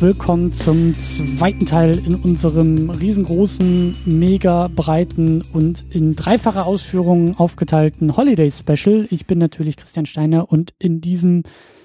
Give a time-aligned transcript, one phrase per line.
[0.00, 8.50] Willkommen zum zweiten Teil in unserem riesengroßen, mega breiten und in dreifacher Ausführung aufgeteilten Holiday
[8.50, 9.06] Special.
[9.10, 11.44] Ich bin natürlich Christian Steiner und in diesem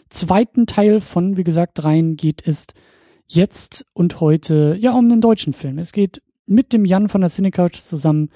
[0.10, 2.68] zweiten Teil von, wie gesagt, dreien geht es
[3.28, 5.78] jetzt und heute ja um den deutschen Film.
[5.78, 8.30] Es geht mit dem Jan von der Cinecouch zusammen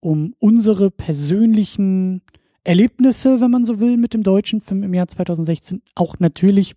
[0.00, 2.22] um unsere persönlichen
[2.64, 5.82] Erlebnisse, wenn man so will, mit dem deutschen Film im Jahr 2016.
[5.94, 6.74] Auch natürlich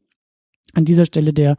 [0.73, 1.55] an dieser Stelle der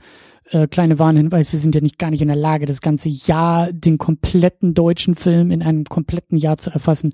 [0.50, 3.72] äh, kleine Warnhinweis, wir sind ja nicht gar nicht in der Lage, das ganze Jahr,
[3.72, 7.12] den kompletten deutschen Film in einem kompletten Jahr zu erfassen,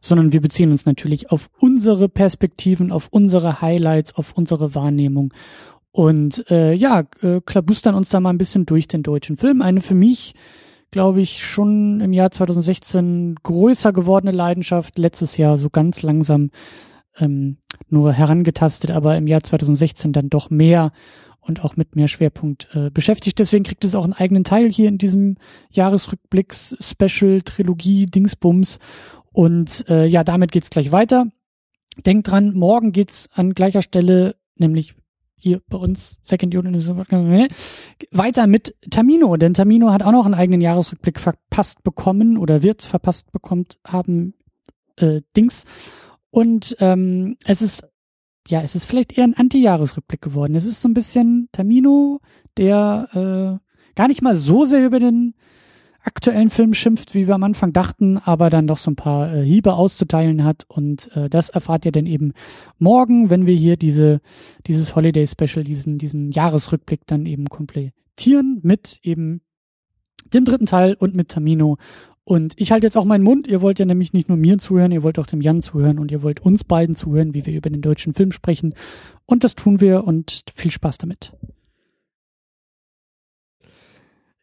[0.00, 5.32] sondern wir beziehen uns natürlich auf unsere Perspektiven, auf unsere Highlights, auf unsere Wahrnehmung.
[5.92, 9.60] Und äh, ja, äh, klabustern uns da mal ein bisschen durch den deutschen Film.
[9.60, 10.34] Eine für mich,
[10.90, 16.50] glaube ich, schon im Jahr 2016 größer gewordene Leidenschaft, letztes Jahr so ganz langsam
[17.18, 20.92] ähm, nur herangetastet, aber im Jahr 2016 dann doch mehr
[21.42, 23.38] und auch mit mehr Schwerpunkt äh, beschäftigt.
[23.38, 25.36] Deswegen kriegt es auch einen eigenen Teil hier in diesem
[25.70, 28.78] Jahresrückblicks-Special, Trilogie, Dingsbums.
[29.32, 31.26] Und äh, ja, damit geht's gleich weiter.
[32.06, 34.94] Denkt dran, morgen geht's an gleicher Stelle, nämlich
[35.36, 36.88] hier bei uns, Second Unit,
[38.12, 42.82] weiter mit Tamino, denn Tamino hat auch noch einen eigenen Jahresrückblick verpasst bekommen oder wird
[42.82, 44.34] verpasst bekommt haben
[44.96, 45.64] äh, Dings.
[46.30, 47.82] Und ähm, es ist
[48.48, 50.54] ja, es ist vielleicht eher ein Anti-Jahresrückblick geworden.
[50.54, 52.20] Es ist so ein bisschen Tamino,
[52.56, 53.08] der
[53.60, 55.34] äh, gar nicht mal so sehr über den
[56.04, 59.44] aktuellen Film schimpft, wie wir am Anfang dachten, aber dann doch so ein paar äh,
[59.44, 60.64] Hiebe auszuteilen hat.
[60.68, 62.32] Und äh, das erfahrt ihr dann eben
[62.78, 64.20] morgen, wenn wir hier diese,
[64.66, 69.42] dieses Holiday Special, diesen, diesen Jahresrückblick dann eben komplettieren mit eben
[70.34, 71.78] dem dritten Teil und mit Tamino
[72.24, 73.46] und ich halte jetzt auch meinen Mund.
[73.46, 76.10] Ihr wollt ja nämlich nicht nur mir zuhören, ihr wollt auch dem Jan zuhören und
[76.12, 78.74] ihr wollt uns beiden zuhören, wie wir über den deutschen Film sprechen.
[79.26, 81.32] Und das tun wir und viel Spaß damit.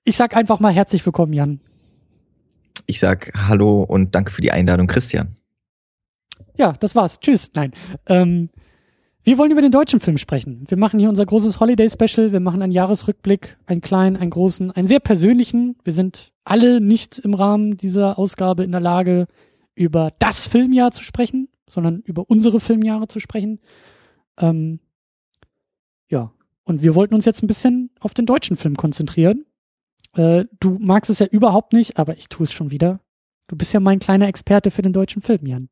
[0.03, 1.61] Ich sag einfach mal herzlich willkommen, Jan.
[2.85, 5.35] Ich sag Hallo und danke für die Einladung, Christian.
[6.57, 7.19] Ja, das war's.
[7.19, 7.51] Tschüss.
[7.53, 7.71] Nein.
[8.07, 8.49] Ähm,
[9.23, 10.63] wir wollen über den deutschen Film sprechen.
[10.67, 12.31] Wir machen hier unser großes Holiday Special.
[12.31, 15.77] Wir machen einen Jahresrückblick, einen kleinen, einen großen, einen sehr persönlichen.
[15.83, 19.27] Wir sind alle nicht im Rahmen dieser Ausgabe in der Lage,
[19.75, 23.59] über das Filmjahr zu sprechen, sondern über unsere Filmjahre zu sprechen.
[24.37, 24.79] Ähm,
[26.09, 26.31] ja,
[26.63, 29.45] und wir wollten uns jetzt ein bisschen auf den deutschen Film konzentrieren.
[30.13, 32.99] Äh, du magst es ja überhaupt nicht, aber ich tue es schon wieder.
[33.47, 35.69] Du bist ja mein kleiner Experte für den deutschen Film, Jan.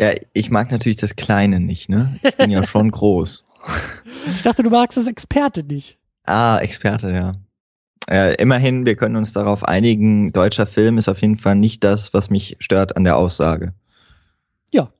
[0.00, 2.18] Ja, ich mag natürlich das Kleine nicht, ne?
[2.22, 3.44] Ich bin ja schon groß.
[4.34, 5.98] Ich dachte, du magst das Experte nicht.
[6.24, 7.32] Ah, Experte, ja.
[8.08, 12.14] Äh, immerhin, wir können uns darauf einigen, deutscher Film ist auf jeden Fall nicht das,
[12.14, 13.74] was mich stört an der Aussage.
[14.70, 14.90] Ja,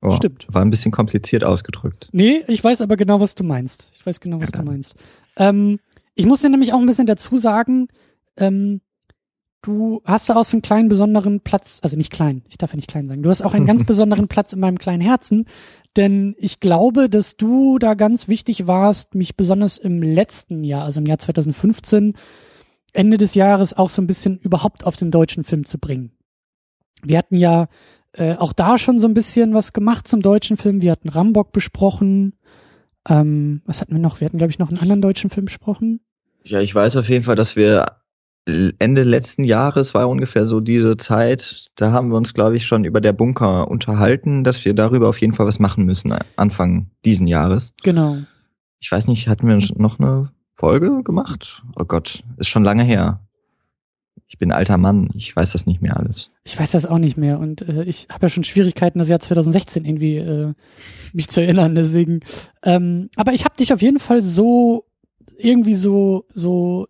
[0.00, 0.46] oh, stimmt.
[0.48, 2.08] War ein bisschen kompliziert ausgedrückt.
[2.12, 3.90] Nee, ich weiß aber genau, was du meinst.
[3.92, 4.94] Ich weiß genau, was ja, du meinst.
[5.36, 5.80] Ähm,
[6.14, 7.88] ich muss dir nämlich auch ein bisschen dazu sagen,
[8.36, 8.80] ähm,
[9.62, 12.76] du hast da auch so einen kleinen besonderen Platz, also nicht klein, ich darf ja
[12.76, 15.46] nicht klein sagen, du hast auch einen ganz besonderen Platz in meinem kleinen Herzen,
[15.96, 21.00] denn ich glaube, dass du da ganz wichtig warst, mich besonders im letzten Jahr, also
[21.00, 22.14] im Jahr 2015,
[22.92, 26.12] Ende des Jahres auch so ein bisschen überhaupt auf den deutschen Film zu bringen.
[27.02, 27.68] Wir hatten ja
[28.12, 30.80] äh, auch da schon so ein bisschen was gemacht zum deutschen Film.
[30.80, 32.34] Wir hatten Rambock besprochen.
[33.08, 34.20] Ähm, was hatten wir noch?
[34.20, 36.00] Wir hatten, glaube ich, noch einen anderen deutschen Film besprochen.
[36.44, 37.97] Ja, ich weiß auf jeden Fall, dass wir
[38.78, 42.84] Ende letzten Jahres war ungefähr so diese Zeit, da haben wir uns, glaube ich, schon
[42.84, 47.26] über der Bunker unterhalten, dass wir darüber auf jeden Fall was machen müssen, Anfang diesen
[47.26, 47.74] Jahres.
[47.82, 48.18] Genau.
[48.80, 51.62] Ich weiß nicht, hatten wir noch eine Folge gemacht?
[51.76, 53.20] Oh Gott, ist schon lange her.
[54.26, 56.30] Ich bin alter Mann, ich weiß das nicht mehr alles.
[56.44, 59.20] Ich weiß das auch nicht mehr und äh, ich habe ja schon Schwierigkeiten, das Jahr
[59.20, 60.54] 2016 irgendwie äh,
[61.12, 62.20] mich zu erinnern, deswegen.
[62.62, 64.84] Ähm, aber ich habe dich auf jeden Fall so
[65.38, 66.88] irgendwie so so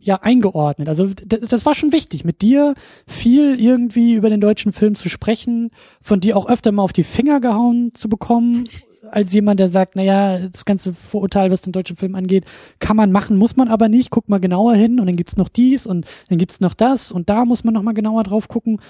[0.00, 0.88] ja eingeordnet.
[0.88, 2.74] Also das war schon wichtig, mit dir
[3.06, 5.70] viel irgendwie über den deutschen Film zu sprechen,
[6.02, 8.68] von dir auch öfter mal auf die Finger gehauen zu bekommen,
[9.10, 12.44] als jemand, der sagt, naja, das ganze Vorurteil, was den deutschen Film angeht,
[12.78, 14.10] kann man machen, muss man aber nicht.
[14.10, 17.28] Guck mal genauer hin und dann gibt's noch dies und dann gibt's noch das und
[17.28, 18.80] da muss man noch mal genauer drauf gucken.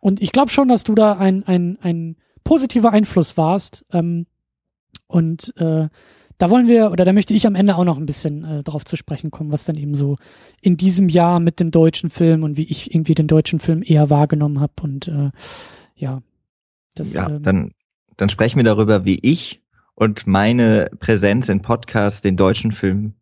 [0.00, 3.84] Und ich glaube schon, dass du da ein, ein, ein positiver Einfluss warst.
[3.92, 4.26] Ähm,
[5.06, 5.88] und äh,
[6.38, 8.84] da wollen wir, oder da möchte ich am Ende auch noch ein bisschen äh, drauf
[8.84, 10.16] zu sprechen kommen, was dann eben so
[10.60, 14.10] in diesem Jahr mit dem deutschen Film und wie ich irgendwie den deutschen Film eher
[14.10, 14.72] wahrgenommen habe.
[14.82, 15.30] Und äh,
[15.94, 16.22] ja,
[16.94, 17.12] das.
[17.12, 17.70] Ja, ähm, dann,
[18.16, 19.62] dann sprechen wir darüber, wie ich
[19.94, 23.14] und meine Präsenz in Podcasts den deutschen Film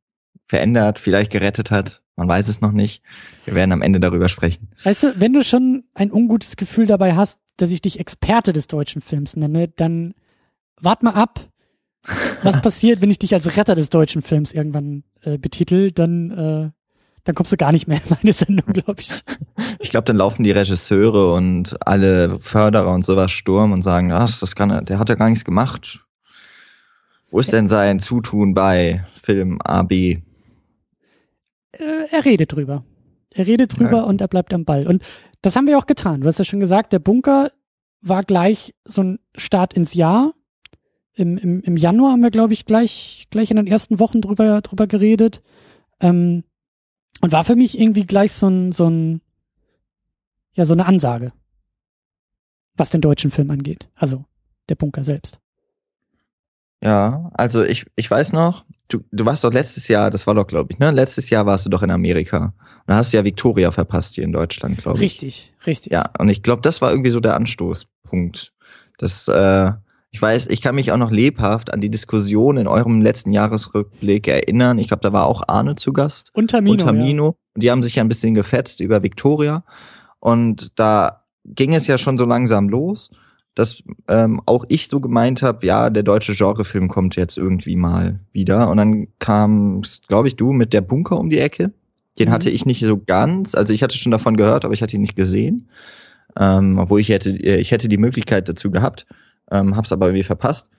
[0.47, 2.03] verändert, vielleicht gerettet hat.
[2.17, 3.03] Man weiß es noch nicht.
[3.45, 4.69] Wir werden am Ende darüber sprechen.
[4.85, 8.67] Weißt du, wenn du schon ein ungutes Gefühl dabei hast, dass ich dich Experte des
[8.67, 10.15] deutschen Films nenne, dann
[10.81, 11.49] wart mal ab,
[12.43, 16.71] Was passiert, wenn ich dich als Retter des deutschen Films irgendwann äh, betitel, dann, äh,
[17.25, 19.23] dann kommst du gar nicht mehr in meine Sendung, glaube ich.
[19.79, 24.41] Ich glaube, dann laufen die Regisseure und alle Förderer und sowas Sturm und sagen, das,
[24.41, 26.05] das kann er, der hat ja gar nichts gemacht.
[27.31, 30.19] Wo ist denn sein Zutun bei Film A, B?
[31.73, 32.85] Äh, er redet drüber.
[33.31, 34.03] Er redet drüber ja.
[34.03, 34.87] und er bleibt am Ball.
[34.87, 35.03] Und
[35.41, 36.21] das haben wir auch getan.
[36.21, 37.51] Du hast ja schon gesagt, der Bunker
[38.03, 40.35] war gleich so ein Start ins Jahr.
[41.15, 44.61] Im, im, im Januar haben wir, glaube ich, gleich, gleich in den ersten Wochen drüber,
[44.63, 45.43] drüber geredet.
[46.01, 46.45] Ähm,
[47.21, 49.21] und war für mich irgendwie gleich so ein, so ein,
[50.55, 51.33] ja, so eine Ansage.
[52.77, 53.89] Was den deutschen Film angeht.
[53.95, 54.25] Also,
[54.69, 55.39] der Bunker selbst.
[56.83, 60.47] Ja, also ich, ich weiß noch, du, du warst doch letztes Jahr, das war doch,
[60.47, 60.91] glaube ich, ne?
[60.91, 62.47] Letztes Jahr warst du doch in Amerika.
[62.47, 65.05] Und da hast du ja Victoria verpasst hier in Deutschland, glaube ich.
[65.05, 65.93] Richtig, richtig.
[65.93, 68.53] Ja, und ich glaube, das war irgendwie so der Anstoßpunkt.
[68.99, 69.73] Das, äh,
[70.13, 74.29] ich weiß, ich kann mich auch noch lebhaft an die Diskussion in eurem letzten Jahresrückblick
[74.29, 74.79] erinnern.
[74.79, 76.31] Ich glaube, da war auch Arne zu Gast.
[76.35, 76.73] Und Tamino.
[76.73, 77.25] Und Tamino.
[77.25, 77.35] Ja.
[77.55, 79.65] Und die haben sich ja ein bisschen gefetzt über Victoria.
[80.21, 83.11] Und da ging es ja schon so langsam los
[83.55, 88.21] dass ähm, auch ich so gemeint habe, ja, der deutsche Genrefilm kommt jetzt irgendwie mal
[88.33, 88.71] wieder.
[88.71, 91.73] Und dann kam, glaube ich, du mit der Bunker um die Ecke.
[92.19, 92.33] Den mhm.
[92.33, 93.55] hatte ich nicht so ganz.
[93.55, 95.69] Also ich hatte schon davon gehört, aber ich hatte ihn nicht gesehen.
[96.39, 99.07] Ähm, obwohl ich hätte, äh, ich hätte die Möglichkeit dazu gehabt,
[99.53, 100.71] ähm, hab's aber irgendwie verpasst.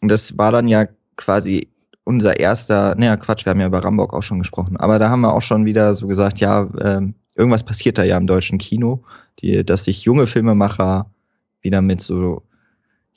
[0.00, 0.86] Und das war dann ja
[1.16, 1.68] quasi
[2.04, 5.20] unser erster, naja, Quatsch, wir haben ja über Rambock auch schon gesprochen, aber da haben
[5.20, 9.04] wir auch schon wieder so gesagt, ja, ähm, irgendwas passiert da ja im deutschen Kino,
[9.40, 11.10] die, dass sich junge Filmemacher
[11.60, 12.42] wieder mit so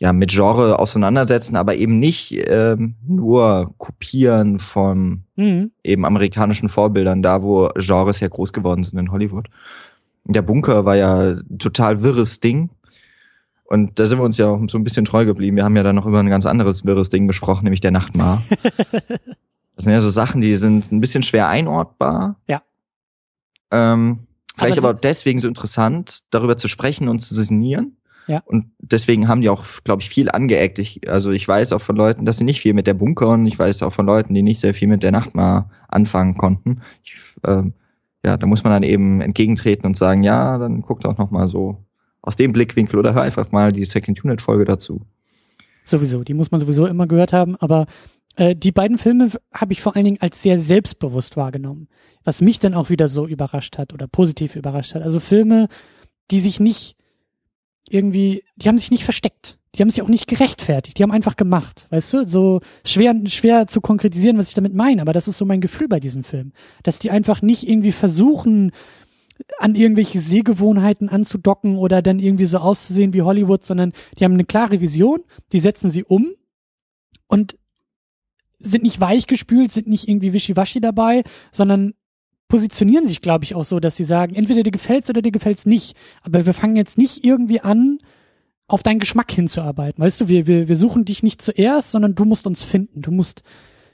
[0.02, 5.72] ja mit Genre auseinandersetzen, aber eben nicht ähm, nur kopieren von mhm.
[5.84, 9.48] eben amerikanischen Vorbildern, da wo Genres ja groß geworden sind in Hollywood.
[10.26, 12.72] Der Bunker war ja total wirres Ding.
[13.72, 15.56] Und da sind wir uns ja auch so ein bisschen treu geblieben.
[15.56, 18.44] Wir haben ja dann noch über ein ganz anderes wirres Ding gesprochen, nämlich der Nachtmar.
[19.76, 22.36] das sind ja so Sachen, die sind ein bisschen schwer einordbar.
[22.50, 22.64] Ja.
[23.72, 24.28] Ähm,
[24.58, 27.96] vielleicht aber, aber deswegen so interessant, darüber zu sprechen und zu sinnieren.
[28.28, 28.44] Ja.
[28.44, 30.78] Und deswegen haben die auch, glaube ich, viel angeeckt.
[30.78, 33.46] Ich, also ich weiß auch von Leuten, dass sie nicht viel mit der Bunker und
[33.46, 36.82] ich weiß auch von Leuten, die nicht sehr viel mit der Nacht mal anfangen konnten.
[37.04, 37.16] Ich,
[37.48, 37.72] ähm,
[38.26, 41.48] ja, da muss man dann eben entgegentreten und sagen, ja, dann guckt auch noch mal
[41.48, 41.78] so
[42.22, 45.02] aus dem Blickwinkel oder hör einfach mal die Second Unit Folge dazu.
[45.84, 47.88] Sowieso, die muss man sowieso immer gehört haben, aber
[48.36, 51.88] äh, die beiden Filme habe ich vor allen Dingen als sehr selbstbewusst wahrgenommen,
[52.24, 55.02] was mich dann auch wieder so überrascht hat oder positiv überrascht hat.
[55.02, 55.68] Also Filme,
[56.30, 56.96] die sich nicht
[57.90, 59.58] irgendwie, die haben sich nicht versteckt.
[59.76, 60.98] Die haben sich auch nicht gerechtfertigt.
[60.98, 61.88] Die haben einfach gemacht.
[61.92, 62.28] Weißt du?
[62.28, 65.02] So schwer, schwer zu konkretisieren, was ich damit meine.
[65.02, 66.52] Aber das ist so mein Gefühl bei diesem Film.
[66.84, 68.72] Dass die einfach nicht irgendwie versuchen,
[69.60, 74.46] an irgendwelche Sehgewohnheiten anzudocken oder dann irgendwie so auszusehen wie Hollywood, sondern die haben eine
[74.46, 75.22] klare Vision,
[75.52, 76.32] die setzen sie um
[77.28, 77.58] und
[78.60, 81.94] sind nicht weichgespült, sind nicht irgendwie wischiwaschi dabei, sondern
[82.48, 85.66] positionieren sich, glaube ich, auch so, dass sie sagen, entweder dir gefällt's oder dir gefällt's
[85.66, 85.96] nicht.
[86.22, 88.00] Aber wir fangen jetzt nicht irgendwie an,
[88.68, 90.04] auf deinen Geschmack hinzuarbeiten.
[90.04, 93.02] Weißt du, wir, wir, wir suchen dich nicht zuerst, sondern du musst uns finden.
[93.02, 93.44] Du musst,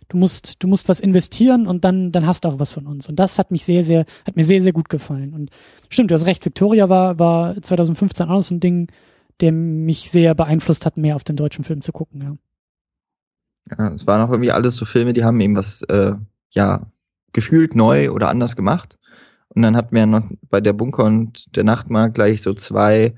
[0.10, 3.08] du musst, du musst was investieren und dann, dann hast du auch was von uns.
[3.08, 5.34] Und das hat mich sehr, sehr, hat mir sehr, sehr gut gefallen.
[5.34, 5.50] Und
[5.90, 8.92] stimmt, du hast recht, Victoria war, war 2015 auch so ein Ding,
[9.40, 12.38] der mich sehr beeinflusst hat, mehr auf den deutschen Film zu gucken, ja.
[13.78, 16.14] Ja, es waren auch irgendwie alles so Filme, die haben eben was, äh,
[16.52, 16.88] ja,
[17.34, 18.98] gefühlt neu oder anders gemacht.
[19.50, 23.16] Und dann hatten wir noch bei der Bunker und der Nachtmarkt gleich so zwei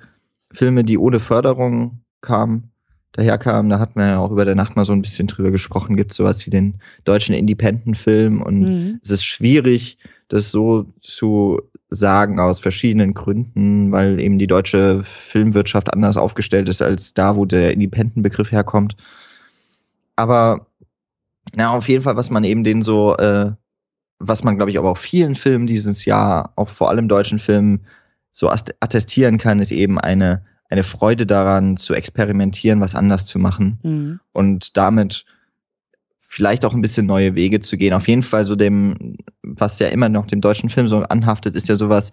[0.52, 2.72] Filme, die ohne Förderung kamen,
[3.14, 3.70] daherkamen.
[3.70, 5.96] Da hat man ja auch über der Nacht mal so ein bisschen drüber gesprochen.
[5.96, 9.00] Gibt sowas wie den deutschen Independent-Film und mhm.
[9.04, 9.98] es ist schwierig,
[10.28, 16.82] das so zu sagen aus verschiedenen Gründen, weil eben die deutsche Filmwirtschaft anders aufgestellt ist
[16.82, 18.96] als da, wo der Independent-Begriff herkommt.
[20.16, 20.68] Aber
[21.56, 23.54] na, auf jeden Fall, was man eben den so äh,
[24.20, 27.86] was man, glaube ich, aber auch vielen Filmen dieses Jahr, auch vor allem deutschen Filmen,
[28.32, 33.80] so attestieren kann, ist eben eine, eine Freude daran, zu experimentieren, was anders zu machen
[33.84, 34.20] mhm.
[34.32, 35.26] und damit
[36.18, 37.94] vielleicht auch ein bisschen neue Wege zu gehen.
[37.94, 41.68] Auf jeden Fall so dem, was ja immer noch dem deutschen Film so anhaftet, ist
[41.68, 42.12] ja sowas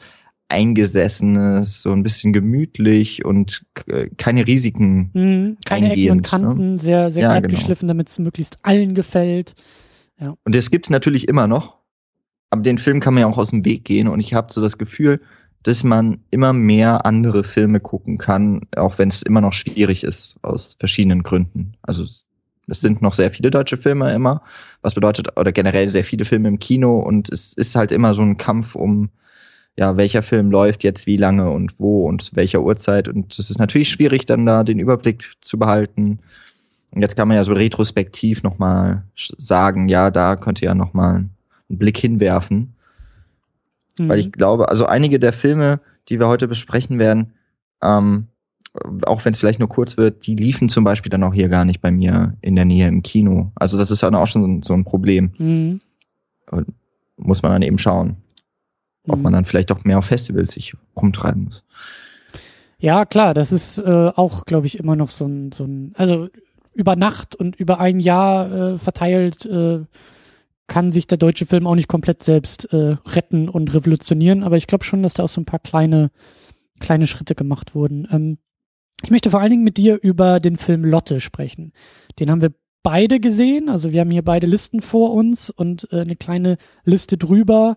[0.49, 3.65] eingesessenes, so ein bisschen gemütlich und
[4.17, 5.11] keine Risiken.
[5.13, 6.23] Mhm, keine Ecken und ne?
[6.23, 6.79] Kanten, ne?
[6.79, 7.59] sehr, sehr ja, glatt genau.
[7.59, 9.55] geschliffen, damit es möglichst allen gefällt.
[10.19, 10.35] Ja.
[10.45, 11.77] Und das gibt's natürlich immer noch
[12.51, 14.61] aber den Film kann man ja auch aus dem Weg gehen und ich habe so
[14.61, 15.21] das Gefühl,
[15.67, 20.37] dass man immer mehr andere Filme gucken kann, auch wenn es immer noch schwierig ist,
[20.43, 21.75] aus verschiedenen Gründen.
[21.83, 22.05] Also
[22.69, 24.43] es sind noch sehr viele deutsche Filme immer,
[24.83, 28.23] was bedeutet, oder generell sehr viele Filme im Kino und es ist halt immer so
[28.23, 29.09] ein Kampf um,
[29.77, 33.59] ja, welcher Film läuft jetzt wie lange und wo und welcher Uhrzeit und es ist
[33.59, 36.21] natürlich schwierig, dann da den Überblick zu behalten.
[36.93, 41.31] Und jetzt kann man ja so retrospektiv nochmal sagen, ja, da könnte ja nochmal einen
[41.69, 42.76] Blick hinwerfen.
[43.99, 44.09] Mhm.
[44.09, 47.33] Weil ich glaube, also einige der Filme, die wir heute besprechen werden,
[47.83, 48.29] ähm,
[49.07, 51.65] auch wenn es vielleicht nur kurz wird, die liefen zum Beispiel dann auch hier gar
[51.65, 53.53] nicht bei mir in der Nähe im Kino.
[53.55, 55.33] Also das ist dann auch schon so ein Problem.
[55.39, 55.81] Mhm.
[57.17, 58.17] Muss man dann eben schauen,
[59.09, 59.23] ob mhm.
[59.23, 61.65] man dann vielleicht auch mehr auf Festivals sich rumtreiben muss.
[62.79, 66.29] Ja, klar, das ist äh, auch, glaube ich, immer noch so ein, so ein, also
[66.75, 69.81] über Nacht und über ein Jahr äh, verteilt äh,
[70.67, 74.67] kann sich der deutsche Film auch nicht komplett selbst äh, retten und revolutionieren, aber ich
[74.67, 76.11] glaube schon, dass da auch so ein paar kleine,
[76.81, 78.09] kleine Schritte gemacht wurden.
[78.11, 78.39] Ähm,
[79.03, 81.73] ich möchte vor allen Dingen mit dir über den Film Lotte sprechen.
[82.19, 86.01] Den haben wir beide gesehen, also wir haben hier beide Listen vor uns und äh,
[86.01, 87.77] eine kleine Liste drüber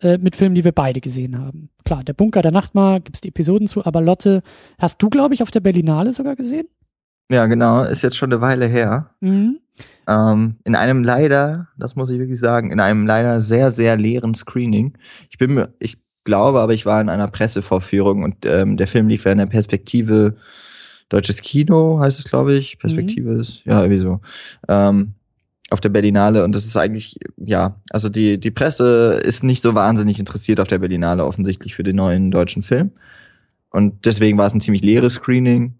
[0.00, 1.70] äh, mit Filmen, die wir beide gesehen haben.
[1.84, 4.42] Klar, der Bunker der Nachtmar gibt's die Episoden zu, aber Lotte
[4.78, 6.68] hast du, glaube ich, auf der Berlinale sogar gesehen?
[7.30, 9.10] Ja, genau, ist jetzt schon eine Weile her.
[9.20, 9.60] Mhm.
[10.06, 14.34] Ähm, in einem leider, das muss ich wirklich sagen, in einem leider sehr, sehr leeren
[14.34, 14.96] Screening.
[15.30, 19.08] Ich bin mir, ich glaube, aber ich war in einer Pressevorführung und ähm, der Film
[19.08, 20.36] lief ja in der Perspektive
[21.08, 22.78] Deutsches Kino, heißt es, glaube ich.
[22.78, 23.40] Perspektive mhm.
[23.40, 24.20] ist, ja, irgendwie so.
[24.68, 25.14] Ähm,
[25.70, 29.74] auf der Berlinale und das ist eigentlich, ja, also die, die Presse ist nicht so
[29.74, 32.92] wahnsinnig interessiert auf der Berlinale offensichtlich für den neuen deutschen Film.
[33.70, 35.74] Und deswegen war es ein ziemlich leeres Screening.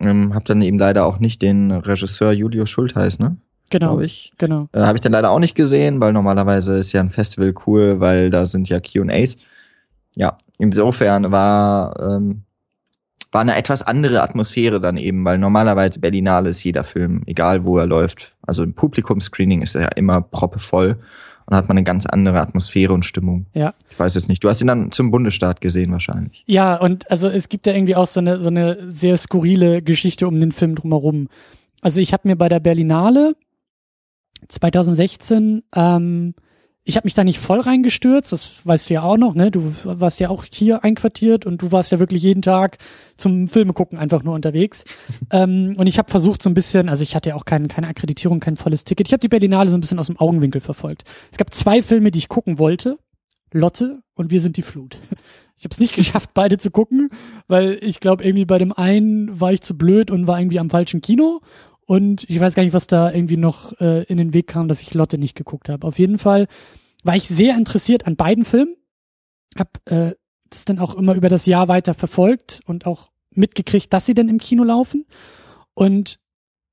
[0.00, 3.36] Ähm, hab dann eben leider auch nicht den Regisseur Julio Schultheiß, ne?
[3.70, 4.00] Genau.
[4.00, 4.32] Ich.
[4.38, 4.68] Genau.
[4.72, 8.00] Äh, Habe ich dann leider auch nicht gesehen, weil normalerweise ist ja ein Festival cool,
[8.00, 9.36] weil da sind ja QAs.
[10.14, 12.42] Ja, insofern war, ähm,
[13.30, 17.76] war eine etwas andere Atmosphäre dann eben, weil normalerweise Berlinale ist jeder Film, egal wo
[17.76, 18.34] er läuft.
[18.42, 20.98] Also im Publikumscreening ist er ja immer proppevoll
[21.48, 23.46] und hat man eine ganz andere Atmosphäre und Stimmung.
[23.54, 23.72] Ja.
[23.90, 24.44] Ich weiß jetzt nicht.
[24.44, 26.44] Du hast ihn dann zum Bundesstaat gesehen wahrscheinlich.
[26.46, 30.28] Ja, und also es gibt ja irgendwie auch so eine, so eine sehr skurrile Geschichte
[30.28, 31.28] um den Film drumherum.
[31.80, 33.34] Also ich habe mir bei der Berlinale
[34.48, 36.34] 2016 ähm,
[36.88, 39.50] ich habe mich da nicht voll reingestürzt, das weißt du ja auch noch, ne?
[39.50, 42.78] Du warst ja auch hier einquartiert und du warst ja wirklich jeden Tag
[43.18, 44.84] zum Filme gucken einfach nur unterwegs.
[45.30, 47.88] ähm, und ich habe versucht so ein bisschen, also ich hatte ja auch kein, keine
[47.88, 49.06] Akkreditierung, kein volles Ticket.
[49.06, 51.04] Ich habe die Berlinale so ein bisschen aus dem Augenwinkel verfolgt.
[51.30, 52.98] Es gab zwei Filme, die ich gucken wollte.
[53.52, 54.98] Lotte und Wir sind die Flut.
[55.60, 57.10] Ich habe es nicht geschafft, beide zu gucken,
[57.48, 60.70] weil ich glaube, irgendwie bei dem einen war ich zu blöd und war irgendwie am
[60.70, 61.40] falschen Kino.
[61.88, 64.82] Und ich weiß gar nicht, was da irgendwie noch äh, in den Weg kam, dass
[64.82, 65.86] ich Lotte nicht geguckt habe.
[65.86, 66.46] Auf jeden Fall
[67.02, 68.76] war ich sehr interessiert an beiden Filmen.
[69.58, 70.12] Hab äh,
[70.50, 74.28] das dann auch immer über das Jahr weiter verfolgt und auch mitgekriegt, dass sie denn
[74.28, 75.06] im Kino laufen.
[75.72, 76.20] Und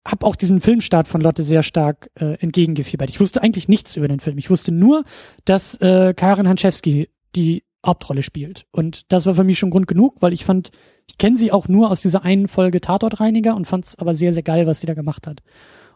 [0.05, 3.09] habe auch diesen Filmstart von Lotte sehr stark äh, entgegengefiebert.
[3.09, 4.37] Ich wusste eigentlich nichts über den Film.
[4.37, 5.05] Ich wusste nur,
[5.45, 8.65] dass äh, Karin Hanschewski die Hauptrolle spielt.
[8.71, 10.71] Und das war für mich schon Grund genug, weil ich fand,
[11.07, 14.33] ich kenne sie auch nur aus dieser einen Folge Tatortreiniger und fand es aber sehr,
[14.33, 15.41] sehr geil, was sie da gemacht hat.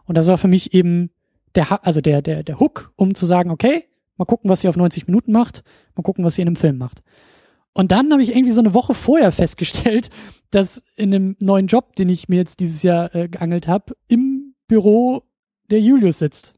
[0.04, 1.10] Und das war für mich eben
[1.54, 3.84] der, also der, der, der Hook, um zu sagen, okay,
[4.20, 5.64] Mal gucken, was sie auf 90 Minuten macht.
[5.96, 7.02] Mal gucken, was sie in einem Film macht.
[7.72, 10.10] Und dann habe ich irgendwie so eine Woche vorher festgestellt,
[10.50, 14.54] dass in einem neuen Job, den ich mir jetzt dieses Jahr äh, geangelt habe, im
[14.68, 15.22] Büro
[15.70, 16.52] der Julius sitzt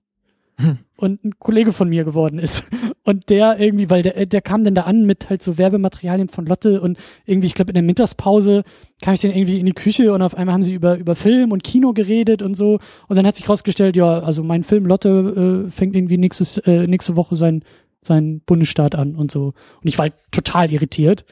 [0.96, 2.64] und ein Kollege von mir geworden ist.
[3.04, 6.46] Und der irgendwie, weil der, der kam dann da an mit halt so Werbematerialien von
[6.46, 8.62] Lotte und irgendwie, ich glaube, in der Mittagspause
[9.02, 11.50] kam ich dann irgendwie in die Küche und auf einmal haben sie über, über Film
[11.50, 12.78] und Kino geredet und so.
[13.08, 16.86] Und dann hat sich rausgestellt, ja, also mein Film Lotte äh, fängt irgendwie nächstes, äh,
[16.86, 17.64] nächste Woche sein,
[18.02, 19.46] sein Bundesstaat an und so.
[19.46, 21.24] Und ich war halt total irritiert.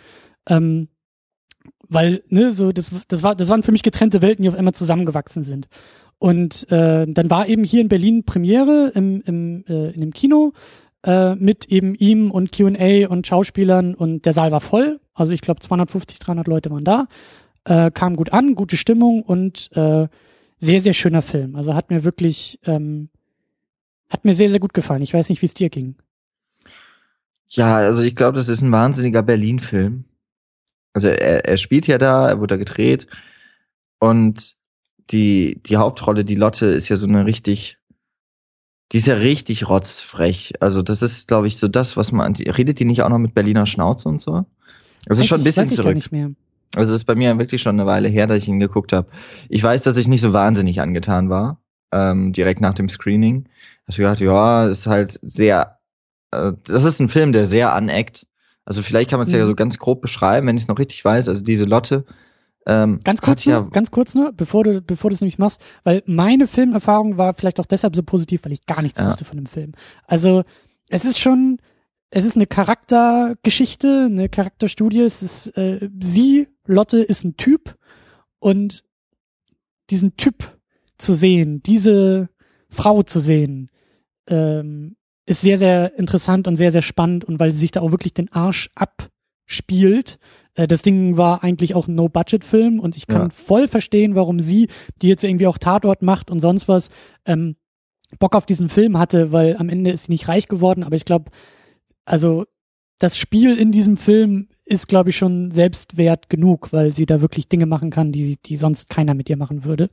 [0.49, 0.89] Ähm,
[1.89, 4.75] weil, ne, so, das, das war, das waren für mich getrennte Welten, die auf einmal
[4.75, 5.69] zusammengewachsen sind.
[6.21, 10.53] Und äh, dann war eben hier in Berlin Premiere im, im, äh, in dem Kino
[11.03, 15.01] äh, mit eben ihm und Q&A und Schauspielern und der Saal war voll.
[15.15, 17.09] Also ich glaube 250, 300 Leute waren da.
[17.65, 20.09] Äh, kam gut an, gute Stimmung und äh,
[20.59, 21.57] sehr, sehr schöner Film.
[21.57, 23.09] Also hat mir wirklich, ähm,
[24.11, 25.01] hat mir sehr, sehr gut gefallen.
[25.01, 25.97] Ich weiß nicht, wie es dir ging.
[27.49, 30.05] Ja, also ich glaube, das ist ein wahnsinniger Berlin-Film.
[30.93, 33.07] Also er, er spielt ja da, er wurde da gedreht
[34.01, 34.60] und
[35.11, 37.79] die, die Hauptrolle, die Lotte, ist ja so eine richtig,
[38.93, 40.55] die ist ja richtig rotzfrech.
[40.61, 43.35] Also das ist, glaube ich, so das, was man, redet die nicht auch noch mit
[43.35, 44.45] Berliner Schnauze und so?
[45.07, 45.95] Das ist schon ein bisschen zurück.
[45.95, 46.31] Nicht mehr.
[46.77, 49.09] Also es ist bei mir wirklich schon eine Weile her, dass ich ihn geguckt habe.
[49.49, 51.61] Ich weiß, dass ich nicht so wahnsinnig angetan war,
[51.93, 53.49] ähm, direkt nach dem Screening.
[53.87, 55.79] Hast du gedacht, ja, ist halt sehr,
[56.31, 58.27] äh, das ist ein Film, der sehr aneckt.
[58.65, 59.41] Also vielleicht kann man es mhm.
[59.41, 61.29] ja so ganz grob beschreiben, wenn ich es noch richtig weiß.
[61.29, 62.05] Also diese Lotte
[62.67, 65.61] ähm, ganz kurz nur, ja ganz kurz nur, bevor du, bevor du es nämlich machst,
[65.85, 69.07] weil meine Filmerfahrung war vielleicht auch deshalb so positiv, weil ich gar nichts ja.
[69.07, 69.73] wusste von dem Film.
[70.07, 70.45] Also
[70.89, 71.59] es ist schon,
[72.11, 75.01] es ist eine Charaktergeschichte, eine Charakterstudie.
[75.01, 77.77] Es ist äh, sie, Lotte, ist ein Typ
[78.39, 78.85] und
[79.89, 80.61] diesen Typ,
[81.01, 82.29] zu sehen, diese
[82.69, 83.71] Frau zu sehen,
[84.29, 87.91] ähm, ist sehr, sehr interessant und sehr, sehr spannend und weil sie sich da auch
[87.91, 90.19] wirklich den Arsch abspielt.
[90.55, 93.31] Äh, das Ding war eigentlich auch ein No-Budget-Film und ich kann ja.
[93.31, 94.69] voll verstehen, warum sie,
[95.03, 96.91] die jetzt irgendwie auch Tatort macht und sonst was,
[97.25, 97.57] ähm,
[98.19, 101.05] Bock auf diesen Film hatte, weil am Ende ist sie nicht reich geworden, aber ich
[101.05, 101.31] glaube,
[102.05, 102.45] also
[102.99, 107.49] das Spiel in diesem Film ist, glaube ich, schon selbstwert genug, weil sie da wirklich
[107.49, 109.91] Dinge machen kann, die, die sonst keiner mit ihr machen würde.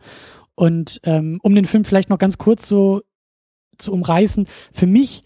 [0.55, 3.01] Und ähm, um den Film vielleicht noch ganz kurz so
[3.77, 5.21] zu umreißen, für mich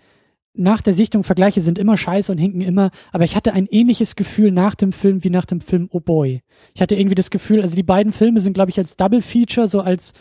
[0.53, 4.15] nach der Sichtung Vergleiche sind immer scheiße und hinken immer, aber ich hatte ein ähnliches
[4.15, 6.41] Gefühl nach dem Film wie nach dem Film Oh Boy.
[6.73, 9.67] Ich hatte irgendwie das Gefühl, also die beiden Filme sind, glaube ich, als Double Feature,
[9.67, 10.13] so als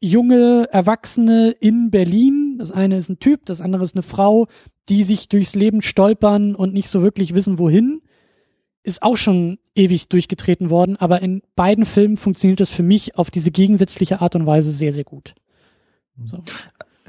[0.00, 2.56] junge Erwachsene in Berlin.
[2.58, 4.48] Das eine ist ein Typ, das andere ist eine Frau,
[4.88, 8.02] die sich durchs Leben stolpern und nicht so wirklich wissen, wohin.
[8.82, 13.30] Ist auch schon ewig durchgetreten worden, aber in beiden Filmen funktioniert das für mich auf
[13.30, 15.34] diese gegensätzliche Art und Weise sehr, sehr gut.
[16.24, 16.42] So.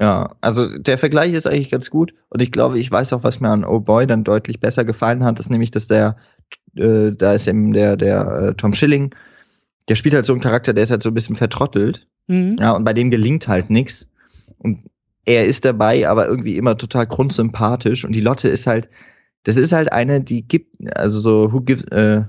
[0.02, 3.40] Ja, also der Vergleich ist eigentlich ganz gut und ich glaube, ich weiß auch, was
[3.40, 6.16] mir an Oh Boy dann deutlich besser gefallen hat, ist nämlich, dass der,
[6.76, 9.14] äh, da ist eben der, der äh, Tom Schilling,
[9.88, 12.56] der spielt halt so einen Charakter, der ist halt so ein bisschen vertrottelt Mhm.
[12.58, 14.08] Ja, und bei dem gelingt halt nichts.
[14.58, 14.80] Und
[15.24, 18.04] er ist dabei, aber irgendwie immer total grundsympathisch.
[18.04, 18.88] Und die Lotte ist halt,
[19.44, 22.22] das ist halt eine, die gibt, also so, who gives, äh,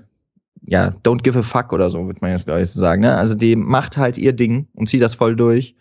[0.66, 3.02] ja, don't give a fuck oder so, wird man jetzt, glaube ich, so sagen.
[3.02, 3.16] Ne?
[3.16, 5.76] Also die macht halt ihr Ding und zieht das voll durch.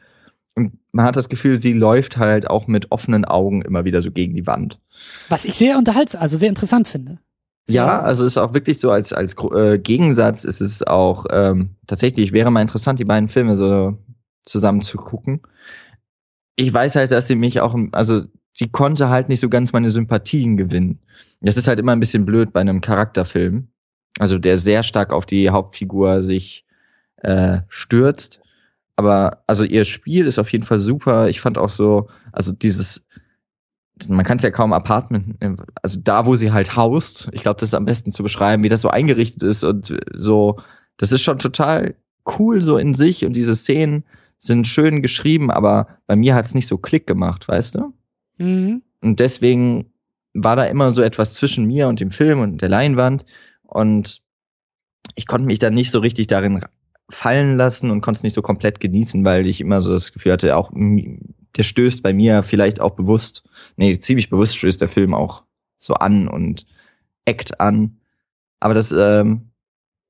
[0.92, 4.34] Man hat das Gefühl, sie läuft halt auch mit offenen Augen immer wieder so gegen
[4.34, 4.78] die Wand.
[5.28, 7.18] Was ich sehr unterhaltsam, also sehr interessant finde.
[7.68, 12.32] Ja, also ist auch wirklich so als als äh, Gegensatz ist es auch ähm, tatsächlich
[12.32, 13.96] wäre mal interessant die beiden Filme so
[14.44, 15.40] zusammen zu gucken.
[16.56, 19.90] Ich weiß halt, dass sie mich auch also sie konnte halt nicht so ganz meine
[19.90, 20.98] Sympathien gewinnen.
[21.40, 23.68] Das ist halt immer ein bisschen blöd bei einem Charakterfilm,
[24.18, 26.66] also der sehr stark auf die Hauptfigur sich
[27.18, 28.41] äh, stürzt.
[28.96, 31.28] Aber also ihr Spiel ist auf jeden Fall super.
[31.28, 33.06] Ich fand auch so, also dieses
[34.08, 35.36] man kann es ja kaum Apartment,
[35.82, 38.68] also da, wo sie halt haust, ich glaube, das ist am besten zu beschreiben, wie
[38.68, 40.58] das so eingerichtet ist und so,
[40.96, 41.94] das ist schon total
[42.38, 44.04] cool so in sich und diese Szenen
[44.38, 47.94] sind schön geschrieben, aber bei mir hat es nicht so Klick gemacht, weißt du?
[48.38, 48.82] Mhm.
[49.00, 49.92] Und deswegen
[50.34, 53.24] war da immer so etwas zwischen mir und dem Film und der Leinwand
[53.62, 54.22] und
[55.14, 56.64] ich konnte mich dann nicht so richtig darin
[57.14, 60.32] fallen lassen und konnte es nicht so komplett genießen, weil ich immer so das Gefühl
[60.32, 63.44] hatte, auch der stößt bei mir vielleicht auch bewusst,
[63.76, 65.42] nee, ziemlich bewusst stößt der Film auch
[65.78, 66.66] so an und
[67.24, 67.98] eckt an.
[68.60, 69.50] Aber das, ähm,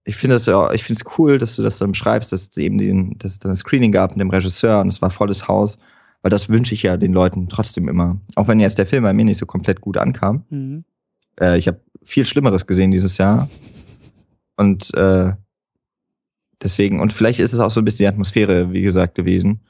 [0.05, 2.57] ich finde das ja, ich finde es cool, dass du das dann beschreibst, dass es
[2.57, 5.49] eben den, dass es dann ein Screening gab mit dem Regisseur und es war volles
[5.49, 5.79] Haus,
[6.23, 8.21] weil das wünsche ich ja den Leuten trotzdem immer.
[8.37, 10.45] Auch wenn jetzt der Film bei mir nicht so komplett gut ankam.
[10.51, 10.85] Mhm.
[11.41, 13.49] Äh, ich habe viel Schlimmeres gesehen dieses Jahr.
[14.57, 15.33] Und äh,
[16.63, 19.61] deswegen, und vielleicht ist es auch so ein bisschen die Atmosphäre, wie gesagt, gewesen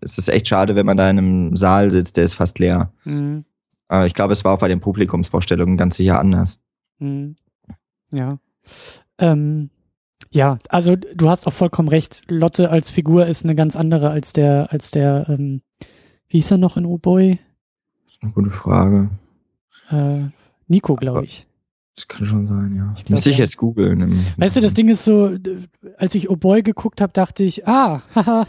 [0.00, 2.92] es ist echt schade, wenn man da in einem Saal sitzt, der ist fast leer.
[3.04, 3.44] Mhm.
[3.88, 6.58] Aber ich glaube, es war auch bei den Publikumsvorstellungen ganz sicher anders.
[6.98, 7.36] Mhm.
[8.10, 8.38] Ja.
[9.18, 9.70] Ähm,
[10.30, 12.22] ja, also du hast auch vollkommen recht.
[12.28, 15.62] Lotte als Figur ist eine ganz andere als der, als der, ähm,
[16.28, 17.38] wie hieß er noch in O-Boy?
[18.04, 19.10] Das ist eine gute Frage.
[19.90, 20.30] Äh,
[20.66, 21.46] Nico, glaube ich.
[21.96, 22.92] Das kann schon sein, ja.
[22.96, 24.26] Ich Müsste ich jetzt googeln.
[24.36, 25.36] Weißt du, das Ding ist so,
[25.96, 28.46] als ich O Boy geguckt habe, dachte ich, ah, haha,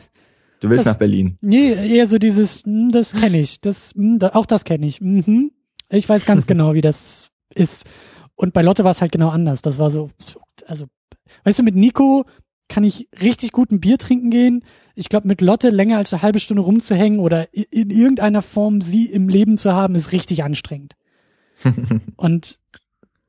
[0.60, 1.38] Du willst das, nach Berlin.
[1.42, 5.02] Nee, eher so dieses, hm, das kenne ich, das, hm, auch das kenne ich.
[5.02, 5.52] Mhm.
[5.90, 7.86] Ich weiß ganz genau, wie das ist.
[8.36, 9.62] Und bei Lotte war es halt genau anders.
[9.62, 10.10] Das war so,
[10.66, 10.86] also,
[11.44, 12.26] weißt du, mit Nico
[12.68, 14.64] kann ich richtig gut ein Bier trinken gehen.
[14.96, 19.06] Ich glaube, mit Lotte länger als eine halbe Stunde rumzuhängen oder in irgendeiner Form sie
[19.06, 20.96] im Leben zu haben, ist richtig anstrengend.
[22.18, 22.60] und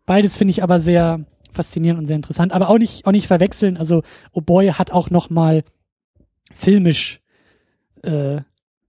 [0.07, 1.21] beides finde ich aber sehr
[1.53, 2.53] faszinierend und sehr interessant.
[2.53, 3.77] Aber auch nicht, auch nicht verwechseln.
[3.77, 5.65] Also, Oh Boy hat auch noch mal
[6.55, 7.21] filmisch
[8.03, 8.41] äh,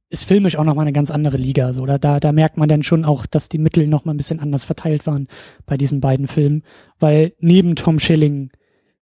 [0.10, 1.74] ist filmisch auch nochmal eine ganz andere Liga.
[1.74, 4.40] So, da, da, da merkt man dann schon auch, dass die Mittel nochmal ein bisschen
[4.40, 5.28] anders verteilt waren
[5.66, 6.64] bei diesen beiden Filmen.
[7.00, 8.52] Weil neben Tom Schilling,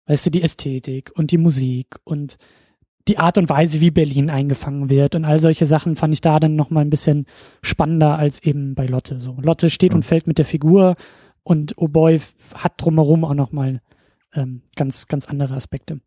[0.06, 2.38] weißt du, die Ästhetik und die Musik und
[3.06, 6.40] die Art und Weise, wie Berlin eingefangen wird und all solche Sachen fand ich da
[6.40, 7.26] dann nochmal ein bisschen
[7.60, 9.20] spannender als eben bei Lotte.
[9.20, 10.96] So, Lotte steht und fällt mit der Figur
[11.44, 12.20] und Oh Boy
[12.54, 13.80] hat drumherum auch nochmal
[14.34, 16.00] ähm, ganz, ganz andere Aspekte.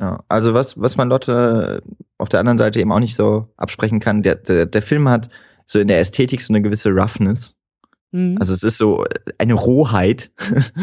[0.00, 1.82] Ja, also was, was man Lotte
[2.16, 5.28] auf der anderen Seite eben auch nicht so absprechen kann, der, der, der Film hat
[5.66, 7.56] so in der Ästhetik so eine gewisse Roughness.
[8.12, 8.36] Mhm.
[8.38, 9.04] Also es ist so
[9.38, 10.30] eine Rohheit,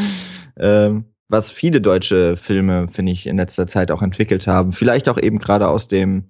[0.59, 4.73] ähm, was viele deutsche Filme, finde ich, in letzter Zeit auch entwickelt haben.
[4.73, 6.25] Vielleicht auch eben gerade aus dem,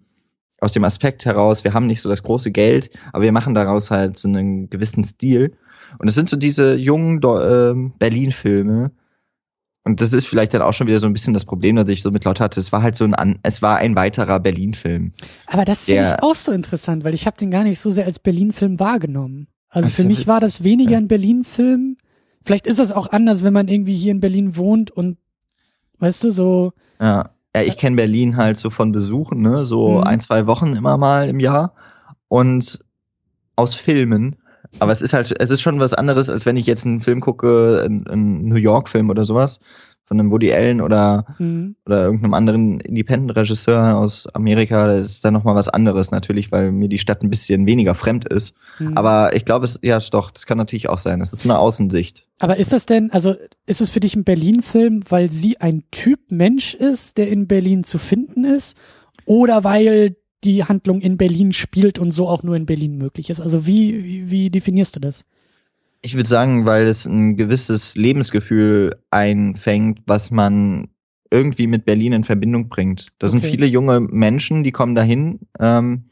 [0.59, 3.91] aus dem Aspekt heraus, wir haben nicht so das große Geld, aber wir machen daraus
[3.91, 5.57] halt so einen gewissen Stil.
[5.97, 8.91] Und es sind so diese jungen äh, Berlin-Filme,
[9.87, 12.01] und das ist vielleicht dann auch schon wieder so ein bisschen das Problem, das ich
[12.01, 12.59] so mit Lotte hatte.
[12.59, 15.13] Es war halt so ein, es war ein weiterer Berlin-Film.
[15.45, 18.05] Aber das finde ich auch so interessant, weil ich habe den gar nicht so sehr
[18.05, 19.47] als Berlin-Film wahrgenommen.
[19.69, 20.97] Also für mich war das weniger ja.
[20.97, 21.97] ein Berlin-Film.
[22.43, 25.17] Vielleicht ist das auch anders, wenn man irgendwie hier in Berlin wohnt und,
[25.99, 26.73] weißt du, so.
[26.99, 30.03] Ja, ja ich kenne Berlin halt so von Besuchen, ne, so mhm.
[30.03, 31.75] ein, zwei Wochen immer mal im Jahr
[32.27, 32.79] und
[33.55, 34.37] aus Filmen.
[34.79, 37.21] Aber es ist halt, es ist schon was anderes, als wenn ich jetzt einen Film
[37.21, 39.59] gucke, einen, New York-Film oder sowas,
[40.05, 41.75] von einem Woody Allen oder, mhm.
[41.85, 44.85] oder irgendeinem anderen Independent-Regisseur aus Amerika.
[44.85, 48.25] Das ist dann nochmal was anderes, natürlich, weil mir die Stadt ein bisschen weniger fremd
[48.25, 48.53] ist.
[48.77, 48.95] Mhm.
[48.95, 51.19] Aber ich glaube, es, ja, doch, das kann natürlich auch sein.
[51.19, 52.27] Das ist eine Außensicht.
[52.37, 53.35] Aber ist das denn, also
[53.65, 57.83] ist es für dich ein Berlin-Film, weil sie ein Typ Mensch ist, der in Berlin
[57.83, 58.77] zu finden ist?
[59.25, 63.41] Oder weil die Handlung in Berlin spielt und so auch nur in Berlin möglich ist.
[63.41, 65.25] Also wie, wie, wie definierst du das?
[66.01, 70.89] Ich würde sagen, weil es ein gewisses Lebensgefühl einfängt, was man
[71.31, 73.07] irgendwie mit Berlin in Verbindung bringt.
[73.17, 73.31] Da okay.
[73.31, 76.05] sind viele junge Menschen, die kommen dahin, ähm,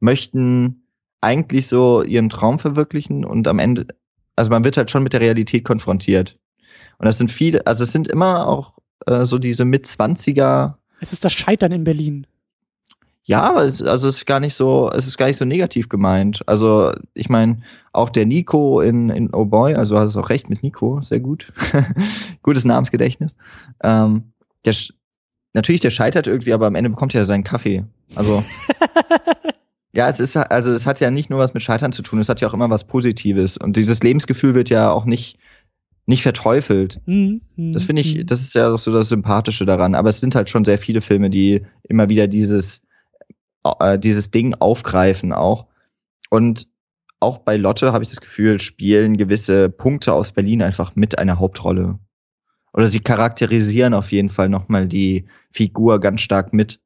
[0.00, 0.82] möchten
[1.20, 3.86] eigentlich so ihren Traum verwirklichen und am Ende,
[4.36, 6.36] also man wird halt schon mit der Realität konfrontiert.
[6.98, 8.74] Und das sind viele, also es sind immer auch
[9.06, 10.78] äh, so diese Mitzwanziger.
[11.00, 12.26] Es ist das Scheitern in Berlin.
[13.28, 15.90] Ja, aber es, also es ist gar nicht so, es ist gar nicht so negativ
[15.90, 16.40] gemeint.
[16.46, 17.58] Also ich meine,
[17.92, 21.20] auch der Nico in, in Oh Boy, also du hast auch recht mit Nico, sehr
[21.20, 21.52] gut.
[22.42, 23.36] Gutes Namensgedächtnis.
[23.82, 24.32] Ähm,
[24.64, 24.74] der,
[25.52, 27.84] natürlich, der scheitert irgendwie, aber am Ende bekommt er seinen Kaffee.
[28.14, 28.42] Also
[29.92, 32.30] ja, es ist also es hat ja nicht nur was mit Scheitern zu tun, es
[32.30, 35.38] hat ja auch immer was Positives und dieses Lebensgefühl wird ja auch nicht
[36.06, 37.02] nicht verteufelt.
[37.04, 37.42] Mhm.
[37.56, 38.26] Das finde ich, mhm.
[38.26, 39.94] das ist ja so das Sympathische daran.
[39.94, 42.87] Aber es sind halt schon sehr viele Filme, die immer wieder dieses
[43.64, 45.66] äh, dieses Ding aufgreifen auch.
[46.30, 46.68] Und
[47.20, 51.38] auch bei Lotte habe ich das Gefühl, spielen gewisse Punkte aus Berlin einfach mit einer
[51.38, 51.98] Hauptrolle.
[52.72, 56.80] Oder sie charakterisieren auf jeden Fall nochmal die Figur ganz stark mit.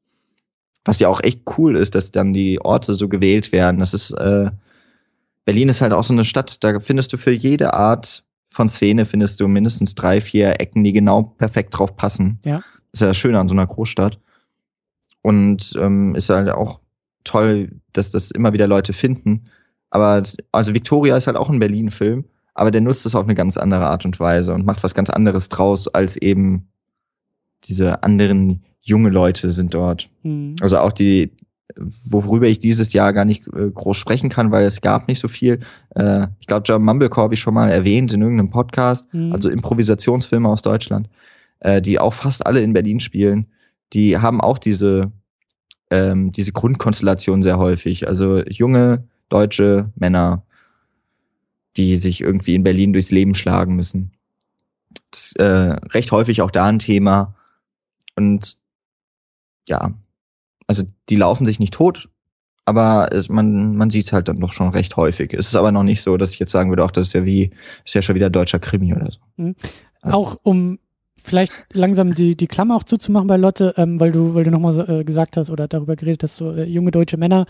[0.84, 3.78] Was ja auch echt cool ist, dass dann die Orte so gewählt werden.
[3.78, 4.50] Das ist, äh,
[5.44, 9.06] Berlin ist halt auch so eine Stadt, da findest du für jede Art von Szene
[9.06, 12.38] findest du mindestens drei, vier Ecken, die genau perfekt drauf passen.
[12.44, 12.56] Ja.
[12.56, 14.18] Das ist ja das Schöne an so einer Großstadt.
[15.22, 16.80] Und ähm, ist halt auch
[17.24, 19.44] toll, dass das immer wieder Leute finden.
[19.90, 23.56] Aber also Victoria ist halt auch ein Berlin-Film, aber der nutzt es auf eine ganz
[23.56, 26.68] andere Art und Weise und macht was ganz anderes draus, als eben
[27.64, 30.08] diese anderen junge Leute sind dort.
[30.22, 30.56] Mhm.
[30.60, 31.30] Also auch die,
[31.76, 35.28] worüber ich dieses Jahr gar nicht äh, groß sprechen kann, weil es gab nicht so
[35.28, 35.60] viel.
[35.94, 39.32] Äh, ich glaube, John Mumblecore habe ich schon mal erwähnt in irgendeinem Podcast, mhm.
[39.32, 41.08] also Improvisationsfilme aus Deutschland,
[41.60, 43.46] äh, die auch fast alle in Berlin spielen
[43.92, 45.12] die haben auch diese,
[45.90, 48.08] ähm, diese Grundkonstellation sehr häufig.
[48.08, 50.44] Also junge deutsche Männer,
[51.76, 54.12] die sich irgendwie in Berlin durchs Leben schlagen müssen.
[55.10, 57.34] Das ist äh, recht häufig auch da ein Thema.
[58.16, 58.58] Und
[59.68, 59.94] ja,
[60.66, 62.08] also die laufen sich nicht tot,
[62.64, 65.34] aber es, man, man sieht es halt dann doch schon recht häufig.
[65.34, 67.24] Es ist aber noch nicht so, dass ich jetzt sagen würde, auch das ist ja
[67.24, 67.50] wie,
[67.84, 69.18] ist ja schon wieder deutscher Krimi oder so.
[69.36, 69.56] Mhm.
[70.00, 70.78] Also, auch um
[71.22, 74.72] vielleicht langsam die, die Klammer auch zuzumachen bei Lotte, ähm, weil du, weil du nochmal
[74.72, 77.46] so, äh, gesagt hast oder darüber geredet hast, so äh, junge deutsche Männer,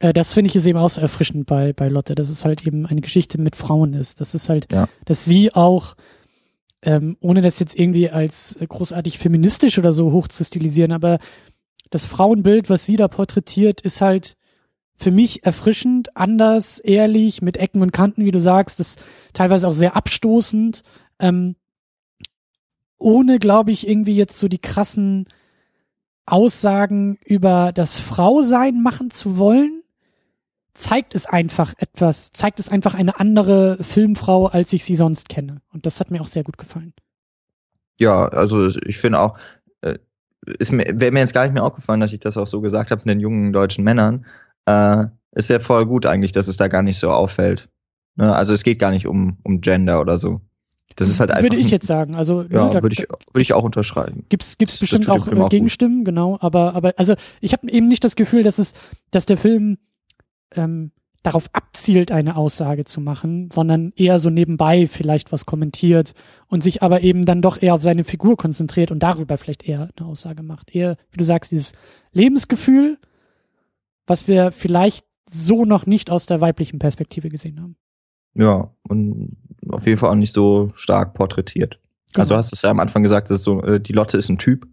[0.00, 2.66] äh, das finde ich ist eben auch so erfrischend bei, bei Lotte, dass es halt
[2.66, 4.20] eben eine Geschichte mit Frauen ist.
[4.20, 4.88] Das ist halt, ja.
[5.04, 5.94] dass sie auch,
[6.82, 11.18] ähm, ohne das jetzt irgendwie als großartig feministisch oder so hoch zu stilisieren, aber
[11.90, 14.36] das Frauenbild, was sie da porträtiert, ist halt
[14.96, 18.96] für mich erfrischend, anders, ehrlich, mit Ecken und Kanten, wie du sagst, das
[19.32, 20.82] teilweise auch sehr abstoßend.
[21.18, 21.56] Ähm,
[23.02, 25.26] ohne, glaube ich, irgendwie jetzt so die krassen
[26.26, 29.82] Aussagen über das Frausein machen zu wollen,
[30.74, 35.60] zeigt es einfach etwas, zeigt es einfach eine andere Filmfrau, als ich sie sonst kenne.
[35.72, 36.94] Und das hat mir auch sehr gut gefallen.
[37.98, 39.36] Ja, also ich finde auch,
[39.82, 39.98] äh,
[40.58, 43.02] ist wäre mir jetzt gar nicht mehr aufgefallen, dass ich das auch so gesagt habe
[43.04, 44.26] mit den jungen deutschen Männern.
[44.66, 47.68] Äh, ist ja voll gut eigentlich, dass es da gar nicht so auffällt.
[48.16, 48.34] Ne?
[48.34, 50.40] Also es geht gar nicht um, um Gender oder so.
[50.96, 51.42] Das ist halt einfach.
[51.42, 52.14] Würde ich jetzt sagen.
[52.14, 54.24] Also, ja, ne, würde ich, würde ich auch unterschreiben.
[54.28, 56.06] Gibt's, gibt's das, bestimmt auch, äh, auch Gegenstimmen, gut.
[56.06, 56.38] genau.
[56.40, 58.72] Aber, aber, also, ich habe eben nicht das Gefühl, dass es,
[59.10, 59.78] dass der Film,
[60.54, 66.14] ähm, darauf abzielt, eine Aussage zu machen, sondern eher so nebenbei vielleicht was kommentiert
[66.48, 69.90] und sich aber eben dann doch eher auf seine Figur konzentriert und darüber vielleicht eher
[69.96, 70.74] eine Aussage macht.
[70.74, 71.74] Eher, wie du sagst, dieses
[72.12, 72.98] Lebensgefühl,
[74.06, 77.76] was wir vielleicht so noch nicht aus der weiblichen Perspektive gesehen haben.
[78.34, 79.36] Ja, und
[79.68, 81.78] auf jeden Fall auch nicht so stark porträtiert.
[82.12, 82.22] Genau.
[82.22, 84.38] Also hast du es ja am Anfang gesagt, dass so, äh, die Lotte ist ein
[84.38, 84.66] Typ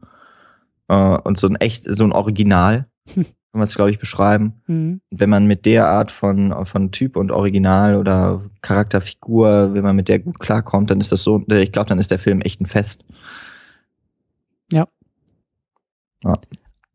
[0.87, 4.61] äh, und so ein echt, so ein Original, kann man es, glaube ich, beschreiben.
[4.67, 5.01] Mhm.
[5.09, 10.07] Wenn man mit der Art von, von Typ und Original oder Charakterfigur, wenn man mit
[10.07, 12.65] der gut klarkommt, dann ist das so, ich glaube, dann ist der Film echt ein
[12.65, 13.05] Fest.
[14.71, 14.87] Ja.
[16.23, 16.35] Oh,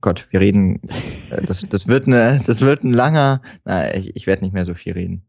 [0.00, 0.82] Gott, wir reden,
[1.30, 4.66] äh, das, das wird eine, das wird ein langer, na, ich, ich werde nicht mehr
[4.66, 5.22] so viel reden.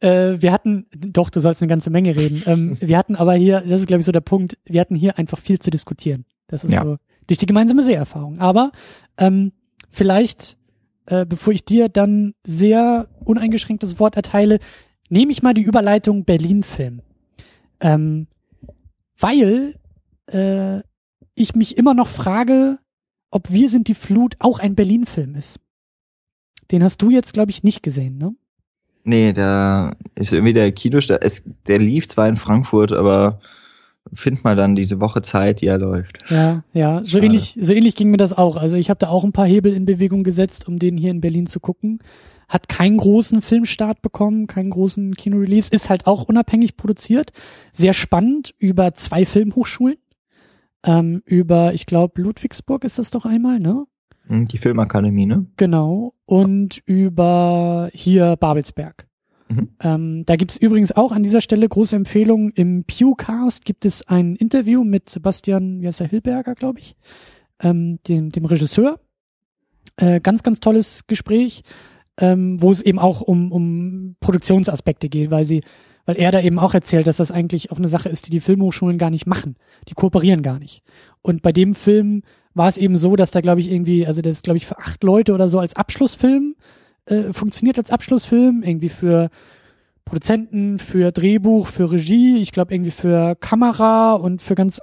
[0.00, 2.42] Äh, wir hatten, doch, du sollst eine ganze Menge reden.
[2.46, 5.18] Ähm, wir hatten aber hier, das ist glaube ich so der Punkt, wir hatten hier
[5.18, 6.24] einfach viel zu diskutieren.
[6.46, 6.82] Das ist ja.
[6.82, 8.38] so durch die gemeinsame Seherfahrung.
[8.38, 8.72] Aber
[9.18, 9.52] ähm,
[9.90, 10.56] vielleicht,
[11.06, 14.58] äh, bevor ich dir dann sehr uneingeschränktes Wort erteile,
[15.08, 17.02] nehme ich mal die Überleitung Berlin-Film.
[17.80, 18.26] Ähm,
[19.18, 19.76] weil
[20.26, 20.80] äh,
[21.34, 22.78] ich mich immer noch frage,
[23.30, 25.58] ob Wir sind die Flut auch ein Berlin-Film ist.
[26.70, 28.34] Den hast du jetzt, glaube ich, nicht gesehen, ne?
[29.04, 31.22] Nee, da ist irgendwie der Kinostart.
[31.22, 33.38] Es, der lief zwar in Frankfurt, aber
[34.12, 36.18] find mal dann diese Woche Zeit, die er läuft.
[36.30, 38.56] Ja, ja, so ähnlich, so ähnlich ging mir das auch.
[38.56, 41.20] Also ich habe da auch ein paar Hebel in Bewegung gesetzt, um den hier in
[41.20, 42.00] Berlin zu gucken.
[42.48, 47.32] Hat keinen großen Filmstart bekommen, keinen großen Kinorelease, ist halt auch unabhängig produziert.
[47.72, 49.96] Sehr spannend über zwei Filmhochschulen.
[50.84, 53.86] Ähm, über, ich glaube, Ludwigsburg ist das doch einmal, ne?
[54.26, 55.46] Hm, die Filmakademie, ne?
[55.56, 56.14] Genau.
[56.24, 59.06] Und über hier Babelsberg.
[59.48, 59.68] Mhm.
[59.80, 62.50] Ähm, da gibt's übrigens auch an dieser Stelle große Empfehlungen.
[62.50, 66.96] Im Pewcast gibt es ein Interview mit Sebastian, wie heißt er, Hilberger, glaube ich,
[67.60, 69.00] ähm, dem, dem Regisseur.
[69.96, 71.62] Äh, ganz, ganz tolles Gespräch,
[72.18, 75.62] ähm, wo es eben auch um, um Produktionsaspekte geht, weil sie,
[76.06, 78.40] weil er da eben auch erzählt, dass das eigentlich auch eine Sache ist, die die
[78.40, 79.56] Filmhochschulen gar nicht machen.
[79.88, 80.82] Die kooperieren gar nicht.
[81.22, 82.22] Und bei dem Film
[82.54, 84.78] war es eben so, dass da, glaube ich, irgendwie, also das ist, glaube ich, für
[84.78, 86.54] acht Leute oder so als Abschlussfilm
[87.06, 89.30] äh, funktioniert als Abschlussfilm, irgendwie für
[90.04, 94.80] Produzenten, für Drehbuch, für Regie, ich glaube irgendwie für Kamera und für ganz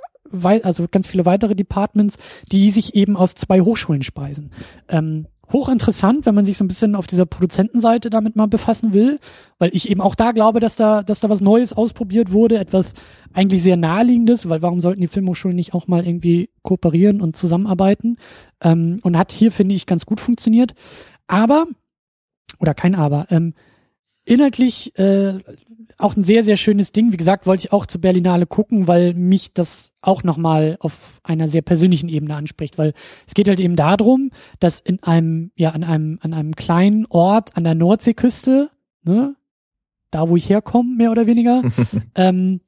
[0.63, 2.17] also ganz viele weitere Departments,
[2.53, 4.51] die sich eben aus zwei Hochschulen speisen.
[4.87, 9.19] Ähm, hochinteressant, wenn man sich so ein bisschen auf dieser Produzentenseite damit mal befassen will,
[9.57, 12.93] weil ich eben auch da glaube, dass da, dass da was Neues ausprobiert wurde, etwas
[13.33, 18.17] eigentlich sehr naheliegendes, weil warum sollten die Filmhochschulen nicht auch mal irgendwie kooperieren und zusammenarbeiten?
[18.61, 20.73] Ähm, und hat hier, finde ich, ganz gut funktioniert.
[21.27, 21.65] Aber
[22.59, 23.25] oder kein Aber.
[23.29, 23.53] Ähm,
[24.23, 25.39] inhaltlich äh,
[25.97, 27.11] auch ein sehr, sehr schönes Ding.
[27.11, 31.47] Wie gesagt, wollte ich auch zur Berlinale gucken, weil mich das auch nochmal auf einer
[31.47, 32.93] sehr persönlichen Ebene anspricht, weil
[33.27, 37.55] es geht halt eben darum, dass in einem, ja, an einem, an einem kleinen Ort
[37.55, 38.71] an der Nordseeküste,
[39.03, 39.35] ne,
[40.09, 41.61] da wo ich herkomme, mehr oder weniger,
[42.15, 42.61] ähm,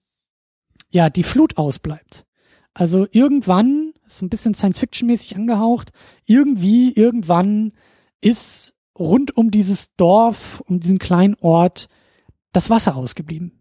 [0.89, 2.25] ja, die Flut ausbleibt.
[2.73, 5.91] Also irgendwann, ist ein bisschen Science-Fiction-mäßig angehaucht,
[6.25, 7.73] irgendwie, irgendwann
[8.21, 11.87] ist rund um dieses Dorf, um diesen kleinen Ort,
[12.53, 13.51] das Wasser ausgeblieben.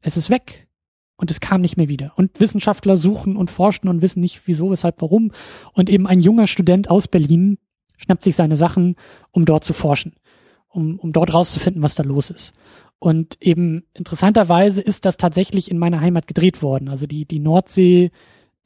[0.00, 0.68] Es ist weg
[1.16, 2.12] und es kam nicht mehr wieder.
[2.16, 5.32] Und Wissenschaftler suchen und forschen und wissen nicht wieso, weshalb, warum.
[5.72, 7.58] Und eben ein junger Student aus Berlin
[7.96, 8.96] schnappt sich seine Sachen,
[9.30, 10.14] um dort zu forschen,
[10.68, 12.54] um, um dort rauszufinden, was da los ist.
[12.98, 16.88] Und eben interessanterweise ist das tatsächlich in meiner Heimat gedreht worden.
[16.88, 18.10] Also die, die Nordsee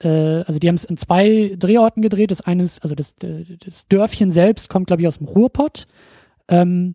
[0.02, 2.30] äh, also die haben es in zwei Drehorten gedreht.
[2.30, 5.86] Das eine ist, also das, das Dörfchen selbst kommt, glaube ich, aus dem Ruhrpott.
[6.48, 6.94] Ähm,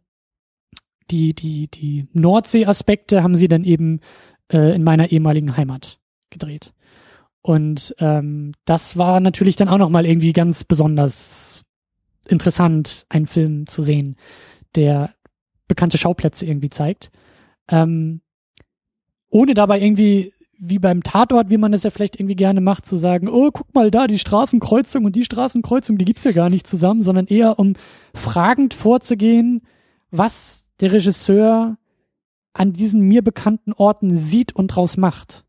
[1.11, 4.01] die, die, die Nordsee-Aspekte haben sie dann eben
[4.51, 6.73] äh, in meiner ehemaligen Heimat gedreht.
[7.41, 11.63] Und ähm, das war natürlich dann auch nochmal irgendwie ganz besonders
[12.27, 14.17] interessant, einen Film zu sehen,
[14.75, 15.13] der
[15.67, 17.09] bekannte Schauplätze irgendwie zeigt.
[17.69, 18.21] Ähm,
[19.29, 22.95] ohne dabei irgendwie wie beim Tatort, wie man das ja vielleicht irgendwie gerne macht, zu
[22.95, 26.67] sagen, oh, guck mal da, die Straßenkreuzung und die Straßenkreuzung, die gibt's ja gar nicht
[26.67, 27.75] zusammen, sondern eher um
[28.13, 29.61] fragend vorzugehen,
[30.09, 31.77] was der Regisseur
[32.53, 35.45] an diesen mir bekannten Orten sieht und draus macht.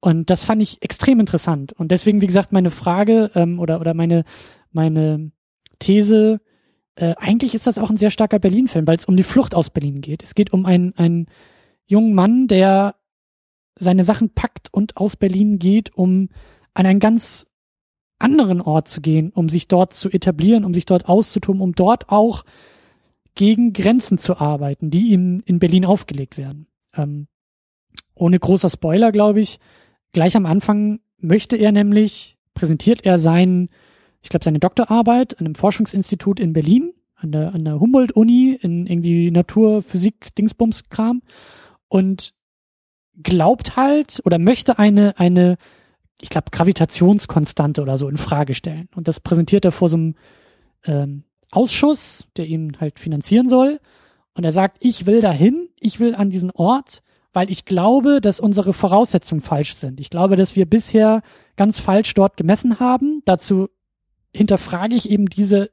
[0.00, 1.72] Und das fand ich extrem interessant.
[1.72, 4.24] Und deswegen, wie gesagt, meine Frage ähm, oder, oder meine,
[4.72, 5.30] meine
[5.78, 6.40] These,
[6.96, 9.70] äh, eigentlich ist das auch ein sehr starker Berlin-Film, weil es um die Flucht aus
[9.70, 10.22] Berlin geht.
[10.22, 11.26] Es geht um einen, einen
[11.86, 12.96] jungen Mann, der
[13.78, 16.28] seine Sachen packt und aus Berlin geht, um
[16.74, 17.46] an einen ganz
[18.18, 22.10] anderen Ort zu gehen, um sich dort zu etablieren, um sich dort auszutun, um dort
[22.10, 22.44] auch
[23.34, 26.66] gegen Grenzen zu arbeiten, die ihm in Berlin aufgelegt werden.
[26.94, 27.26] Ähm,
[28.14, 29.58] ohne großer Spoiler, glaube ich,
[30.12, 33.68] gleich am Anfang möchte er nämlich, präsentiert er sein,
[34.22, 38.86] ich glaube, seine Doktorarbeit an einem Forschungsinstitut in Berlin, an der, an der Humboldt-Uni, in
[38.86, 41.22] irgendwie Natur, Physik, Dingsbums-Kram.
[41.88, 42.34] Und
[43.22, 45.56] glaubt halt oder möchte eine, eine,
[46.20, 48.88] ich glaube, Gravitationskonstante oder so in Frage stellen.
[48.94, 50.14] Und das präsentiert er vor so einem
[50.84, 53.80] ähm, Ausschuss, der ihn halt finanzieren soll.
[54.34, 58.40] Und er sagt, ich will dahin, ich will an diesen Ort, weil ich glaube, dass
[58.40, 60.00] unsere Voraussetzungen falsch sind.
[60.00, 61.22] Ich glaube, dass wir bisher
[61.56, 63.22] ganz falsch dort gemessen haben.
[63.24, 63.68] Dazu
[64.34, 65.70] hinterfrage ich eben diese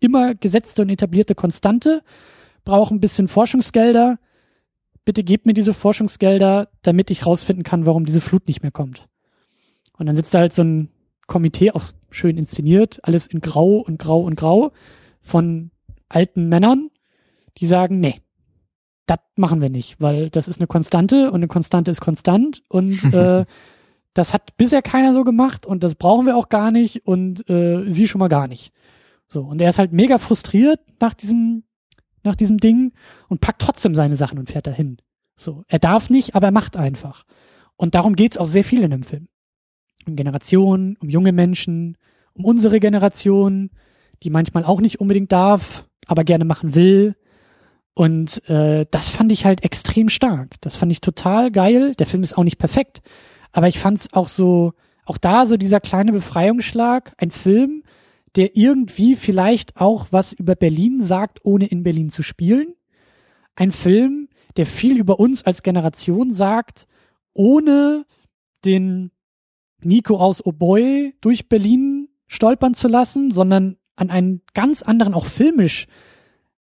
[0.00, 2.02] immer gesetzte und etablierte Konstante,
[2.64, 4.18] brauche ein bisschen Forschungsgelder,
[5.04, 9.08] bitte gebt mir diese Forschungsgelder, damit ich rausfinden kann, warum diese Flut nicht mehr kommt.
[9.96, 10.88] Und dann sitzt da halt so ein
[11.28, 14.72] Komitee, auch schön inszeniert, alles in Grau und Grau und Grau
[15.22, 15.70] von
[16.08, 16.90] alten Männern,
[17.58, 18.20] die sagen, nee,
[19.06, 23.02] das machen wir nicht, weil das ist eine Konstante und eine Konstante ist konstant und
[23.14, 23.44] äh,
[24.14, 27.90] das hat bisher keiner so gemacht und das brauchen wir auch gar nicht und äh,
[27.90, 28.72] sie schon mal gar nicht.
[29.26, 31.64] So, und er ist halt mega frustriert nach diesem,
[32.22, 32.92] nach diesem Ding
[33.28, 34.98] und packt trotzdem seine Sachen und fährt dahin.
[35.36, 37.24] So, er darf nicht, aber er macht einfach.
[37.76, 39.28] Und darum geht's auch sehr viel in dem Film.
[40.06, 41.96] Um Generationen, um junge Menschen,
[42.34, 43.70] um unsere Generation,
[44.22, 47.16] die manchmal auch nicht unbedingt darf, aber gerne machen will.
[47.94, 50.60] Und äh, das fand ich halt extrem stark.
[50.60, 51.94] Das fand ich total geil.
[51.94, 53.02] Der Film ist auch nicht perfekt,
[53.52, 54.72] aber ich fand es auch so,
[55.04, 57.82] auch da so dieser kleine Befreiungsschlag, ein Film,
[58.36, 62.74] der irgendwie vielleicht auch was über Berlin sagt, ohne in Berlin zu spielen.
[63.56, 66.86] Ein Film, der viel über uns als Generation sagt,
[67.34, 68.06] ohne
[68.64, 69.10] den
[69.84, 75.86] Nico aus Oboy durch Berlin stolpern zu lassen, sondern an einen ganz anderen, auch filmisch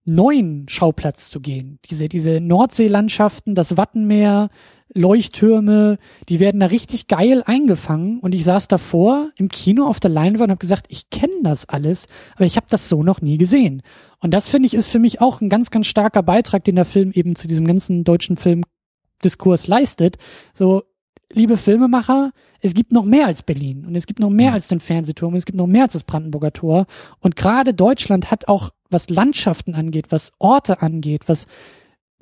[0.06, 1.80] neuen Schauplatz zu gehen.
[1.90, 4.50] Diese, diese Nordseelandschaften, das Wattenmeer,
[4.94, 5.98] Leuchttürme,
[6.30, 8.20] die werden da richtig geil eingefangen.
[8.20, 11.68] Und ich saß davor im Kino auf der Leinwand und habe gesagt, ich kenne das
[11.68, 13.82] alles, aber ich habe das so noch nie gesehen.
[14.20, 16.86] Und das finde ich ist für mich auch ein ganz, ganz starker Beitrag, den der
[16.86, 20.18] Film eben zu diesem ganzen deutschen Filmdiskurs leistet.
[20.54, 20.84] So,
[21.32, 22.32] liebe Filmemacher,
[22.66, 25.38] es gibt noch mehr als Berlin und es gibt noch mehr als den Fernsehturm und
[25.38, 26.88] es gibt noch mehr als das Brandenburger Tor.
[27.20, 31.46] Und gerade Deutschland hat auch, was Landschaften angeht, was Orte angeht, was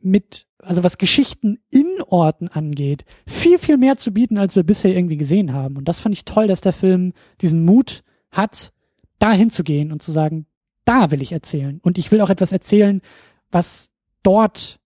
[0.01, 4.93] mit, also was Geschichten in Orten angeht, viel, viel mehr zu bieten, als wir bisher
[4.93, 5.77] irgendwie gesehen haben.
[5.77, 8.73] Und das fand ich toll, dass der Film diesen Mut hat,
[9.19, 10.45] da hinzugehen und zu sagen,
[10.83, 11.79] da will ich erzählen.
[11.83, 13.01] Und ich will auch etwas erzählen,
[13.49, 13.89] was
[14.23, 14.81] dort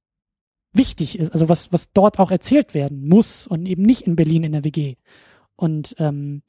[0.72, 4.44] wichtig ist, also was, was dort auch erzählt werden muss und eben nicht in Berlin
[4.44, 4.98] in der WG.
[5.58, 6.44] Und ähm,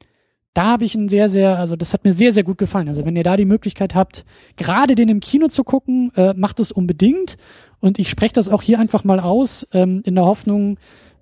[0.55, 2.89] da habe ich ein sehr, sehr, also das hat mir sehr, sehr gut gefallen.
[2.89, 4.25] Also wenn ihr da die Möglichkeit habt,
[4.57, 7.37] gerade den im Kino zu gucken, äh, macht es unbedingt.
[7.81, 10.79] Und ich spreche das auch hier einfach mal aus, ähm, in der Hoffnung,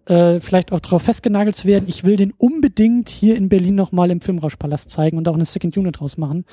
[0.07, 1.85] äh, vielleicht auch darauf festgenagelt zu werden.
[1.89, 5.77] Ich will den unbedingt hier in Berlin nochmal im Filmrauschpalast zeigen und auch eine Second
[5.77, 6.45] Unit draus machen.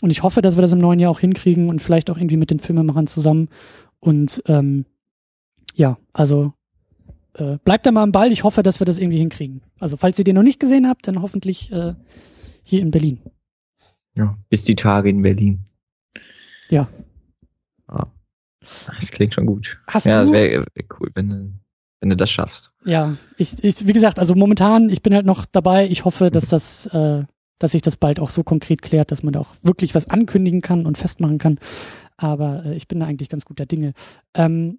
[0.00, 2.36] Und ich hoffe, dass wir das im neuen Jahr auch hinkriegen und vielleicht auch irgendwie
[2.36, 3.48] mit den Filmemachern zusammen.
[4.00, 4.86] Und ähm,
[5.74, 6.52] ja, also
[7.34, 8.32] äh, bleibt da mal am Ball.
[8.32, 9.62] Ich hoffe, dass wir das irgendwie hinkriegen.
[9.78, 11.94] Also falls ihr den noch nicht gesehen habt, dann hoffentlich äh,
[12.62, 13.20] hier in Berlin.
[14.14, 15.64] Ja, bis die Tage in Berlin.
[16.68, 16.88] Ja.
[17.86, 18.06] Ah,
[18.98, 19.78] das klingt schon gut.
[19.86, 20.26] Hast ja, du?
[20.26, 21.52] das wäre wär cool, wenn du,
[22.00, 22.72] wenn du das schaffst.
[22.84, 25.88] Ja, ich, ich, wie gesagt, also momentan, ich bin halt noch dabei.
[25.88, 27.24] Ich hoffe, dass das, äh,
[27.58, 30.60] dass sich das bald auch so konkret klärt, dass man da auch wirklich was ankündigen
[30.60, 31.58] kann und festmachen kann.
[32.16, 33.94] Aber äh, ich bin da eigentlich ganz guter Dinge.
[34.34, 34.78] Ähm,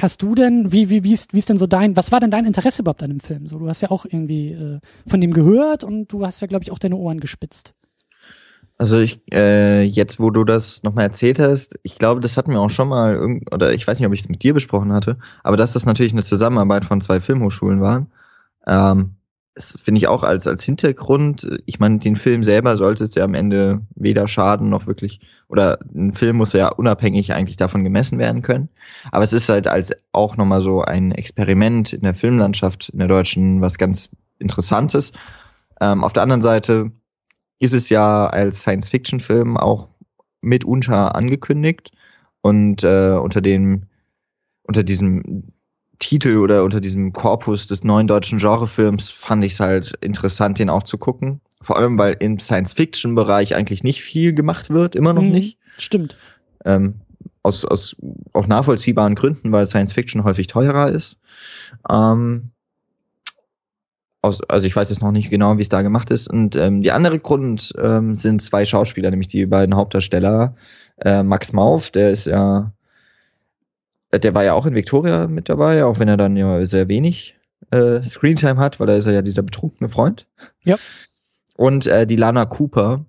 [0.00, 2.30] Hast du denn, wie, wie, wie ist, wie ist denn so dein, was war denn
[2.30, 3.46] dein Interesse überhaupt an dem Film?
[3.48, 6.62] So, du hast ja auch irgendwie äh, von dem gehört und du hast ja, glaube
[6.62, 7.74] ich, auch deine Ohren gespitzt.
[8.78, 12.60] Also ich, äh, jetzt wo du das nochmal erzählt hast, ich glaube, das hatten wir
[12.60, 15.18] auch schon mal, irgend, oder ich weiß nicht, ob ich es mit dir besprochen hatte,
[15.42, 18.06] aber dass das natürlich eine Zusammenarbeit von zwei Filmhochschulen war,
[18.68, 19.16] ähm,
[19.58, 23.24] das finde ich auch als, als Hintergrund, ich meine, den Film selber sollte es ja
[23.24, 25.18] am Ende weder schaden noch wirklich,
[25.48, 28.68] oder ein Film muss ja unabhängig eigentlich davon gemessen werden können.
[29.10, 33.08] Aber es ist halt als auch nochmal so ein Experiment in der Filmlandschaft in der
[33.08, 35.12] deutschen was ganz Interessantes.
[35.80, 36.92] Ähm, auf der anderen Seite
[37.58, 39.88] ist es ja als Science-Fiction-Film auch
[40.40, 41.90] mitunter angekündigt
[42.42, 43.86] und äh, unter dem
[44.62, 45.52] unter diesem
[45.98, 50.70] Titel oder unter diesem Korpus des neuen deutschen Genrefilms fand ich es halt interessant, den
[50.70, 51.40] auch zu gucken.
[51.60, 55.58] Vor allem, weil im Science-Fiction-Bereich eigentlich nicht viel gemacht wird, immer noch mhm, nicht.
[55.76, 56.16] Stimmt.
[56.64, 57.00] Ähm,
[57.42, 57.96] aus, aus
[58.32, 61.16] auch nachvollziehbaren Gründen, weil Science-Fiction häufig teurer ist.
[61.90, 62.50] Ähm,
[64.22, 66.28] aus, also ich weiß jetzt noch nicht genau, wie es da gemacht ist.
[66.28, 70.54] Und ähm, die andere Grund ähm, sind zwei Schauspieler, nämlich die beiden Hauptdarsteller.
[70.98, 72.72] Äh, Max Mauf, der ist ja
[74.12, 77.36] der war ja auch in Victoria mit dabei, auch wenn er dann ja sehr wenig
[77.70, 80.26] äh, Screentime hat, weil er ist ja dieser betrunkene Freund.
[80.64, 80.76] Ja.
[81.56, 83.04] Und äh, die Lana Cooper,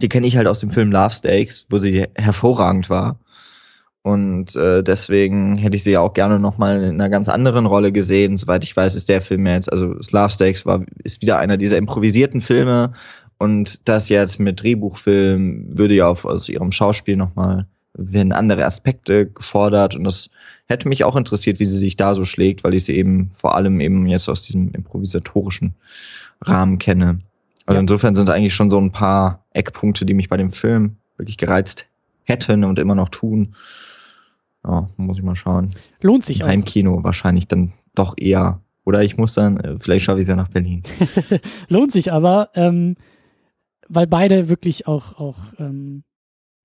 [0.00, 3.20] die kenne ich halt aus dem Film Love Stakes, wo sie hervorragend war.
[4.02, 7.90] Und äh, deswegen hätte ich sie ja auch gerne nochmal in einer ganz anderen Rolle
[7.90, 8.36] gesehen.
[8.36, 11.78] Soweit ich weiß, ist der Film jetzt, also Love Stakes war, ist wieder einer dieser
[11.78, 12.92] improvisierten Filme.
[13.38, 17.66] Und das jetzt mit Drehbuchfilm würde ja auf, aus ihrem Schauspiel nochmal
[17.96, 20.28] werden andere Aspekte gefordert und das
[20.66, 23.54] hätte mich auch interessiert, wie sie sich da so schlägt, weil ich sie eben vor
[23.54, 25.74] allem eben jetzt aus diesem improvisatorischen
[26.40, 27.20] Rahmen kenne.
[27.66, 27.80] Also ja.
[27.80, 31.86] insofern sind eigentlich schon so ein paar Eckpunkte, die mich bei dem Film wirklich gereizt
[32.24, 33.54] hätten und immer noch tun.
[34.64, 35.70] Ja, muss ich mal schauen.
[36.00, 36.50] Lohnt sich Im auch.
[36.50, 38.60] Heimkino wahrscheinlich dann doch eher.
[38.84, 40.82] Oder ich muss dann, äh, vielleicht schaffe ich es ja nach Berlin.
[41.68, 42.50] Lohnt sich aber.
[42.54, 42.96] Ähm,
[43.88, 46.04] weil beide wirklich auch, auch ähm,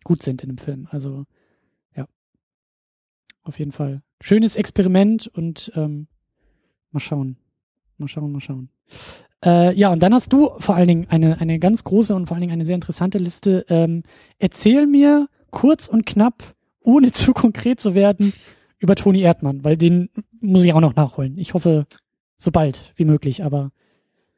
[0.04, 0.88] gut sind in dem Film.
[0.92, 1.26] Also
[1.96, 2.08] ja,
[3.44, 4.02] auf jeden Fall.
[4.22, 6.08] Schönes Experiment und ähm,
[6.92, 7.38] mal schauen.
[7.98, 8.70] Mal schauen, mal schauen.
[9.44, 12.36] Äh, ja, und dann hast du vor allen Dingen eine, eine ganz große und vor
[12.36, 13.66] allen Dingen eine sehr interessante Liste.
[13.70, 14.04] Ähm,
[14.38, 18.34] erzähl mir kurz und knapp, ohne zu konkret zu werden,
[18.80, 21.38] über Toni Erdmann, weil den muss ich auch noch nachholen.
[21.38, 21.86] Ich hoffe,
[22.38, 23.72] so bald wie möglich, aber.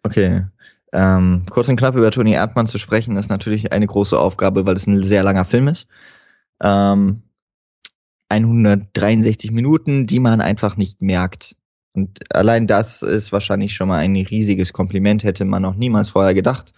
[0.03, 0.45] Okay.
[0.93, 4.75] Ähm, kurz und knapp über Toni Erdmann zu sprechen, ist natürlich eine große Aufgabe, weil
[4.75, 5.87] es ein sehr langer Film ist.
[6.61, 7.23] Ähm,
[8.29, 11.55] 163 Minuten, die man einfach nicht merkt.
[11.93, 16.33] Und allein das ist wahrscheinlich schon mal ein riesiges Kompliment, hätte man noch niemals vorher
[16.33, 16.71] gedacht.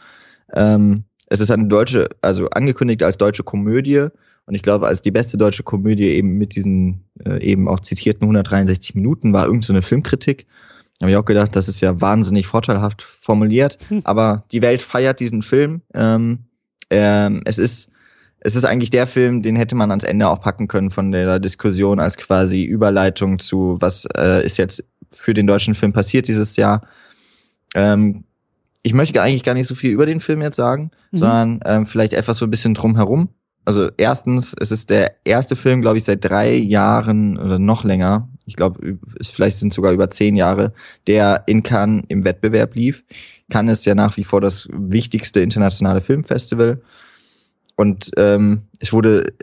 [0.53, 4.07] Ähm, es ist eine deutsche, also angekündigt als deutsche Komödie
[4.45, 8.23] und ich glaube, als die beste deutsche Komödie eben mit diesen äh, eben auch zitierten
[8.23, 10.47] 163 Minuten war irgendeine so Filmkritik.
[11.01, 13.77] Habe ich auch gedacht, das ist ja wahnsinnig vorteilhaft formuliert.
[14.03, 15.81] Aber die Welt feiert diesen Film.
[15.93, 16.45] Ähm,
[16.89, 17.89] ähm, es ist
[18.45, 21.39] es ist eigentlich der Film, den hätte man ans Ende auch packen können von der
[21.39, 26.57] Diskussion als quasi Überleitung zu, was äh, ist jetzt für den deutschen Film passiert dieses
[26.57, 26.85] Jahr.
[27.73, 28.25] Ähm,
[28.81, 31.17] ich möchte eigentlich gar nicht so viel über den Film jetzt sagen, mhm.
[31.17, 33.29] sondern ähm, vielleicht etwas so ein bisschen drumherum
[33.65, 38.27] also erstens, es ist der erste Film, glaube ich, seit drei Jahren oder noch länger,
[38.45, 40.73] ich glaube, vielleicht sind sogar über zehn Jahre,
[41.07, 43.03] der in Cannes im Wettbewerb lief.
[43.49, 46.81] Cannes ist ja nach wie vor das wichtigste internationale Filmfestival.
[47.75, 49.33] Und ähm, es wurde,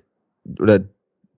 [0.59, 0.81] oder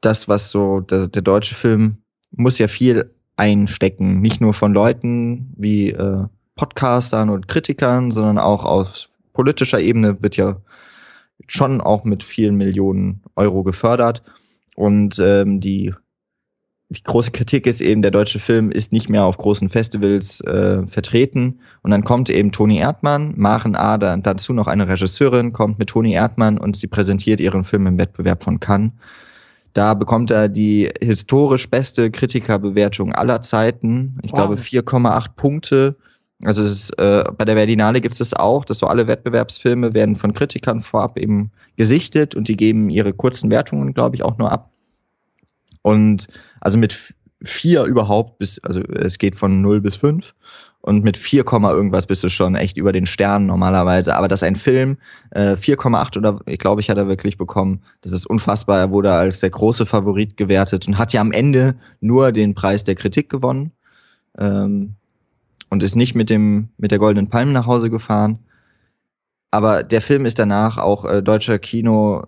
[0.01, 1.99] das, was so, der, der deutsche Film
[2.33, 8.65] muss ja viel einstecken, nicht nur von Leuten wie äh, Podcastern und Kritikern, sondern auch
[8.65, 10.61] auf politischer Ebene wird ja
[11.47, 14.23] schon auch mit vielen Millionen Euro gefördert.
[14.77, 15.95] Und ähm, die,
[16.93, 20.87] die große Kritik ist eben, der deutsche Film ist nicht mehr auf großen Festivals äh,
[20.87, 21.61] vertreten.
[21.83, 25.91] Und dann kommt eben Toni Erdmann, Maren Ader und dazu noch eine Regisseurin, kommt mit
[25.91, 28.93] Toni Erdmann und sie präsentiert ihren Film im Wettbewerb von Cannes.
[29.73, 34.19] Da bekommt er die historisch beste Kritikerbewertung aller Zeiten.
[34.23, 34.39] Ich wow.
[34.39, 35.97] glaube 4,8 Punkte
[36.45, 39.95] also es ist, äh, bei der Berlinale gibt es das auch, dass so alle Wettbewerbsfilme
[39.95, 44.39] werden von Kritikern vorab eben gesichtet und die geben ihre kurzen Wertungen, glaube ich, auch
[44.39, 44.72] nur ab.
[45.83, 46.29] Und
[46.61, 50.35] also mit vier überhaupt bis, also es geht von 0 bis 5
[50.81, 54.17] und mit 4, irgendwas bist du schon echt über den Sternen normalerweise.
[54.17, 54.99] Aber dass ein Film
[55.31, 58.79] äh, 4,8 oder ich glaube, ich hat er wirklich bekommen, das ist unfassbar.
[58.79, 62.83] Er wurde als der große Favorit gewertet und hat ja am Ende nur den Preis
[62.83, 63.71] der Kritik gewonnen.
[64.39, 64.95] Ähm,
[65.71, 68.41] und ist nicht mit dem mit der goldenen Palme nach Hause gefahren.
[69.53, 72.25] Aber der Film ist danach auch äh, deutscher Kino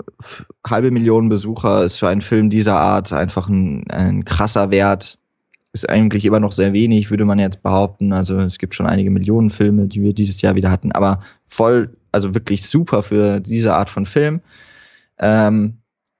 [0.64, 5.18] halbe Million Besucher ist für einen Film dieser Art einfach ein, ein krasser Wert.
[5.72, 8.12] Ist eigentlich immer noch sehr wenig, würde man jetzt behaupten.
[8.12, 11.96] Also es gibt schon einige Millionen Filme, die wir dieses Jahr wieder hatten, aber voll,
[12.12, 14.42] also wirklich super für diese Art von Film.
[15.18, 15.78] Ähm,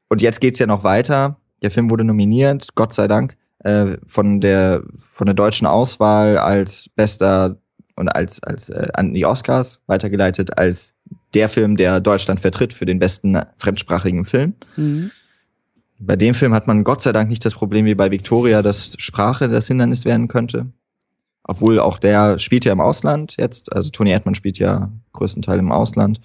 [0.09, 1.37] und jetzt geht's ja noch weiter.
[1.63, 6.89] Der Film wurde nominiert, Gott sei Dank äh, von der von der deutschen Auswahl als
[6.95, 7.57] bester
[7.97, 10.95] und als als äh, an die Oscars weitergeleitet als
[11.35, 14.55] der Film, der Deutschland vertritt für den besten fremdsprachigen Film.
[14.77, 15.11] Mhm.
[15.99, 18.95] Bei dem Film hat man Gott sei Dank nicht das Problem wie bei Victoria, dass
[18.99, 20.67] Sprache das Hindernis werden könnte.
[21.45, 25.73] Obwohl auch der spielt ja im Ausland jetzt, also Tony Erdmann spielt ja größtenteils im
[25.73, 26.21] Ausland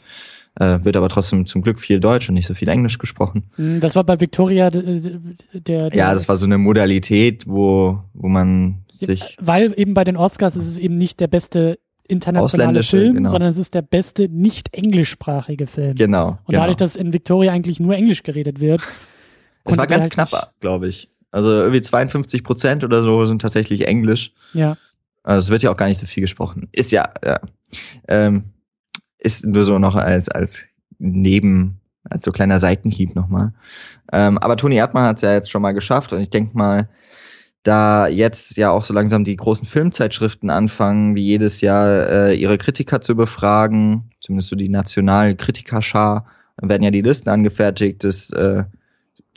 [0.55, 3.43] äh, wird aber trotzdem zum Glück viel Deutsch und nicht so viel Englisch gesprochen.
[3.55, 5.19] Hm, das war bei Victoria der,
[5.53, 9.37] der Ja, das war so eine Modalität, wo, wo man sich.
[9.39, 13.29] Weil eben bei den Oscars ist es eben nicht der beste internationale Film, genau.
[13.29, 15.95] sondern es ist der beste nicht englischsprachige Film.
[15.95, 16.29] Genau.
[16.29, 16.61] Und genau.
[16.61, 18.81] dadurch, dass in Victoria eigentlich nur Englisch geredet wird.
[19.65, 21.09] Es war ganz halt knapp, glaube ich.
[21.29, 24.33] Also irgendwie 52 Prozent oder so sind tatsächlich Englisch.
[24.53, 24.77] Ja.
[25.21, 26.69] Also es wird ja auch gar nicht so viel gesprochen.
[26.71, 27.39] Ist ja, ja.
[28.07, 28.45] Ähm,
[29.19, 30.65] ist nur so noch als, als
[30.97, 33.53] Neben, als so kleiner Seitenhieb nochmal.
[34.11, 36.89] Ähm, aber Toni Erdmann hat es ja jetzt schon mal geschafft und ich denke mal,
[37.63, 42.57] da jetzt ja auch so langsam die großen Filmzeitschriften anfangen, wie jedes Jahr äh, ihre
[42.57, 46.25] Kritiker zu befragen, zumindest so die nationalen Kritikerschar,
[46.57, 48.03] dann werden ja die Listen angefertigt.
[48.03, 48.63] Das, äh,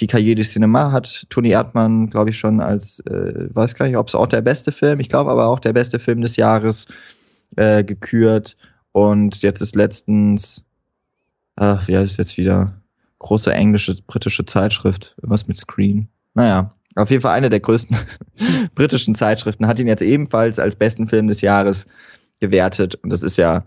[0.01, 3.97] die Cahiers du Cinema hat Toni Erdmann, glaube ich, schon als, äh, weiß gar nicht,
[3.97, 6.87] ob es auch der beste Film, ich glaube aber auch der beste Film des Jahres
[7.57, 8.57] äh, gekürt.
[8.93, 10.65] Und jetzt ist letztens,
[11.57, 12.75] ach, wie heißt es jetzt wieder?
[13.19, 16.09] Große englische, britische Zeitschrift, was mit Screen.
[16.35, 17.97] Naja, auf jeden Fall eine der größten
[18.75, 21.87] britischen Zeitschriften hat ihn jetzt ebenfalls als besten Film des Jahres
[22.41, 22.97] gewertet.
[22.97, 23.65] Und das ist ja,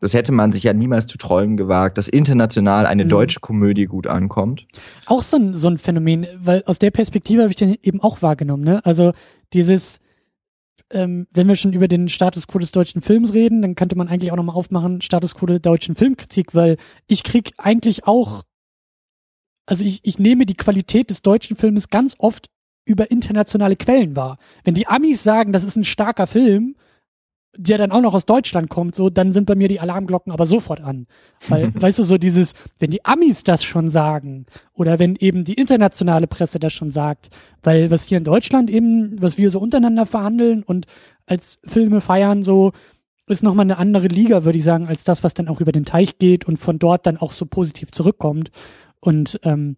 [0.00, 3.10] das hätte man sich ja niemals zu träumen gewagt, dass international eine mhm.
[3.10, 4.66] deutsche Komödie gut ankommt.
[5.06, 8.22] Auch so ein, so ein Phänomen, weil aus der Perspektive habe ich den eben auch
[8.22, 8.84] wahrgenommen, ne?
[8.84, 9.12] Also
[9.52, 9.98] dieses,
[10.90, 14.08] ähm, wenn wir schon über den Status quo des deutschen Films reden, dann könnte man
[14.08, 16.76] eigentlich auch nochmal aufmachen, Status quo der deutschen Filmkritik, weil
[17.06, 18.44] ich krieg eigentlich auch,
[19.66, 22.48] also ich, ich nehme die Qualität des deutschen Filmes ganz oft
[22.84, 24.38] über internationale Quellen wahr.
[24.62, 26.76] Wenn die Amis sagen, das ist ein starker Film,
[27.58, 30.46] der dann auch noch aus Deutschland kommt, so, dann sind bei mir die Alarmglocken aber
[30.46, 31.06] sofort an.
[31.48, 35.54] Weil, weißt du, so dieses, wenn die Amis das schon sagen, oder wenn eben die
[35.54, 37.30] internationale Presse das schon sagt,
[37.62, 40.86] weil was hier in Deutschland eben, was wir so untereinander verhandeln und
[41.26, 42.72] als Filme feiern, so,
[43.26, 45.84] ist nochmal eine andere Liga, würde ich sagen, als das, was dann auch über den
[45.84, 48.50] Teich geht und von dort dann auch so positiv zurückkommt.
[49.00, 49.76] Und ähm,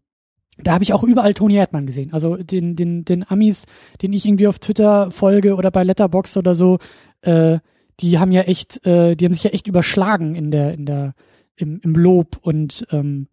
[0.58, 2.12] da habe ich auch überall Toni Erdmann gesehen.
[2.12, 3.64] Also den, den, den Amis,
[4.02, 6.78] den ich irgendwie auf Twitter folge oder bei Letterbox oder so,
[7.22, 7.58] äh,
[8.00, 11.14] die haben ja echt, äh, die haben sich ja echt überschlagen in der, in der,
[11.56, 13.28] im, im Lob und ähm,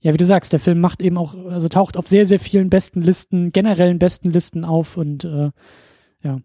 [0.00, 2.70] ja, wie du sagst, der Film macht eben auch, also taucht auf sehr, sehr vielen
[2.70, 5.50] besten Listen, generellen besten Listen auf und äh,
[6.22, 6.40] ja.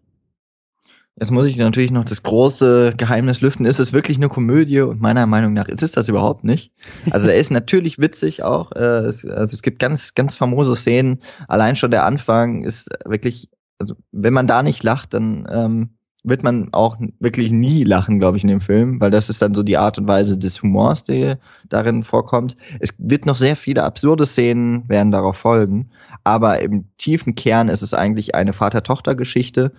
[1.20, 3.66] Jetzt muss ich natürlich noch das große Geheimnis lüften.
[3.66, 4.82] Ist es wirklich eine Komödie?
[4.82, 6.70] Und meiner Meinung nach ist es das überhaupt nicht.
[7.10, 8.70] Also er ist natürlich witzig auch.
[8.70, 11.18] Äh, also es gibt ganz, ganz famose Szenen.
[11.48, 16.42] Allein schon der Anfang ist wirklich, also wenn man da nicht lacht, dann ähm, wird
[16.42, 19.62] man auch wirklich nie lachen, glaube ich, in dem Film, weil das ist dann so
[19.62, 21.34] die Art und Weise des Humors, die
[21.68, 22.56] darin vorkommt.
[22.80, 25.90] Es wird noch sehr viele absurde Szenen werden darauf folgen,
[26.24, 29.72] aber im tiefen Kern ist es eigentlich eine Vater-Tochter-Geschichte,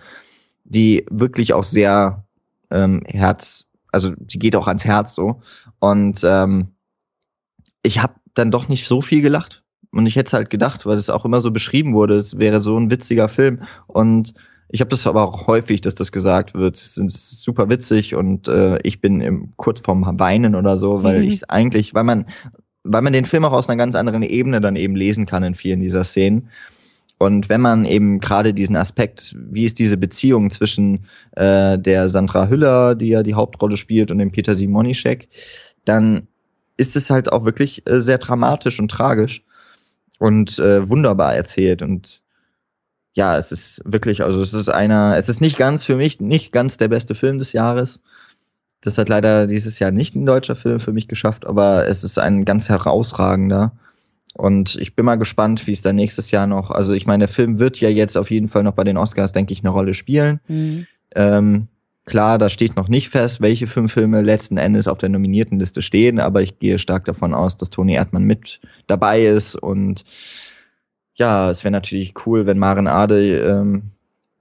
[0.64, 2.24] die wirklich auch sehr
[2.72, 5.42] ähm, Herz, also die geht auch ans Herz so.
[5.80, 6.70] Und ähm,
[7.84, 9.64] ich habe dann doch nicht so viel gelacht.
[9.92, 12.78] Und ich hätte halt gedacht, weil es auch immer so beschrieben wurde, es wäre so
[12.78, 13.64] ein witziger Film.
[13.88, 14.34] Und
[14.70, 18.80] ich habe das aber auch häufig, dass das gesagt wird, sind super witzig und äh,
[18.84, 21.28] ich bin im, kurz vorm Weinen oder so, weil mhm.
[21.28, 22.26] ich eigentlich, weil man,
[22.84, 25.56] weil man den Film auch aus einer ganz anderen Ebene dann eben lesen kann in
[25.56, 26.50] vielen dieser Szenen.
[27.18, 31.06] Und wenn man eben gerade diesen Aspekt, wie ist diese Beziehung zwischen
[31.36, 35.28] äh, der Sandra Hüller, die ja die Hauptrolle spielt, und dem Peter Simonischek,
[35.84, 36.28] dann
[36.78, 39.44] ist es halt auch wirklich äh, sehr dramatisch und tragisch
[40.20, 41.82] und äh, wunderbar erzählt.
[41.82, 42.22] Und
[43.14, 46.52] ja, es ist wirklich, also es ist einer, es ist nicht ganz für mich, nicht
[46.52, 48.00] ganz der beste Film des Jahres.
[48.82, 52.18] Das hat leider dieses Jahr nicht ein deutscher Film für mich geschafft, aber es ist
[52.18, 53.74] ein ganz herausragender.
[54.36, 57.34] Und ich bin mal gespannt, wie es dann nächstes Jahr noch, also ich meine, der
[57.34, 59.94] Film wird ja jetzt auf jeden Fall noch bei den Oscars, denke ich, eine Rolle
[59.94, 60.40] spielen.
[60.48, 60.88] Mhm.
[61.16, 61.68] Ähm,
[62.06, 65.82] klar, da steht noch nicht fest, welche fünf Filme letzten Endes auf der nominierten Liste
[65.82, 70.06] stehen, aber ich gehe stark davon aus, dass Toni Erdmann mit dabei ist und
[71.20, 73.92] ja, es wäre natürlich cool, wenn Maren Ade ähm,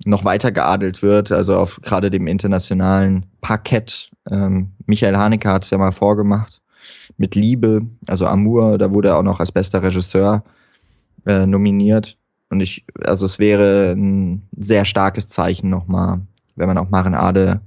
[0.04, 4.10] noch weiter geadelt wird, also auf gerade dem internationalen Parkett.
[4.30, 6.60] Ähm, Michael Haneke hat es ja mal vorgemacht
[7.16, 10.44] mit Liebe, also Amour, da wurde er auch noch als bester Regisseur
[11.26, 12.16] äh, nominiert.
[12.48, 16.20] Und ich, also es wäre ein sehr starkes Zeichen nochmal,
[16.54, 17.60] wenn man auch Maren Ade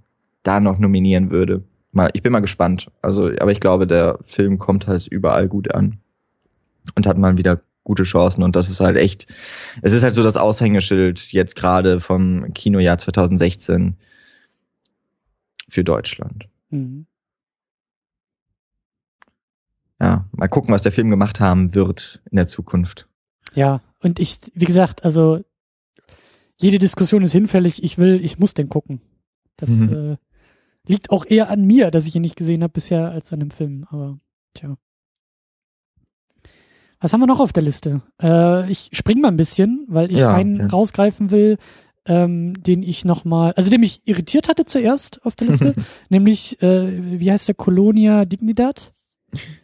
[0.43, 1.63] da noch nominieren würde.
[1.91, 2.89] Mal, ich bin mal gespannt.
[3.01, 5.97] Also, aber ich glaube, der Film kommt halt überall gut an
[6.95, 7.59] und hat mal wieder
[7.91, 9.27] gute Chancen und das ist halt echt,
[9.81, 13.97] es ist halt so das Aushängeschild jetzt gerade vom Kinojahr 2016
[15.67, 16.47] für Deutschland.
[16.69, 17.05] Mhm.
[19.99, 23.09] Ja, mal gucken, was der Film gemacht haben wird in der Zukunft.
[23.53, 25.43] Ja, und ich, wie gesagt, also
[26.55, 27.83] jede Diskussion ist hinfällig.
[27.83, 29.01] Ich will, ich muss den gucken.
[29.57, 30.13] Das mhm.
[30.13, 30.17] äh,
[30.87, 33.51] liegt auch eher an mir, dass ich ihn nicht gesehen habe bisher, als an dem
[33.51, 33.85] Film.
[33.89, 34.17] Aber
[34.53, 34.77] tja.
[37.01, 38.01] Was haben wir noch auf der Liste?
[38.21, 40.69] Äh, ich spring mal ein bisschen, weil ich ja, einen okay.
[40.69, 41.57] rausgreifen will,
[42.05, 45.73] ähm, den ich nochmal, also der mich irritiert hatte zuerst auf der Liste,
[46.09, 48.93] nämlich, äh, wie heißt der, Colonia Dignidad?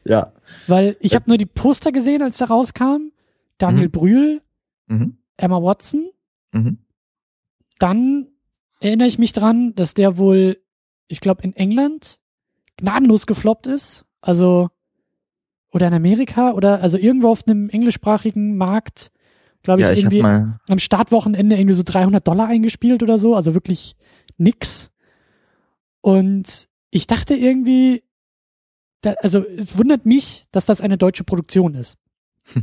[0.04, 0.34] Ja.
[0.66, 3.12] Weil ich habe nur die Poster gesehen, als der rauskam.
[3.60, 3.92] Daniel mhm.
[3.92, 4.42] Brühl,
[4.88, 5.18] mhm.
[5.36, 6.10] Emma Watson.
[6.52, 6.80] Mhm.
[7.80, 8.28] Dann
[8.80, 10.58] erinnere ich mich dran, dass der wohl,
[11.08, 12.20] ich glaube, in England
[12.78, 14.06] gnadenlos gefloppt ist.
[14.22, 14.70] Also
[15.78, 19.12] oder in Amerika oder also irgendwo auf einem englischsprachigen Markt,
[19.62, 23.54] glaube ich, ja, ich irgendwie am Startwochenende irgendwie so 300 Dollar eingespielt oder so, also
[23.54, 23.96] wirklich
[24.38, 24.90] nix.
[26.02, 28.04] Und ich dachte irgendwie,
[29.02, 31.96] da, also es wundert mich, dass das eine deutsche Produktion ist.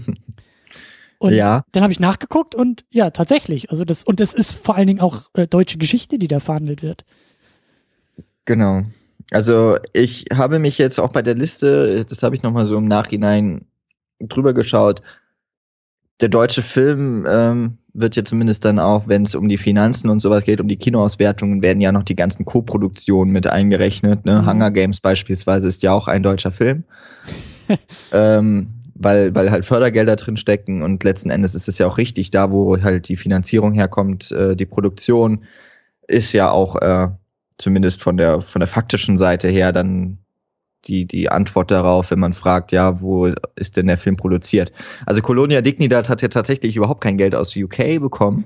[1.18, 1.64] Und ja.
[1.70, 3.70] dann habe ich nachgeguckt und ja, tatsächlich.
[3.70, 6.82] Also das, und es ist vor allen Dingen auch äh, deutsche Geschichte, die da verhandelt
[6.82, 7.06] wird.
[8.44, 8.82] Genau.
[9.30, 12.86] Also ich habe mich jetzt auch bei der Liste, das habe ich nochmal so im
[12.86, 13.66] Nachhinein
[14.20, 15.02] drüber geschaut,
[16.20, 20.20] der deutsche Film ähm, wird ja zumindest dann auch, wenn es um die Finanzen und
[20.20, 24.24] sowas geht, um die Kinoauswertungen, werden ja noch die ganzen Co-Produktionen mit eingerechnet.
[24.24, 24.42] Ne?
[24.42, 24.46] Mhm.
[24.46, 26.84] Hunger Games beispielsweise ist ja auch ein deutscher Film.
[28.12, 32.30] ähm, weil, weil halt Fördergelder drin stecken und letzten Endes ist es ja auch richtig,
[32.30, 35.44] da wo halt die Finanzierung herkommt, äh, die Produktion
[36.06, 37.08] ist ja auch äh,
[37.58, 40.18] zumindest von der von der faktischen Seite her dann
[40.86, 44.72] die die Antwort darauf, wenn man fragt, ja, wo ist denn der Film produziert?
[45.06, 48.44] Also Colonia Dignidad hat ja tatsächlich überhaupt kein Geld aus UK bekommen.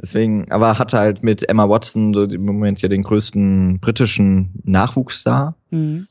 [0.00, 5.56] Deswegen, aber hat halt mit Emma Watson so im Moment ja den größten britischen Nachwuchsstar
[5.70, 6.06] mhm.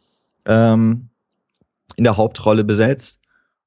[0.46, 1.10] ähm,
[1.96, 3.20] in der Hauptrolle besetzt.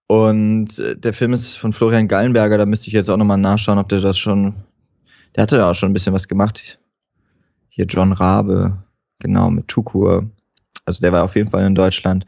[0.08, 3.78] Und äh, der Film ist von Florian Gallenberger, da müsste ich jetzt auch nochmal nachschauen,
[3.78, 4.54] ob der das schon,
[5.36, 6.80] der hatte ja auch schon ein bisschen was gemacht.
[7.78, 8.76] Hier John Rabe,
[9.20, 10.28] genau, mit Tukur.
[10.84, 12.26] Also der war auf jeden Fall in Deutschland.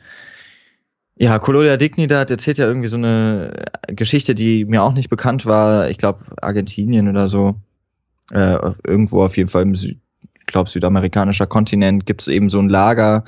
[1.16, 5.90] Ja, Colonia Dignidad erzählt ja irgendwie so eine Geschichte, die mir auch nicht bekannt war.
[5.90, 7.56] Ich glaube, Argentinien oder so.
[8.30, 9.98] Äh, irgendwo auf jeden Fall im Süd,
[10.38, 13.24] ich glaube, südamerikanischer Kontinent gibt es eben so ein Lager,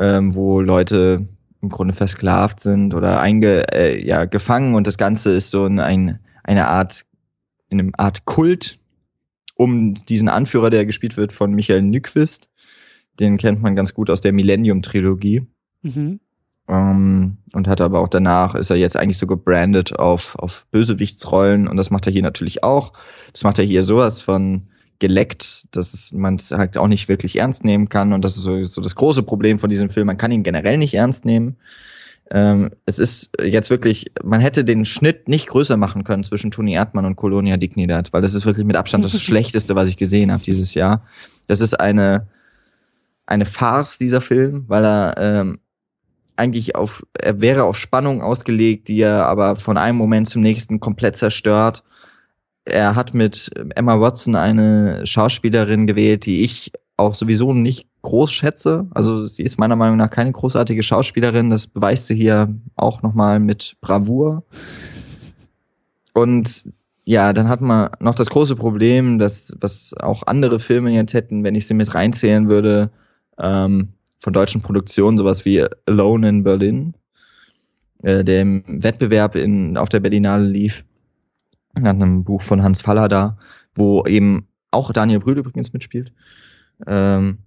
[0.00, 1.28] ähm, wo Leute
[1.62, 6.18] im Grunde versklavt sind oder einge, äh, ja, gefangen und das Ganze ist so ein,
[6.42, 7.06] eine Art,
[7.68, 8.79] in einem Art Kult
[9.60, 12.48] um diesen Anführer, der gespielt wird von Michael Nyquist.
[13.20, 15.42] Den kennt man ganz gut aus der Millennium-Trilogie.
[15.82, 16.18] Mhm.
[16.66, 21.68] Um, und hat aber auch danach, ist er jetzt eigentlich so gebrandet auf, auf Bösewichtsrollen
[21.68, 22.94] und das macht er hier natürlich auch.
[23.34, 27.62] Das macht er hier sowas von geleckt, dass man es halt auch nicht wirklich ernst
[27.62, 28.14] nehmen kann.
[28.14, 30.06] Und das ist so, so das große Problem von diesem Film.
[30.06, 31.56] Man kann ihn generell nicht ernst nehmen.
[32.32, 36.74] Ähm, es ist jetzt wirklich, man hätte den Schnitt nicht größer machen können zwischen Toni
[36.74, 40.32] Erdmann und Colonia Dignidad, weil das ist wirklich mit Abstand das Schlechteste, was ich gesehen
[40.32, 41.04] habe dieses Jahr.
[41.48, 42.28] Das ist eine,
[43.26, 45.58] eine Farce, dieser Film, weil er ähm,
[46.36, 50.80] eigentlich auf, er wäre auf Spannung ausgelegt, die er aber von einem Moment zum nächsten
[50.80, 51.82] komplett zerstört
[52.64, 58.86] er hat mit Emma Watson eine Schauspielerin gewählt, die ich auch sowieso nicht groß schätze.
[58.92, 61.50] Also sie ist meiner Meinung nach keine großartige Schauspielerin.
[61.50, 64.44] Das beweist sie hier auch nochmal mit Bravour.
[66.14, 66.66] Und
[67.04, 71.44] ja, dann hat man noch das große Problem, dass was auch andere Filme jetzt hätten,
[71.44, 72.90] wenn ich sie mit reinzählen würde,
[73.38, 73.88] ähm,
[74.20, 76.94] von deutschen Produktionen, sowas wie Alone in Berlin,
[78.02, 80.84] äh, der im Wettbewerb in, auf der Berlinale lief
[81.74, 83.38] nach einem Buch von Hans Faller da,
[83.74, 86.12] wo eben auch Daniel Brühl übrigens mitspielt,
[86.86, 87.38] ähm,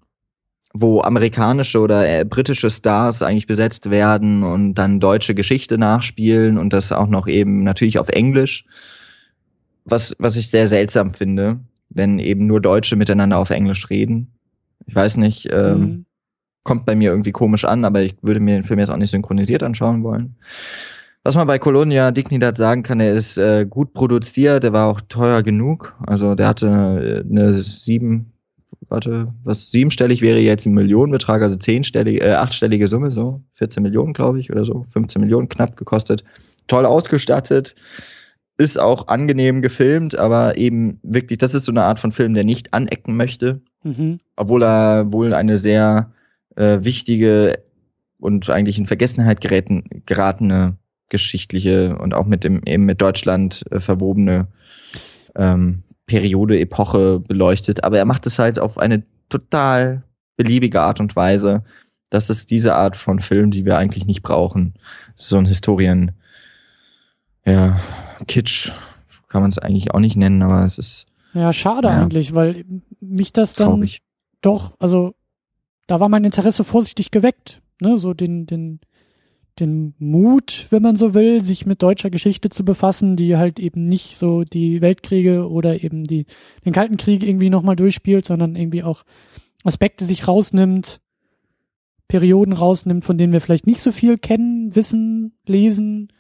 [0.74, 6.74] wo amerikanische oder äh, britische Stars eigentlich besetzt werden und dann deutsche Geschichte nachspielen und
[6.74, 8.66] das auch noch eben natürlich auf Englisch,
[9.86, 11.60] was, was ich sehr seltsam finde,
[11.90, 14.34] wenn eben nur Deutsche miteinander auf Englisch reden.
[14.88, 16.06] Ich weiß nicht, ähm, mhm.
[16.64, 19.12] kommt bei mir irgendwie komisch an, aber ich würde mir den Film jetzt auch nicht
[19.12, 20.36] synchronisiert anschauen wollen.
[21.24, 25.00] Was man bei Colonia Dignidad sagen kann, er ist äh, gut produziert, der war auch
[25.02, 25.96] teuer genug.
[26.06, 28.33] Also der hatte äh, eine sieben,
[28.90, 34.14] warte, was siebenstellig wäre jetzt ein Millionenbetrag, also zehnstellige, äh, achtstellige Summe, so 14 Millionen,
[34.14, 36.24] glaube ich, oder so, 15 Millionen knapp gekostet.
[36.68, 37.76] Toll ausgestattet,
[38.58, 42.44] ist auch angenehm gefilmt, aber eben wirklich, das ist so eine Art von Film, der
[42.44, 44.20] nicht anecken möchte, mhm.
[44.36, 46.12] obwohl er wohl eine sehr
[46.56, 47.60] äh, wichtige
[48.20, 50.78] und eigentlich in Vergessenheit geräten, geratene
[51.10, 54.48] geschichtliche und auch mit dem eben mit Deutschland äh, verwobene
[55.36, 57.84] ähm, Periode, Epoche beleuchtet.
[57.84, 60.04] Aber er macht es halt auf eine total
[60.36, 61.64] beliebige Art und Weise.
[62.10, 64.74] Das ist diese Art von Film, die wir eigentlich nicht brauchen.
[65.16, 66.12] So ein Historien,
[67.46, 67.80] ja,
[68.28, 68.72] Kitsch
[69.28, 71.08] kann man es eigentlich auch nicht nennen, aber es ist.
[71.34, 72.66] Ja, schade ja, eigentlich, weil
[73.00, 74.02] mich das dann traurig.
[74.42, 75.16] doch, also
[75.88, 78.80] da war mein Interesse vorsichtig geweckt, ne, so den, den,
[79.60, 83.86] den Mut, wenn man so will, sich mit deutscher Geschichte zu befassen, die halt eben
[83.86, 86.26] nicht so die Weltkriege oder eben die,
[86.66, 89.04] den Kalten Krieg irgendwie nochmal durchspielt, sondern irgendwie auch
[89.64, 91.00] Aspekte sich rausnimmt,
[92.08, 96.12] Perioden rausnimmt, von denen wir vielleicht nicht so viel kennen, wissen, lesen,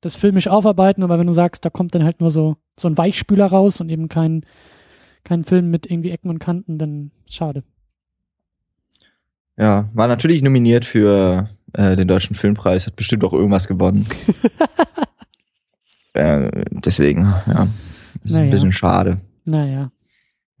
[0.00, 2.98] das filmisch aufarbeiten, aber wenn du sagst, da kommt dann halt nur so, so ein
[2.98, 4.44] Weichspüler raus und eben kein,
[5.24, 7.64] kein Film mit irgendwie Ecken und Kanten, dann schade.
[9.56, 14.06] Ja, war natürlich nominiert für äh, den Deutschen Filmpreis, hat bestimmt auch irgendwas gewonnen.
[16.14, 17.68] äh, deswegen, ja,
[18.24, 18.44] ist naja.
[18.44, 19.20] ein bisschen schade.
[19.44, 19.90] Naja.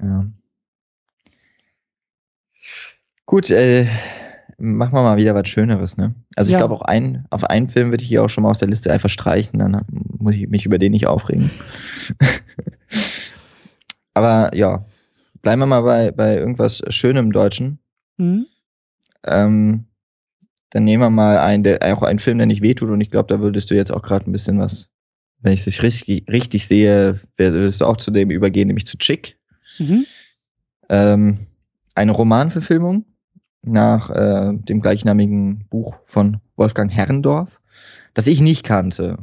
[0.00, 0.26] Ja.
[3.26, 3.86] Gut, äh,
[4.58, 6.14] machen wir mal wieder was Schöneres, ne?
[6.36, 6.58] Also ich ja.
[6.58, 8.92] glaube auch ein, auf einen Film würde ich hier auch schon mal aus der Liste
[8.92, 11.50] einfach streichen, dann muss ich mich über den nicht aufregen.
[14.14, 14.84] Aber ja,
[15.40, 17.78] bleiben wir mal bei, bei irgendwas Schönem Deutschen.
[18.18, 18.46] Mhm.
[19.24, 19.86] Ähm,
[20.72, 23.32] dann nehmen wir mal einen, der, auch einen Film, der nicht wehtut und ich glaube,
[23.32, 24.88] da würdest du jetzt auch gerade ein bisschen was,
[25.40, 29.38] wenn ich es richtig, richtig sehe, würdest du auch zu dem übergehen, nämlich zu Chick.
[29.78, 30.06] Mhm.
[30.88, 31.46] Ähm,
[31.94, 33.04] eine Romanverfilmung
[33.60, 37.60] nach äh, dem gleichnamigen Buch von Wolfgang Herrendorf,
[38.14, 39.18] das ich nicht kannte,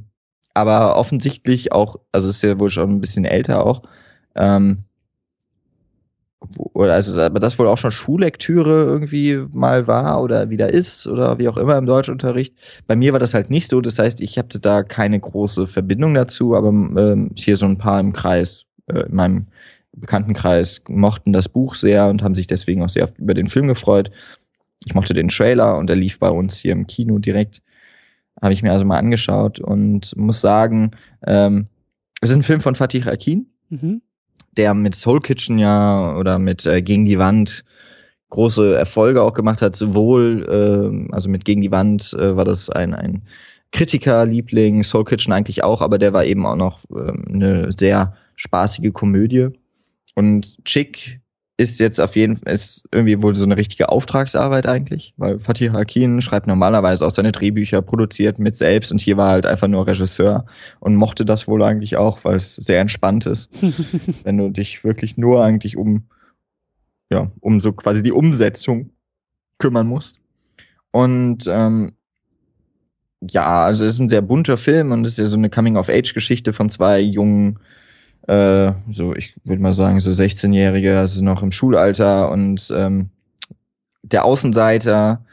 [0.53, 3.81] aber offensichtlich auch, also ist ja wohl schon ein bisschen älter auch,
[4.35, 4.83] ähm,
[6.73, 11.37] oder also aber das wohl auch schon Schullektüre irgendwie mal war oder wieder ist oder
[11.37, 12.55] wie auch immer im Deutschunterricht.
[12.87, 16.13] Bei mir war das halt nicht so, das heißt, ich hatte da keine große Verbindung
[16.13, 19.47] dazu, aber ähm, hier so ein paar im Kreis, äh, in meinem
[19.91, 24.09] Bekanntenkreis mochten das Buch sehr und haben sich deswegen auch sehr über den Film gefreut.
[24.85, 27.61] Ich mochte den Trailer und er lief bei uns hier im Kino direkt.
[28.41, 30.91] Habe ich mir also mal angeschaut und muss sagen,
[31.27, 31.67] ähm,
[32.21, 33.47] es ist ein Film von Fatih Akin.
[33.69, 34.01] Mhm
[34.59, 37.63] der mit Soul Kitchen ja oder mit äh, Gegen die Wand
[38.29, 40.45] große Erfolge auch gemacht hat, sowohl,
[41.09, 43.23] äh, also mit Gegen die Wand äh, war das ein, ein
[43.71, 48.91] Kritikerliebling, Soul Kitchen eigentlich auch, aber der war eben auch noch äh, eine sehr spaßige
[48.91, 49.47] Komödie.
[50.13, 51.21] Und Chick
[51.59, 55.69] ist jetzt auf jeden Fall, ist irgendwie wohl so eine richtige Auftragsarbeit eigentlich, weil Fatih
[55.71, 59.85] Akin schreibt normalerweise auch seine Drehbücher, produziert mit selbst und hier war halt einfach nur
[59.85, 60.45] Regisseur
[60.79, 63.49] und mochte das wohl eigentlich auch, weil es sehr entspannt ist,
[64.23, 66.03] wenn du dich wirklich nur eigentlich um,
[67.11, 68.91] ja, um so quasi die Umsetzung
[69.57, 70.21] kümmern musst.
[70.91, 71.91] Und ähm,
[73.19, 76.53] ja, also es ist ein sehr bunter Film und es ist ja so eine Coming-of-Age-Geschichte
[76.53, 77.59] von zwei jungen
[78.29, 83.09] äh, so ich würde mal sagen, so 16-Jährige, also noch im Schulalter und ähm,
[84.03, 85.25] der Außenseiter,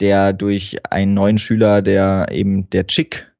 [0.00, 3.30] der durch einen neuen Schüler, der eben der Chick,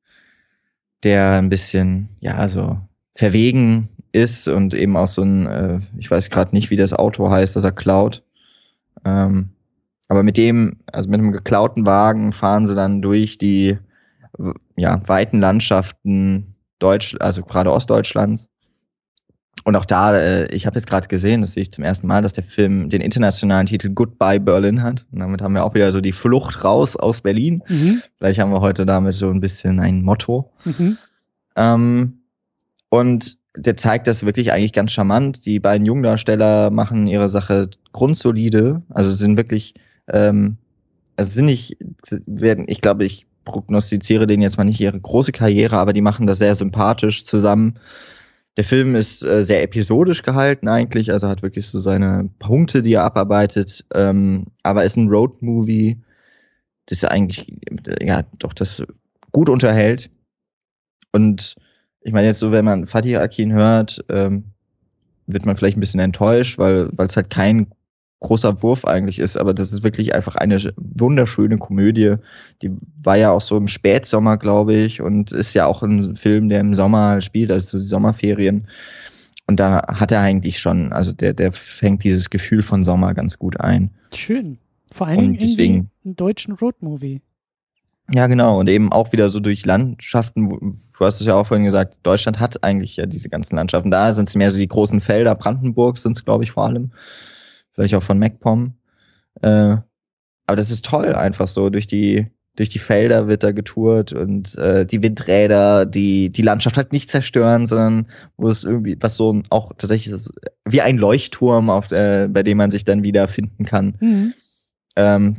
[1.02, 2.78] der ein bisschen, ja, so
[3.16, 7.28] verwegen ist und eben auch so ein, äh, ich weiß gerade nicht, wie das Auto
[7.30, 8.22] heißt, das er klaut.
[9.04, 9.50] Ähm,
[10.08, 13.76] aber mit dem, also mit einem geklauten Wagen fahren sie dann durch die
[14.76, 18.49] ja, weiten Landschaften Deutsch, also gerade Ostdeutschlands
[19.64, 22.22] und auch da, äh, ich habe jetzt gerade gesehen, das sehe ich zum ersten Mal,
[22.22, 25.06] dass der Film den internationalen Titel Goodbye Berlin hat.
[25.12, 27.62] Und damit haben wir auch wieder so die Flucht raus aus Berlin.
[27.68, 28.02] Mhm.
[28.16, 30.50] Vielleicht haben wir heute damit so ein bisschen ein Motto.
[30.64, 30.96] Mhm.
[31.56, 32.20] Ähm,
[32.88, 35.44] und der zeigt das wirklich eigentlich ganz charmant.
[35.44, 38.82] Die beiden Jungdarsteller machen ihre Sache grundsolide.
[38.88, 39.74] Also sind wirklich,
[40.08, 40.56] ähm,
[41.16, 41.76] also sind nicht,
[42.26, 46.26] werden, ich glaube, ich prognostiziere denen jetzt mal nicht ihre große Karriere, aber die machen
[46.26, 47.78] das sehr sympathisch zusammen.
[48.60, 52.92] Der Film ist äh, sehr episodisch gehalten eigentlich, also hat wirklich so seine Punkte, die
[52.92, 55.96] er abarbeitet, ähm, aber ist ein Road-Movie,
[56.84, 57.56] das eigentlich,
[58.02, 58.82] ja, doch das
[59.32, 60.10] gut unterhält.
[61.10, 61.54] Und
[62.02, 64.44] ich meine jetzt so, wenn man Fatih Akin hört, ähm,
[65.26, 67.68] wird man vielleicht ein bisschen enttäuscht, weil weil es halt kein
[68.20, 72.16] großer Wurf eigentlich ist, aber das ist wirklich einfach eine wunderschöne Komödie.
[72.62, 72.70] Die
[73.02, 76.60] war ja auch so im Spätsommer, glaube ich, und ist ja auch ein Film, der
[76.60, 78.68] im Sommer spielt, also die Sommerferien.
[79.46, 83.38] Und da hat er eigentlich schon, also der, der fängt dieses Gefühl von Sommer ganz
[83.38, 83.90] gut ein.
[84.14, 84.58] Schön.
[84.92, 87.22] Vor allen Dingen deswegen, einen deutschen Roadmovie.
[88.12, 88.58] Ja, genau.
[88.58, 90.48] Und eben auch wieder so durch Landschaften.
[90.48, 93.90] Du hast es ja auch vorhin gesagt, Deutschland hat eigentlich ja diese ganzen Landschaften.
[93.90, 95.34] Da sind es mehr so die großen Felder.
[95.36, 96.90] Brandenburg sind es, glaube ich, vor allem
[97.72, 98.74] vielleicht auch von MacPom.
[99.42, 99.76] Äh,
[100.46, 104.58] aber das ist toll, einfach so durch die durch die Felder wird da getourt und
[104.58, 109.40] äh, die Windräder, die die Landschaft halt nicht zerstören, sondern wo es irgendwie was so
[109.50, 110.32] auch tatsächlich ist
[110.66, 113.96] wie ein Leuchtturm, auf äh, bei dem man sich dann wieder finden kann.
[114.00, 114.34] Mhm.
[114.96, 115.36] Ähm,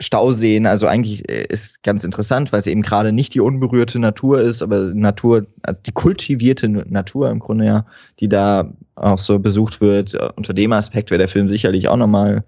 [0.00, 4.40] Stauseen, also eigentlich äh, ist ganz interessant, weil es eben gerade nicht die unberührte Natur
[4.40, 7.86] ist, aber Natur, also die kultivierte Natur im Grunde ja,
[8.18, 10.14] die da auch so besucht wird.
[10.36, 12.44] Unter dem Aspekt wäre der Film sicherlich auch nochmal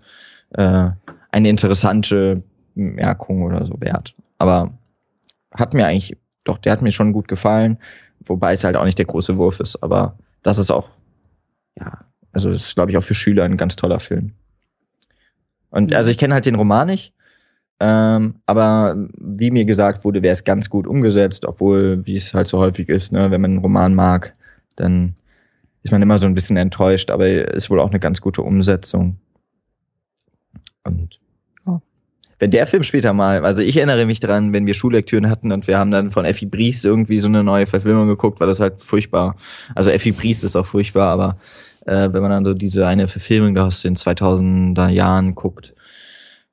[0.55, 0.89] äh,
[1.31, 2.43] eine interessante
[2.75, 4.15] Merkung oder so wert.
[4.39, 4.73] Aber
[5.53, 7.79] hat mir eigentlich, doch, der hat mir schon gut gefallen,
[8.25, 10.89] wobei es halt auch nicht der große Wurf ist, aber das ist auch,
[11.79, 11.99] ja,
[12.33, 14.33] also das ist, glaube ich, auch für Schüler ein ganz toller Film.
[15.71, 17.13] Und also ich kenne halt den Roman nicht,
[17.85, 22.47] ähm, aber wie mir gesagt wurde, wäre es ganz gut umgesetzt, obwohl, wie es halt
[22.47, 24.35] so häufig ist, ne, wenn man einen Roman mag,
[24.77, 25.17] dann
[25.83, 29.17] ist man immer so ein bisschen enttäuscht, aber ist wohl auch eine ganz gute Umsetzung.
[30.85, 31.19] Und
[31.67, 31.83] ja.
[32.39, 35.67] wenn der Film später mal, also ich erinnere mich dran, wenn wir Schullektüren hatten und
[35.67, 38.81] wir haben dann von Effi Briest irgendwie so eine neue Verfilmung geguckt, war das halt
[38.81, 39.35] furchtbar.
[39.75, 41.37] Also Effi Briest ist auch furchtbar, aber
[41.85, 45.75] äh, wenn man dann so diese eine Verfilmung da aus den 2000er Jahren guckt,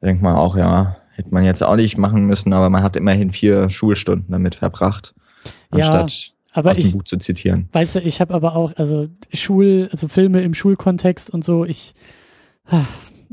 [0.01, 3.32] denkt man auch, ja, Hätte man jetzt auch nicht machen müssen, aber man hat immerhin
[3.32, 5.13] vier Schulstunden damit verbracht,
[5.70, 7.67] anstatt ja, aber aus dem ich, Buch zu zitieren.
[7.74, 11.93] Weißt du, ich habe aber auch, also Schul, also Filme im Schulkontext und so, ich,
[12.67, 12.86] ah,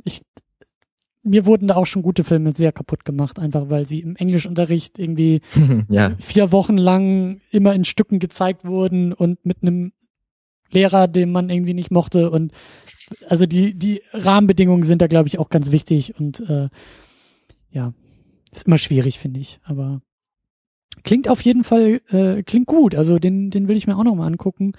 [0.03, 0.23] ich,
[1.23, 4.99] mir wurden da auch schon gute Filme sehr kaputt gemacht, einfach weil sie im Englischunterricht
[4.99, 5.43] irgendwie
[5.89, 6.11] ja.
[6.19, 9.93] vier Wochen lang immer in Stücken gezeigt wurden und mit einem
[10.73, 12.51] Lehrer, den man irgendwie nicht mochte und
[13.29, 16.69] also die, die Rahmenbedingungen sind da, glaube ich, auch ganz wichtig und äh,
[17.77, 17.93] ja,
[18.51, 19.61] ist immer schwierig, finde ich.
[19.63, 20.01] Aber
[21.05, 22.95] klingt auf jeden Fall, äh, klingt gut.
[22.95, 24.73] Also den, den will ich mir auch noch mal angucken.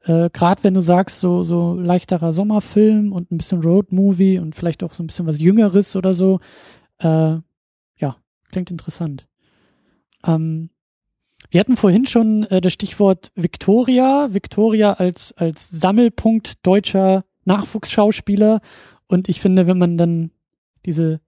[0.00, 4.82] Äh, Gerade wenn du sagst, so, so leichterer Sommerfilm und ein bisschen Roadmovie und vielleicht
[4.82, 6.40] auch so ein bisschen was Jüngeres oder so.
[7.00, 7.36] Äh,
[7.98, 8.16] ja,
[8.50, 9.28] klingt interessant.
[10.24, 10.70] Ähm,
[11.50, 14.28] wir hatten vorhin schon äh, das Stichwort Victoria.
[14.32, 18.62] Victoria als, als Sammelpunkt deutscher Nachwuchsschauspieler.
[19.06, 20.30] Und ich finde, wenn man dann
[20.86, 21.20] diese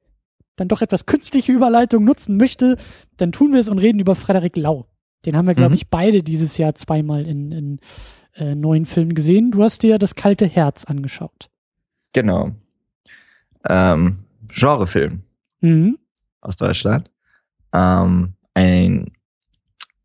[0.61, 2.77] dann doch etwas künstliche Überleitung nutzen möchte,
[3.17, 4.87] dann tun wir es und reden über Frederik Lau.
[5.25, 5.77] Den haben wir, glaube mhm.
[5.77, 7.81] ich, beide dieses Jahr zweimal in, in
[8.35, 9.53] äh, neuen Filmen gesehen.
[9.53, 11.49] Du hast dir das kalte Herz angeschaut.
[12.13, 12.51] Genau.
[13.67, 15.23] Ähm, Genrefilm
[15.63, 15.99] mhm.
[16.43, 17.11] aus Deutschland.
[17.73, 19.13] Ähm, ein,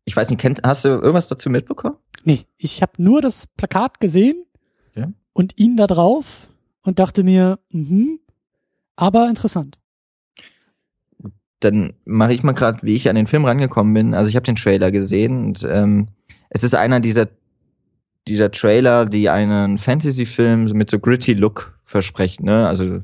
[0.06, 1.96] ich weiß nicht, kennt, hast du irgendwas dazu mitbekommen?
[2.24, 4.46] Nee, ich habe nur das Plakat gesehen
[4.94, 5.12] ja.
[5.34, 6.48] und ihn da drauf
[6.80, 8.20] und dachte mir, mhm,
[8.96, 9.78] aber interessant
[11.60, 14.14] dann mache ich mal gerade, wie ich an den Film rangekommen bin.
[14.14, 16.08] Also ich habe den Trailer gesehen und ähm,
[16.50, 17.28] es ist einer dieser
[18.28, 22.66] dieser Trailer, die einen Fantasy-Film mit so gritty Look versprechen, ne?
[22.66, 23.02] Also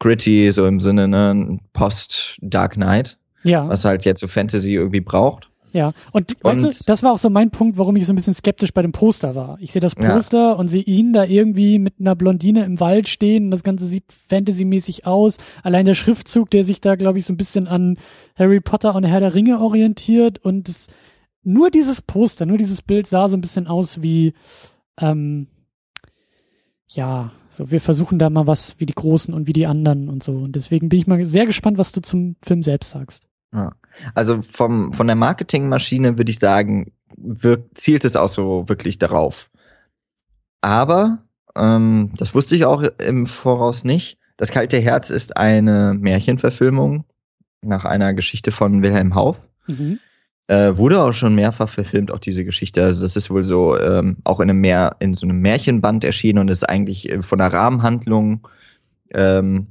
[0.00, 3.68] gritty so im Sinne ne Post Dark Knight, ja.
[3.68, 5.48] was halt jetzt so Fantasy irgendwie braucht.
[5.74, 8.14] Ja, und, und weißt du, das war auch so mein Punkt, warum ich so ein
[8.16, 9.58] bisschen skeptisch bei dem Poster war.
[9.58, 10.52] Ich sehe das Poster ja.
[10.52, 13.50] und sehe ihn da irgendwie mit einer Blondine im Wald stehen.
[13.50, 15.36] Das Ganze sieht fantasymäßig aus.
[15.64, 17.98] Allein der Schriftzug, der sich da, glaube ich, so ein bisschen an
[18.36, 20.38] Harry Potter und Herr der Ringe orientiert.
[20.38, 20.86] Und das,
[21.42, 24.32] nur dieses Poster, nur dieses Bild sah so ein bisschen aus wie,
[25.00, 25.48] ähm,
[26.86, 30.22] ja, so wir versuchen da mal was wie die Großen und wie die anderen und
[30.22, 30.34] so.
[30.34, 33.26] Und deswegen bin ich mal sehr gespannt, was du zum Film selbst sagst.
[33.54, 33.72] Ja.
[34.14, 39.50] Also vom, von der Marketingmaschine würde ich sagen, wirkt, zielt es auch so wirklich darauf.
[40.60, 41.18] Aber,
[41.54, 47.04] ähm, das wusste ich auch im Voraus nicht, das kalte Herz ist eine Märchenverfilmung
[47.62, 49.40] nach einer Geschichte von Wilhelm Hauff.
[49.66, 50.00] Mhm.
[50.46, 52.82] Äh, wurde auch schon mehrfach verfilmt, auch diese Geschichte.
[52.82, 56.40] Also das ist wohl so ähm, auch in einem Meer, in so einem Märchenband erschienen
[56.40, 58.46] und ist eigentlich äh, von der Rahmenhandlung
[59.14, 59.68] ähm,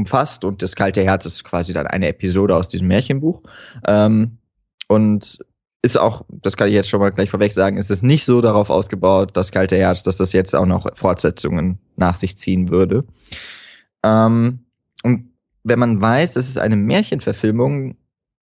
[0.00, 3.42] umfasst und das kalte Herz ist quasi dann eine Episode aus diesem Märchenbuch.
[3.86, 4.38] Ähm,
[4.88, 5.38] und
[5.82, 8.40] ist auch, das kann ich jetzt schon mal gleich vorweg sagen, ist es nicht so
[8.40, 13.04] darauf ausgebaut, das kalte Herz, dass das jetzt auch noch Fortsetzungen nach sich ziehen würde.
[14.02, 14.60] Ähm,
[15.02, 15.30] und
[15.62, 17.96] wenn man weiß, das ist eine Märchenverfilmung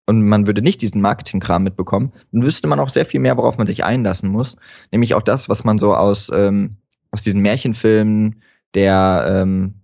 [0.06, 3.58] und man würde nicht diesen Marketingkram mitbekommen, dann wüsste man auch sehr viel mehr, worauf
[3.58, 4.56] man sich einlassen muss.
[4.92, 6.78] Nämlich auch das, was man so aus, ähm,
[7.12, 8.42] aus diesen Märchenfilmen
[8.76, 9.76] der ähm,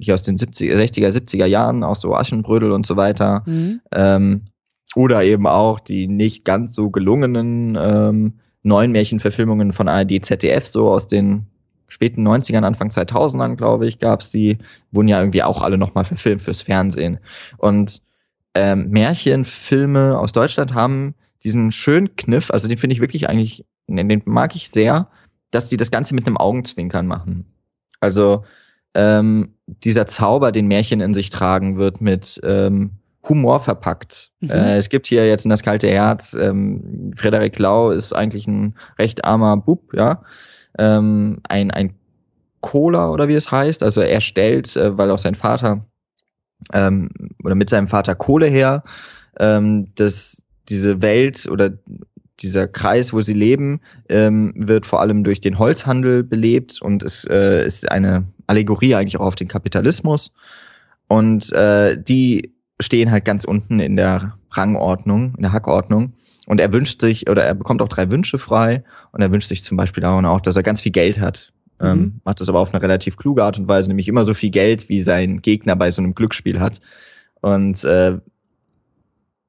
[0.00, 3.42] hier aus den 70er, 60er, 70er Jahren, aus so Aschenbrödel und so weiter.
[3.46, 3.80] Mhm.
[3.92, 4.42] Ähm,
[4.94, 10.88] oder eben auch die nicht ganz so gelungenen ähm, neuen Märchenverfilmungen von ARD, ZDF, so
[10.88, 11.46] aus den
[11.88, 14.58] späten 90ern, Anfang 2000ern, glaube ich, gab's die,
[14.90, 17.18] wurden ja irgendwie auch alle nochmal verfilmt fürs Fernsehen.
[17.58, 18.02] Und
[18.54, 24.22] ähm, Märchenfilme aus Deutschland haben diesen schönen Kniff, also den finde ich wirklich eigentlich, den
[24.24, 25.08] mag ich sehr,
[25.50, 27.44] dass sie das Ganze mit einem Augenzwinkern machen.
[28.00, 28.44] Also
[28.96, 32.92] ähm, dieser Zauber, den Märchen in sich tragen, wird mit ähm,
[33.28, 34.32] Humor verpackt.
[34.40, 34.50] Mhm.
[34.50, 38.74] Äh, es gibt hier jetzt in das kalte Herz, ähm, Frederik Lau ist eigentlich ein
[38.98, 40.22] recht armer Bub, ja.
[40.78, 41.94] Ähm, ein, ein
[42.60, 43.82] Cola oder wie es heißt.
[43.82, 45.84] Also er stellt, äh, weil auch sein Vater
[46.72, 47.10] ähm,
[47.44, 48.82] oder mit seinem Vater Kohle her,
[49.38, 51.70] ähm, dass diese Welt oder
[52.40, 57.24] dieser Kreis, wo sie leben, ähm, wird vor allem durch den Holzhandel belebt und es
[57.24, 60.32] äh, ist eine Allegorie eigentlich auch auf den Kapitalismus.
[61.08, 66.14] Und äh, die stehen halt ganz unten in der Rangordnung, in der Hackordnung.
[66.46, 68.84] Und er wünscht sich, oder er bekommt auch drei Wünsche frei.
[69.12, 71.52] Und er wünscht sich zum Beispiel auch, dass er ganz viel Geld hat.
[71.80, 72.02] Ähm, mhm.
[72.02, 74.50] Ähm, macht das aber auf eine relativ kluge Art und Weise, nämlich immer so viel
[74.50, 76.80] Geld, wie sein Gegner bei so einem Glücksspiel hat.
[77.40, 78.18] Und äh,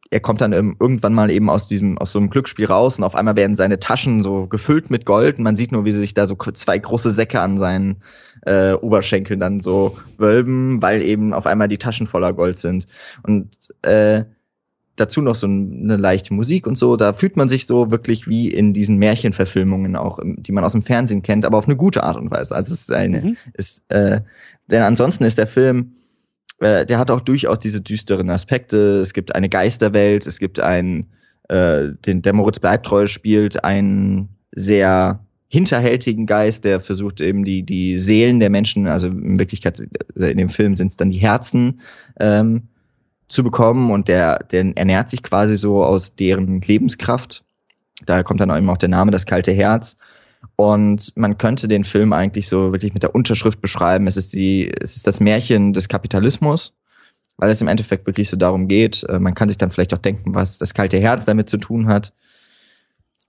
[0.10, 3.16] er kommt dann irgendwann mal eben aus diesem, aus so einem Glücksspiel raus und auf
[3.16, 6.28] einmal werden seine Taschen so gefüllt mit Gold und man sieht nur, wie sich da
[6.28, 7.98] so zwei große Säcke an seinen
[8.48, 12.88] äh, Oberschenkeln dann so wölben, weil eben auf einmal die Taschen voller Gold sind.
[13.24, 14.24] Und äh,
[14.96, 18.50] dazu noch so eine leichte Musik und so, da fühlt man sich so wirklich wie
[18.50, 22.18] in diesen Märchenverfilmungen auch, die man aus dem Fernsehen kennt, aber auf eine gute Art
[22.18, 22.56] und Weise.
[22.56, 23.38] Also es ist eine, mhm.
[23.54, 24.22] ist, äh,
[24.72, 25.94] denn ansonsten ist der Film
[26.60, 29.00] äh, der hat auch durchaus diese düsteren Aspekte.
[29.02, 31.08] Es gibt eine Geisterwelt, es gibt einen,
[31.50, 37.98] äh, den der Moritz Bleibtreu spielt, einen sehr hinterhältigen Geist, der versucht eben die, die
[37.98, 39.80] Seelen der Menschen, also in Wirklichkeit
[40.16, 41.82] äh, in dem Film sind es dann die Herzen,
[42.20, 42.68] ähm,
[43.30, 47.44] zu bekommen und der, der ernährt sich quasi so aus deren Lebenskraft.
[48.06, 49.98] Da kommt dann eben auch der Name, das kalte Herz.
[50.56, 54.08] Und man könnte den Film eigentlich so wirklich mit der Unterschrift beschreiben.
[54.08, 56.74] Es ist die, es ist das Märchen des Kapitalismus,
[57.38, 59.04] weil es im Endeffekt wirklich so darum geht.
[59.04, 61.88] Äh, man kann sich dann vielleicht auch denken, was das kalte Herz damit zu tun
[61.88, 62.14] hat.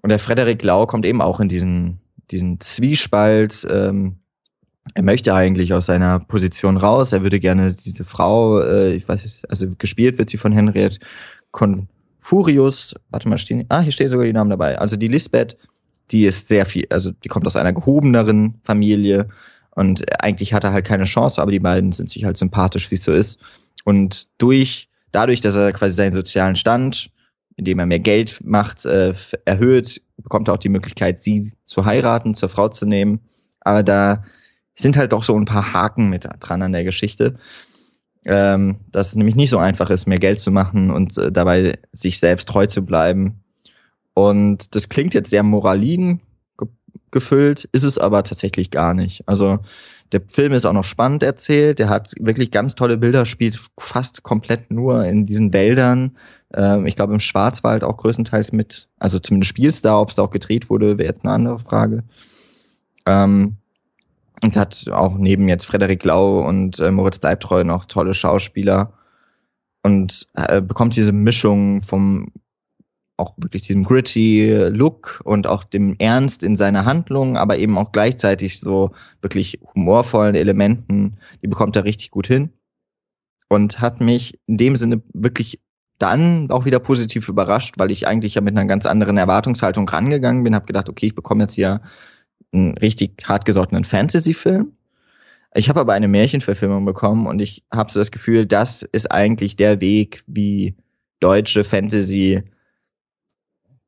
[0.02, 2.00] Und der Frederik Lau kommt eben auch in diesen,
[2.30, 3.66] diesen Zwiespalt.
[3.70, 4.16] Ähm,
[4.94, 7.12] er möchte eigentlich aus seiner Position raus.
[7.12, 10.98] Er würde gerne diese Frau, äh, ich weiß nicht, also gespielt wird sie von Henriette
[11.52, 12.94] Confurius.
[13.10, 14.78] Warte mal, stehen, ah, hier steht sogar die Namen dabei.
[14.78, 15.56] Also die Lisbeth,
[16.10, 19.28] die ist sehr viel, also die kommt aus einer gehobeneren Familie
[19.78, 22.96] und eigentlich hat er halt keine Chance, aber die beiden sind sich halt sympathisch, wie
[22.96, 23.38] es so ist.
[23.84, 27.10] Und durch, dadurch, dass er quasi seinen sozialen Stand,
[27.58, 32.34] indem er mehr Geld macht, äh, erhöht, bekommt er auch die Möglichkeit, sie zu heiraten,
[32.34, 33.20] zur Frau zu nehmen.
[33.60, 34.24] Aber da
[34.76, 37.34] sind halt doch so ein paar Haken mit dran an der Geschichte.
[38.24, 41.78] Ähm, dass es nämlich nicht so einfach ist, mehr Geld zu machen und äh, dabei
[41.92, 43.42] sich selbst treu zu bleiben.
[44.14, 46.20] Und das klingt jetzt sehr moralin
[46.58, 46.68] ge
[47.10, 49.26] gefüllt, ist es aber tatsächlich gar nicht.
[49.26, 49.60] Also
[50.12, 54.22] der Film ist auch noch spannend erzählt, der hat wirklich ganz tolle Bilder, spielt fast
[54.22, 56.16] komplett nur in diesen Wäldern.
[56.54, 60.22] Ähm, ich glaube im Schwarzwald auch größtenteils mit, also zumindest spielst da, ob es da
[60.22, 62.04] auch gedreht wurde, wäre eine andere Frage.
[63.06, 63.56] Ähm,
[64.42, 68.92] und hat auch neben jetzt Frederik Lau und äh, Moritz Bleibtreu noch tolle Schauspieler
[69.82, 72.30] und äh, bekommt diese Mischung vom
[73.16, 77.90] auch wirklich diesem gritty Look und auch dem Ernst in seiner Handlung, aber eben auch
[77.90, 82.52] gleichzeitig so wirklich humorvollen Elementen, die bekommt er richtig gut hin
[83.48, 85.60] und hat mich in dem Sinne wirklich
[85.98, 90.44] dann auch wieder positiv überrascht, weil ich eigentlich ja mit einer ganz anderen Erwartungshaltung rangegangen
[90.44, 91.80] bin, habe gedacht, okay, ich bekomme jetzt hier
[92.52, 94.72] einen richtig hartgesottenen Fantasy-Film.
[95.54, 99.56] Ich habe aber eine Märchenverfilmung bekommen und ich habe so das Gefühl, das ist eigentlich
[99.56, 100.76] der Weg, wie
[101.20, 102.42] deutsche Fantasy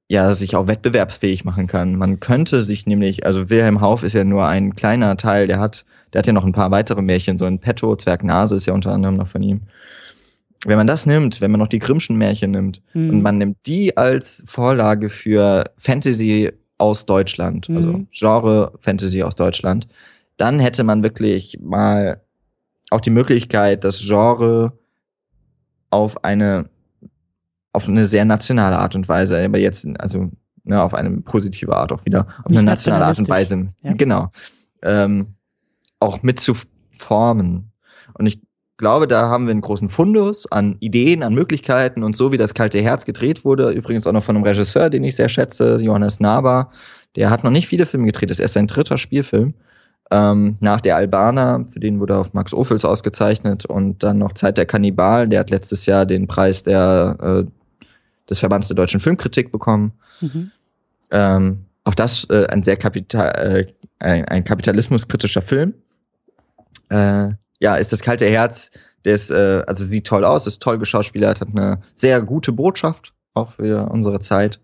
[0.09, 1.95] ja sich auch wettbewerbsfähig machen kann.
[1.95, 5.85] Man könnte sich nämlich, also Wilhelm Hauff ist ja nur ein kleiner Teil, der hat,
[6.13, 8.75] der hat ja noch ein paar weitere Märchen, so ein Petto, Zwerg Nase ist ja
[8.75, 9.63] unter anderem noch von ihm.
[10.67, 13.11] Wenn man das nimmt, wenn man noch die Grimmschen Märchen nimmt mhm.
[13.11, 17.77] und man nimmt die als Vorlage für Fantasy aus Deutschland, mhm.
[17.77, 19.89] also Genre Fantasy aus Deutschland,
[20.37, 22.21] dann hätte man wirklich mal
[22.91, 24.73] auch die Möglichkeit, das Genre
[25.91, 26.69] auf eine
[27.73, 30.31] auf eine sehr nationale Art und Weise, aber jetzt also
[30.65, 33.93] ne, auf eine positive Art auch wieder, auf Nicht eine nationale Art und Weise, ja.
[33.93, 34.33] genau,
[34.83, 35.35] ähm,
[36.01, 37.71] auch mitzuformen.
[38.15, 38.41] Und ich
[38.81, 42.55] glaube, da haben wir einen großen Fundus an Ideen, an Möglichkeiten und so wie das
[42.55, 46.19] kalte Herz gedreht wurde, übrigens auch noch von einem Regisseur, den ich sehr schätze, Johannes
[46.19, 46.73] Naber,
[47.15, 49.55] der hat noch nicht viele Filme gedreht, das ist erst sein dritter Spielfilm.
[50.11, 54.59] Ähm, nach der Albaner, für den wurde auf Max Ophüls ausgezeichnet und dann noch Zeit
[54.59, 57.17] der Kannibalen, der hat letztes Jahr den Preis der,
[57.47, 57.87] äh,
[58.29, 59.93] des Verbands der deutschen Filmkritik bekommen.
[60.21, 60.51] Mhm.
[61.11, 63.67] Ähm, auch das äh, ein sehr kapital, äh,
[63.99, 65.75] ein, ein kapitalismuskritischer Film.
[66.89, 68.71] Äh, ja, ist das kalte Herz,
[69.05, 73.13] der ist, äh, also sieht toll aus, ist toll geschauspielert, hat eine sehr gute Botschaft,
[73.35, 74.61] auch für unsere Zeit.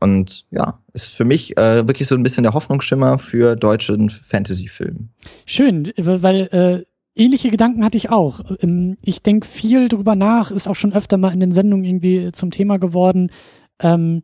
[0.00, 5.10] Und ja, ist für mich äh, wirklich so ein bisschen der Hoffnungsschimmer für deutschen Fantasy-Film.
[5.44, 8.40] Schön, weil äh, ähnliche Gedanken hatte ich auch.
[8.60, 12.32] Ähm, ich denke viel drüber nach, ist auch schon öfter mal in den Sendungen irgendwie
[12.32, 13.30] zum Thema geworden.
[13.78, 14.22] Ähm,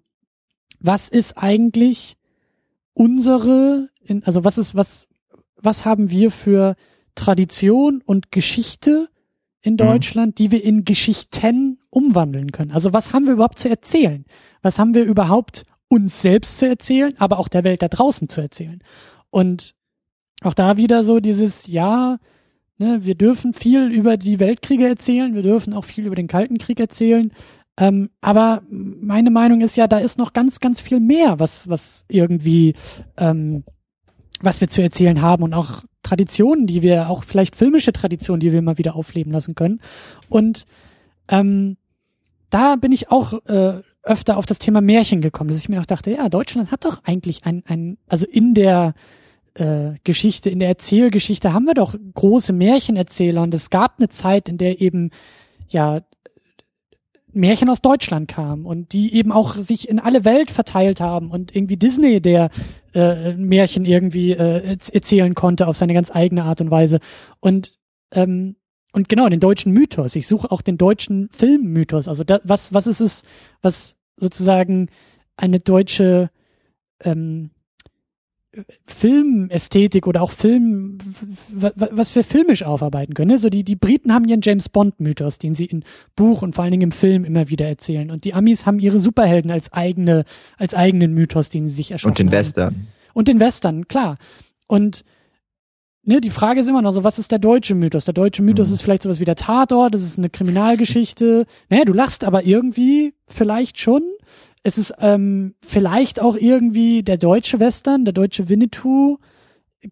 [0.80, 2.16] was ist eigentlich
[2.94, 3.88] unsere,
[4.24, 5.08] also was ist, was,
[5.56, 6.74] was haben wir für
[7.16, 9.08] Tradition und Geschichte
[9.62, 9.78] in mhm.
[9.78, 10.34] Deutschland, mhm.
[10.36, 12.70] die wir in Geschichten umwandeln können.
[12.70, 14.24] Also was haben wir überhaupt zu erzählen?
[14.62, 18.40] Was haben wir überhaupt uns selbst zu erzählen, aber auch der Welt da draußen zu
[18.40, 18.80] erzählen?
[19.30, 19.74] Und
[20.42, 22.18] auch da wieder so dieses, ja,
[22.78, 26.58] ne, wir dürfen viel über die Weltkriege erzählen, wir dürfen auch viel über den Kalten
[26.58, 27.32] Krieg erzählen,
[27.78, 32.04] ähm, aber meine Meinung ist ja, da ist noch ganz, ganz viel mehr, was, was
[32.08, 32.74] irgendwie,
[33.18, 33.64] ähm,
[34.40, 38.52] was wir zu erzählen haben und auch Traditionen, die wir, auch vielleicht filmische Traditionen, die
[38.52, 39.80] wir mal wieder aufleben lassen können.
[40.28, 40.66] Und
[41.28, 41.76] ähm,
[42.50, 45.86] da bin ich auch äh, öfter auf das Thema Märchen gekommen, dass ich mir auch
[45.86, 48.94] dachte, ja, Deutschland hat doch eigentlich ein, ein also in der
[49.54, 54.48] äh, Geschichte, in der Erzählgeschichte haben wir doch große Märchenerzähler und es gab eine Zeit,
[54.48, 55.10] in der eben
[55.68, 56.02] ja
[57.36, 61.54] Märchen aus Deutschland kamen und die eben auch sich in alle Welt verteilt haben und
[61.54, 62.50] irgendwie Disney, der
[62.94, 67.00] äh, Märchen irgendwie äh, erzählen konnte auf seine ganz eigene Art und Weise.
[67.40, 67.78] Und
[68.12, 68.56] ähm,
[68.92, 70.16] und genau, den deutschen Mythos.
[70.16, 72.08] Ich suche auch den deutschen Filmmythos.
[72.08, 73.24] Also da, was, was ist es,
[73.60, 74.88] was sozusagen
[75.36, 76.30] eine deutsche
[77.00, 77.50] ähm,
[78.84, 80.98] Filmästhetik oder auch Film,
[81.48, 83.30] was wir filmisch aufarbeiten können.
[83.30, 83.38] Ne?
[83.38, 85.84] So die, die Briten haben ihren James Bond-Mythos, den sie in
[86.14, 88.10] Buch und vor allen Dingen im Film immer wieder erzählen.
[88.10, 90.24] Und die Amis haben ihre Superhelden als eigene,
[90.56, 92.32] als eigenen Mythos, den sie sich erschaffen Und den haben.
[92.32, 92.86] Western.
[93.14, 94.16] Und den Western, klar.
[94.66, 95.04] Und
[96.06, 98.04] ne, die Frage ist immer noch so, was ist der deutsche Mythos?
[98.04, 98.74] Der deutsche Mythos mhm.
[98.74, 101.46] ist vielleicht sowas wie der Tatort, das ist eine Kriminalgeschichte.
[101.68, 104.02] Naja, du lachst aber irgendwie vielleicht schon.
[104.66, 109.18] Es ist ähm, vielleicht auch irgendwie der deutsche Western, der deutsche Winnetou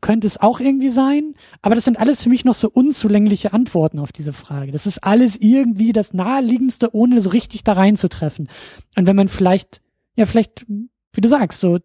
[0.01, 4.01] könnte es auch irgendwie sein, aber das sind alles für mich noch so unzulängliche Antworten
[4.01, 4.73] auf diese Frage.
[4.73, 8.49] Das ist alles irgendwie das naheliegendste, ohne so richtig da reinzutreffen.
[8.97, 9.81] Und wenn man vielleicht,
[10.17, 11.79] ja, vielleicht, wie du sagst, so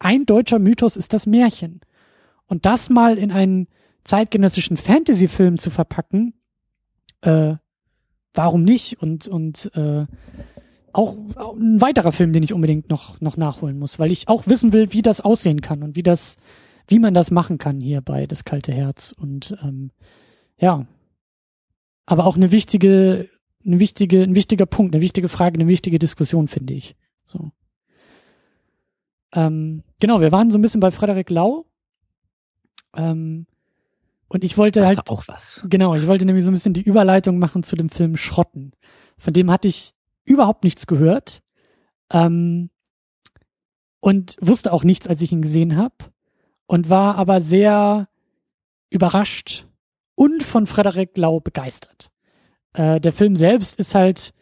[0.00, 1.82] ein deutscher Mythos ist das Märchen.
[2.46, 3.68] Und das mal in einen
[4.02, 6.34] zeitgenössischen Fantasy-Film zu verpacken,
[7.20, 7.54] äh,
[8.34, 9.00] warum nicht?
[9.00, 10.06] Und, und äh,
[10.98, 11.16] auch,
[11.54, 14.92] ein weiterer Film, den ich unbedingt noch, noch nachholen muss, weil ich auch wissen will,
[14.92, 16.36] wie das aussehen kann und wie das,
[16.88, 19.12] wie man das machen kann hier bei Das kalte Herz.
[19.12, 19.92] Und ähm,
[20.58, 20.86] ja.
[22.04, 23.28] Aber auch eine wichtige,
[23.64, 26.96] eine wichtige, ein wichtiger Punkt, eine wichtige Frage, eine wichtige Diskussion, finde ich.
[27.24, 27.52] So.
[29.32, 31.66] Ähm, genau, wir waren so ein bisschen bei Frederik Lau.
[32.96, 33.46] Ähm,
[34.26, 35.08] und ich wollte halt.
[35.08, 35.64] auch was.
[35.68, 38.72] Genau, ich wollte nämlich so ein bisschen die Überleitung machen zu dem Film Schrotten.
[39.16, 39.94] Von dem hatte ich
[40.28, 41.42] überhaupt nichts gehört.
[42.12, 42.70] Ähm,
[44.00, 45.96] und wusste auch nichts, als ich ihn gesehen habe.
[46.66, 48.08] Und war aber sehr
[48.90, 49.66] überrascht
[50.14, 52.10] und von Frederik Lau begeistert.
[52.74, 54.34] Äh, der Film selbst ist halt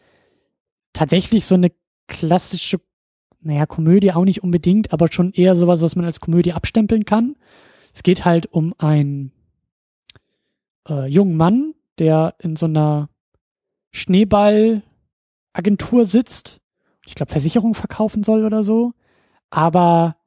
[0.93, 1.71] tatsächlich so eine
[2.07, 2.81] klassische,
[3.41, 7.35] naja, Komödie auch nicht unbedingt, aber schon eher sowas, was man als Komödie abstempeln kann.
[7.93, 9.31] Es geht halt um einen
[10.89, 13.09] äh, jungen Mann, der in so einer
[15.57, 16.61] Schneeballagentur sitzt.
[17.05, 18.93] Ich glaube, Versicherung verkaufen soll oder so.
[19.49, 20.17] Aber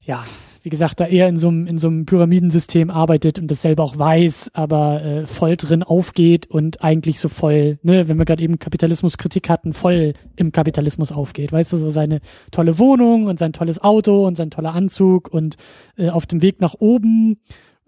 [0.00, 0.24] ja,
[0.62, 3.84] wie gesagt, da eher in so einem in so einem Pyramidensystem arbeitet und das selber
[3.84, 8.42] auch weiß, aber äh, voll drin aufgeht und eigentlich so voll, ne, wenn wir gerade
[8.42, 11.52] eben Kapitalismuskritik hatten, voll im Kapitalismus aufgeht.
[11.52, 12.20] Weißt du, so seine
[12.50, 15.56] tolle Wohnung und sein tolles Auto und sein toller Anzug und
[15.96, 17.40] äh, auf dem Weg nach oben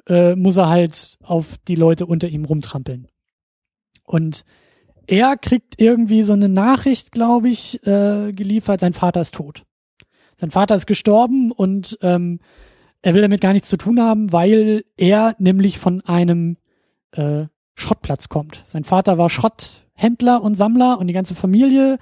[0.06, 3.08] äh, muss er halt auf die Leute unter ihm rumtrampeln.
[4.04, 4.44] Und
[5.10, 9.64] er kriegt irgendwie so eine Nachricht, glaube ich, äh, geliefert, sein Vater ist tot.
[10.36, 12.38] Sein Vater ist gestorben und ähm,
[13.02, 16.58] er will damit gar nichts zu tun haben, weil er nämlich von einem
[17.10, 18.62] äh, Schrottplatz kommt.
[18.66, 21.98] Sein Vater war Schrotthändler und Sammler und die ganze Familie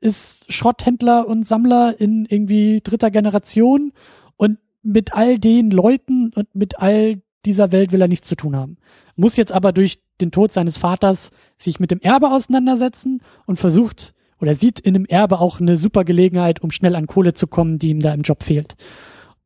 [0.00, 3.92] ist Schrotthändler und Sammler in irgendwie dritter Generation
[4.36, 8.56] und mit all den Leuten und mit all dieser Welt will er nichts zu tun
[8.56, 8.76] haben.
[9.16, 14.14] Muss jetzt aber durch den Tod seines Vaters sich mit dem Erbe auseinandersetzen und versucht
[14.40, 17.78] oder sieht in dem Erbe auch eine super Gelegenheit, um schnell an Kohle zu kommen,
[17.78, 18.74] die ihm da im Job fehlt.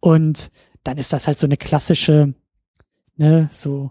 [0.01, 0.51] Und
[0.85, 2.35] dann ist das halt so eine klassische,
[3.17, 3.91] ne, so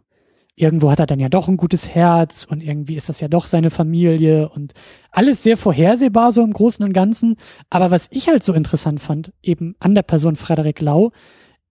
[0.56, 3.48] irgendwo hat er dann ja doch ein gutes Herz und irgendwie ist das ja doch
[3.48, 4.74] seine Familie und
[5.12, 7.36] alles sehr vorhersehbar so im Großen und Ganzen.
[7.70, 11.12] Aber was ich halt so interessant fand, eben an der Person Frederik Lau,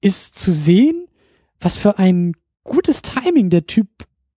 [0.00, 1.06] ist zu sehen,
[1.64, 3.88] was für ein gutes Timing der Typ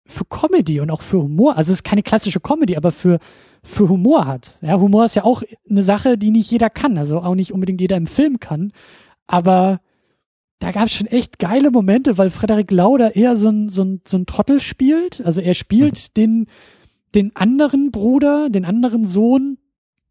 [0.06, 3.18] für Comedy und auch für Humor, also es ist keine klassische Comedy, aber für,
[3.62, 4.56] für Humor hat.
[4.62, 7.80] Ja, Humor ist ja auch eine Sache, die nicht jeder kann, also auch nicht unbedingt
[7.80, 8.72] jeder im Film kann,
[9.26, 9.80] aber
[10.58, 14.00] da gab es schon echt geile Momente, weil Frederik Lauder eher so ein, so ein,
[14.06, 15.20] so ein Trottel spielt.
[15.20, 16.14] Also er spielt mhm.
[16.16, 16.46] den,
[17.14, 19.58] den anderen Bruder, den anderen Sohn,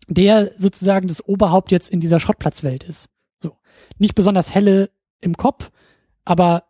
[0.08, 3.08] der sozusagen das Oberhaupt jetzt in dieser Schrottplatzwelt ist.
[3.40, 3.58] So.
[3.98, 5.72] Nicht besonders helle im Kopf,
[6.26, 6.66] aber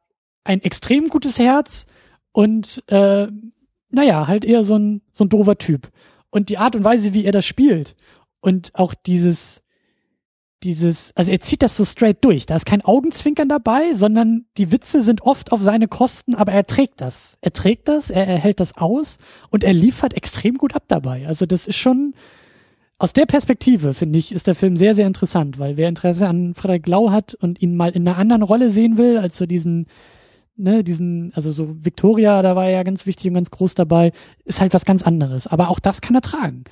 [0.45, 1.85] ein extrem gutes Herz
[2.31, 3.27] und äh,
[3.89, 5.89] naja, halt eher so ein, so ein doofer Typ.
[6.29, 7.95] Und die Art und Weise, wie er das spielt
[8.41, 9.61] und auch dieses,
[10.63, 12.45] dieses, also er zieht das so straight durch.
[12.45, 16.65] Da ist kein Augenzwinkern dabei, sondern die Witze sind oft auf seine Kosten, aber er
[16.65, 17.37] trägt das.
[17.41, 19.17] Er trägt das, er, er hält das aus
[19.49, 21.27] und er liefert extrem gut ab dabei.
[21.27, 22.13] Also das ist schon,
[22.97, 26.53] aus der Perspektive, finde ich, ist der Film sehr, sehr interessant, weil wer Interesse an
[26.55, 29.87] Frederik Lau hat und ihn mal in einer anderen Rolle sehen will, als so diesen
[30.55, 34.11] ne, diesen, also so Victoria, da war er ja ganz wichtig und ganz groß dabei,
[34.43, 35.47] ist halt was ganz anderes.
[35.47, 36.63] Aber auch das kann er tragen.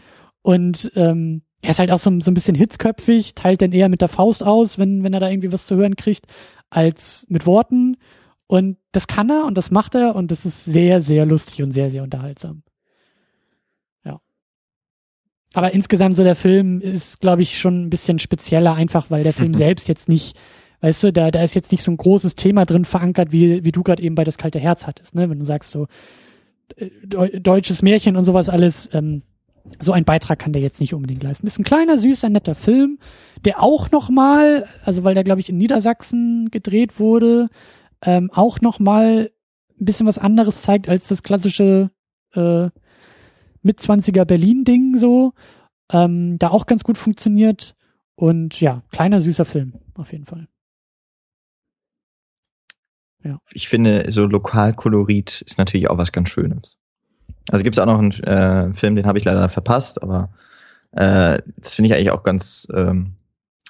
[0.41, 4.01] Und ähm, er ist halt auch so, so ein bisschen hitzköpfig, teilt dann eher mit
[4.01, 6.25] der Faust aus, wenn, wenn er da irgendwie was zu hören kriegt,
[6.69, 7.97] als mit Worten.
[8.47, 11.71] Und das kann er und das macht er und das ist sehr, sehr lustig und
[11.71, 12.63] sehr, sehr unterhaltsam.
[14.03, 14.19] Ja.
[15.53, 19.33] Aber insgesamt so der Film ist, glaube ich, schon ein bisschen spezieller, einfach weil der
[19.33, 20.37] Film selbst jetzt nicht
[20.83, 23.71] Weißt du, da, da ist jetzt nicht so ein großes Thema drin verankert, wie, wie
[23.71, 25.29] du gerade eben bei das kalte Herz hattest, ne?
[25.29, 25.87] Wenn du sagst so
[26.75, 29.21] äh, deutsches Märchen und sowas alles, ähm,
[29.79, 31.47] so ein Beitrag kann der jetzt nicht unbedingt leisten.
[31.47, 32.99] Ist ein kleiner, süßer, netter Film,
[33.45, 37.47] der auch nochmal, also weil der, glaube ich, in Niedersachsen gedreht wurde,
[38.01, 39.31] ähm, auch nochmal
[39.79, 41.91] ein bisschen was anderes zeigt als das klassische
[42.33, 42.67] äh,
[43.61, 45.31] Mitzwanziger Berlin-Ding so.
[45.93, 47.77] Ähm, da auch ganz gut funktioniert.
[48.15, 50.49] Und ja, kleiner, süßer Film, auf jeden Fall.
[53.23, 53.39] Ja.
[53.51, 56.77] Ich finde, so Lokalkolorit ist natürlich auch was ganz Schönes.
[57.49, 60.29] Also gibt es auch noch einen äh, Film, den habe ich leider verpasst, aber
[60.95, 63.13] Äh, das finde ich eigentlich auch ganz, ähm,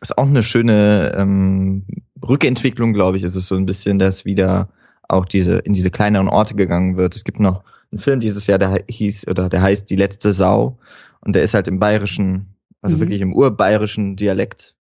[0.01, 1.85] ist auch eine schöne ähm,
[2.21, 4.67] Rückentwicklung, glaube ich, ist es so ein bisschen, dass wieder
[5.07, 7.15] auch diese in diese kleineren Orte gegangen wird.
[7.15, 10.79] Es gibt noch einen Film dieses Jahr, der hieß oder der heißt Die letzte Sau
[11.21, 13.01] und der ist halt im bayerischen, also mhm.
[13.01, 14.75] wirklich im urbayerischen Dialekt.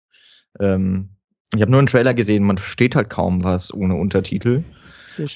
[0.61, 1.09] Ähm,
[1.55, 4.63] ich habe nur einen Trailer gesehen, man versteht halt kaum was ohne Untertitel.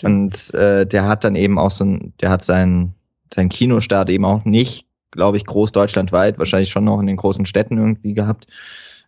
[0.03, 2.93] Und äh, der hat dann eben auch so ein, der hat seinen
[3.33, 7.45] sein Kinostart eben auch nicht, glaube ich, groß deutschlandweit, wahrscheinlich schon noch in den großen
[7.45, 8.47] Städten irgendwie gehabt,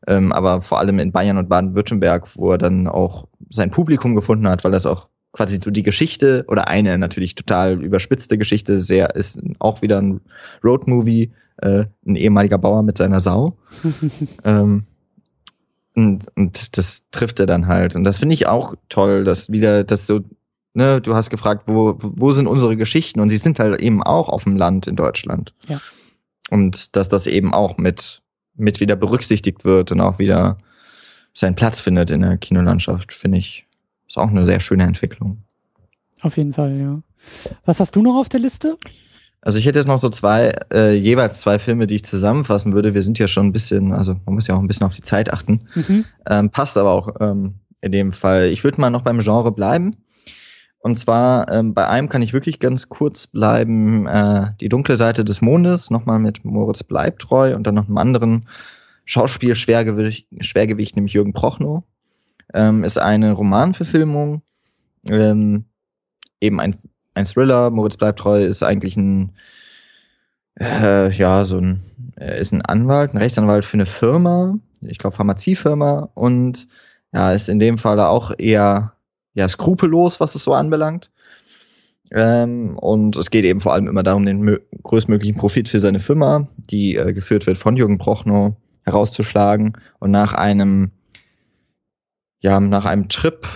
[0.07, 4.48] ähm, aber vor allem in Bayern und Baden-Württemberg, wo er dann auch sein Publikum gefunden
[4.48, 9.15] hat, weil das auch quasi so die Geschichte oder eine natürlich total überspitzte Geschichte sehr
[9.15, 10.22] ist auch wieder ein
[10.64, 13.57] Roadmovie, äh, ein ehemaliger Bauer mit seiner Sau.
[14.44, 14.86] ähm,
[15.95, 17.95] und, und das trifft er dann halt.
[17.95, 20.22] Und das finde ich auch toll, dass wieder, dass so,
[20.73, 23.22] ne, du hast gefragt, wo, wo sind unsere Geschichten?
[23.22, 25.53] Und sie sind halt eben auch auf dem Land in Deutschland.
[25.67, 25.80] Ja.
[26.49, 28.22] Und dass das eben auch mit,
[28.55, 30.57] mit wieder berücksichtigt wird und auch wieder
[31.34, 33.65] seinen Platz findet in der Kinolandschaft, finde ich,
[34.07, 35.43] ist auch eine sehr schöne Entwicklung.
[36.22, 37.01] Auf jeden Fall, ja.
[37.65, 38.77] Was hast du noch auf der Liste?
[39.45, 42.95] Also ich hätte jetzt noch so zwei, äh, jeweils zwei Filme, die ich zusammenfassen würde.
[42.95, 45.03] Wir sind ja schon ein bisschen, also man muss ja auch ein bisschen auf die
[45.03, 45.67] Zeit achten.
[45.76, 46.05] Mhm.
[46.27, 48.45] Ähm, passt aber auch ähm, in dem Fall.
[48.45, 49.97] Ich würde mal noch beim Genre bleiben.
[50.80, 54.07] Und zwar ähm, bei einem kann ich wirklich ganz kurz bleiben.
[54.07, 58.49] Äh, die dunkle Seite des Mondes, nochmal mit Moritz Bleibtreu und dann noch einem anderen
[59.05, 61.84] Schauspiel-Schwergewicht, Schwergewicht, nämlich Jürgen Prochnow.
[62.51, 64.41] Ähm, ist eine Romanverfilmung,
[65.07, 65.65] ähm,
[66.41, 66.76] eben ein
[67.16, 67.70] ein Thriller.
[67.72, 69.34] Moritz bleibt treu ist eigentlich ein,
[70.60, 71.82] äh, ja, so ein,
[72.16, 76.68] er ist ein Anwalt, ein Rechtsanwalt für eine Firma, ich glaube Pharmaziefirma und
[77.14, 78.94] ja, ist in dem Fall auch eher
[79.34, 81.12] ja, skrupellos, was es so anbelangt.
[82.12, 86.48] Ähm, und es geht eben vor allem immer darum, den größtmöglichen Profit für seine Firma,
[86.58, 89.74] die äh, geführt wird von Jürgen Prochnow, herauszuschlagen.
[90.00, 90.92] Und nach einem,
[92.40, 93.48] ja, nach einem Trip,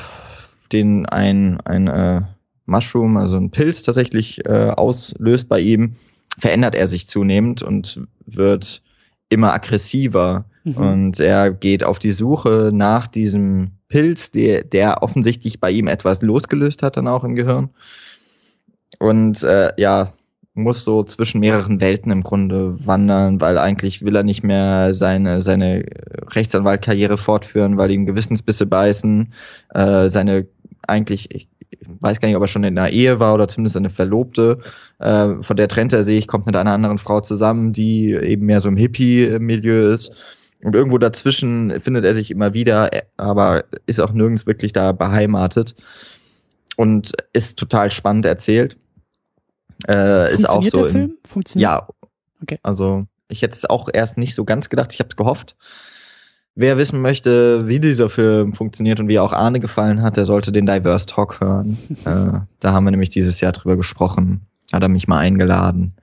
[0.71, 2.21] den ein, ein äh,
[2.69, 5.95] Mushroom, also ein Pilz tatsächlich äh, auslöst bei ihm,
[6.37, 8.81] verändert er sich zunehmend und wird
[9.29, 10.45] immer aggressiver.
[10.63, 10.77] Mhm.
[10.77, 16.21] Und er geht auf die Suche nach diesem Pilz, der, der offensichtlich bei ihm etwas
[16.21, 17.69] losgelöst hat, dann auch im Gehirn.
[18.99, 20.13] Und äh, ja,
[20.53, 25.41] muss so zwischen mehreren Welten im Grunde wandern, weil eigentlich will er nicht mehr seine,
[25.41, 25.85] seine
[26.31, 29.33] Rechtsanwaltkarriere fortführen, weil ihm Gewissensbisse beißen.
[29.73, 30.47] Äh, seine
[30.87, 31.47] eigentlich, ich
[31.99, 34.59] weiß gar nicht, ob er schon in einer Ehe war oder zumindest eine Verlobte.
[34.99, 38.61] Äh, von der trennt er sich, kommt mit einer anderen Frau zusammen, die eben mehr
[38.61, 40.11] so im Hippie-Milieu ist.
[40.61, 45.75] Und irgendwo dazwischen findet er sich immer wieder, aber ist auch nirgends wirklich da beheimatet.
[46.75, 48.77] Und ist total spannend erzählt.
[49.87, 50.83] Äh, ist auch so.
[50.83, 51.17] Der Film?
[51.25, 51.69] Funktioniert?
[51.69, 51.87] Ja.
[52.41, 52.59] Okay.
[52.63, 54.93] Also ich hätte es auch erst nicht so ganz gedacht.
[54.93, 55.55] Ich habe es gehofft.
[56.61, 60.51] Wer wissen möchte, wie dieser Film funktioniert und wie auch Arne gefallen hat, der sollte
[60.51, 61.77] den Diverse Talk hören.
[62.03, 64.41] äh, da haben wir nämlich dieses Jahr drüber gesprochen.
[64.73, 65.93] Hat er mich mal eingeladen.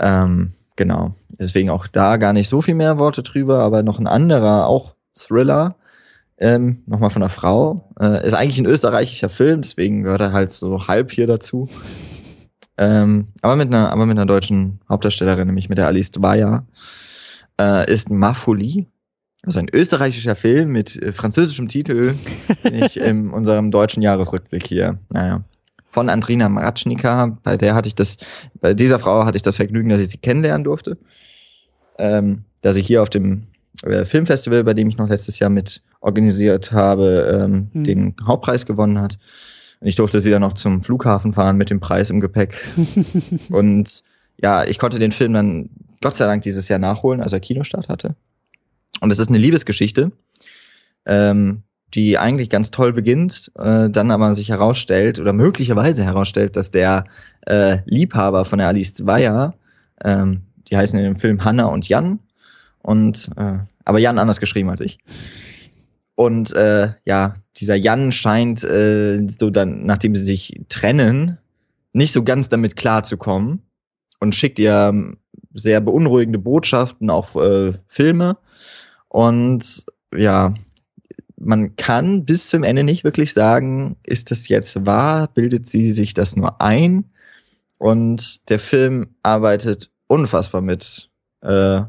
[0.00, 1.14] Ähm, genau.
[1.38, 4.96] Deswegen auch da gar nicht so viel mehr Worte drüber, aber noch ein anderer, auch
[5.14, 5.76] Thriller,
[6.36, 7.88] ähm, nochmal von einer Frau.
[8.00, 11.68] Äh, ist eigentlich ein österreichischer Film, deswegen gehört er halt so halb hier dazu.
[12.76, 16.66] Ähm, aber mit einer, aber mit einer deutschen Hauptdarstellerin, nämlich mit der Alice Dwyer,
[17.60, 18.10] äh, ist
[19.40, 19.46] Mafoli.
[19.46, 22.14] Also ein österreichischer Film mit äh, französischem Titel,
[22.70, 24.98] nicht in unserem deutschen Jahresrückblick hier.
[25.10, 25.42] Naja.
[25.92, 28.18] Von Andrina Maratschnika, bei der hatte ich das,
[28.60, 30.96] bei dieser Frau hatte ich das Vergnügen, dass ich sie kennenlernen durfte.
[31.98, 33.48] Ähm, dass sie hier auf dem
[33.82, 37.84] äh, Filmfestival, bei dem ich noch letztes Jahr mit organisiert habe, ähm, mhm.
[37.84, 39.18] den Hauptpreis gewonnen hat.
[39.80, 42.54] Und ich durfte sie dann noch zum Flughafen fahren mit dem Preis im Gepäck.
[43.50, 44.02] und
[44.36, 45.70] ja, ich konnte den Film dann
[46.02, 48.14] Gott sei Dank dieses Jahr nachholen, als er Kinostart hatte.
[49.00, 50.12] Und es ist eine Liebesgeschichte,
[51.06, 51.62] ähm,
[51.94, 57.04] die eigentlich ganz toll beginnt, äh, dann aber sich herausstellt oder möglicherweise herausstellt, dass der
[57.46, 59.54] äh, Liebhaber von der Alice Weyer,
[60.04, 62.20] ähm, die heißen in dem Film Hanna und Jan,
[62.82, 64.98] und äh, aber Jan anders geschrieben als ich.
[66.14, 71.38] Und äh, ja, dieser Jan scheint äh, so dann, nachdem sie sich trennen,
[71.92, 73.62] nicht so ganz damit klarzukommen
[74.20, 75.14] und schickt ihr
[75.54, 78.36] sehr beunruhigende Botschaften, auch äh, Filme
[79.10, 79.84] und
[80.14, 80.54] ja,
[81.36, 86.14] man kann bis zum Ende nicht wirklich sagen, ist das jetzt wahr, bildet sie sich
[86.14, 87.10] das nur ein?
[87.76, 91.10] Und der Film arbeitet unfassbar mit
[91.40, 91.82] äh,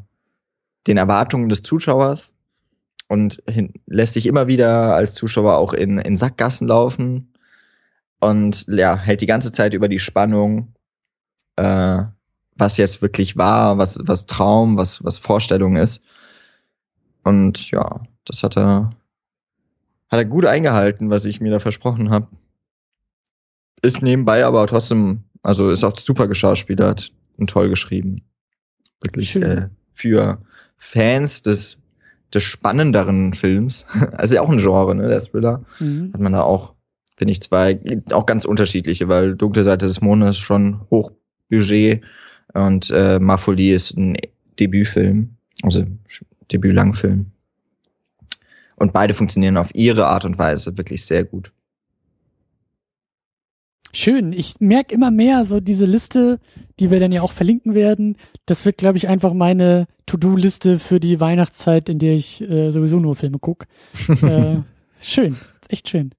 [0.88, 2.34] den Erwartungen des Zuschauers
[3.08, 7.34] und hin, lässt sich immer wieder als Zuschauer auch in, in Sackgassen laufen
[8.20, 10.74] und ja, hält die ganze Zeit über die Spannung,
[11.58, 12.02] äh,
[12.56, 16.02] was jetzt wirklich war, was, was Traum, was, was Vorstellung ist.
[17.24, 18.92] Und ja, das hat er,
[20.10, 22.28] hat er gut eingehalten, was ich mir da versprochen habe.
[23.82, 28.24] Ist nebenbei aber trotzdem, also ist auch super geschauspielert und toll geschrieben.
[29.02, 30.40] Wirklich äh, für
[30.78, 31.80] Fans des,
[32.34, 33.86] des spannenderen Films.
[34.12, 35.64] Also ja auch ein Genre, ne, der Thriller.
[35.80, 36.12] Mhm.
[36.14, 36.74] Hat man da auch,
[37.18, 37.80] finde ich, zwei,
[38.12, 42.04] auch ganz unterschiedliche, weil Dunkle Seite des Mondes schon Hochbudget
[42.54, 44.18] und äh, Marfolie ist ein
[44.60, 45.86] Debütfilm, also
[46.52, 47.28] Debüt-Langfilm.
[48.76, 51.52] Und beide funktionieren auf ihre Art und Weise wirklich sehr gut.
[53.94, 54.32] Schön.
[54.32, 56.40] Ich merke immer mehr so diese Liste,
[56.80, 58.16] die wir dann ja auch verlinken werden.
[58.46, 63.00] Das wird, glaube ich, einfach meine To-Do-Liste für die Weihnachtszeit, in der ich äh, sowieso
[63.00, 63.68] nur Filme gucke.
[64.08, 64.62] äh,
[65.02, 65.38] schön.
[65.68, 66.12] Echt schön.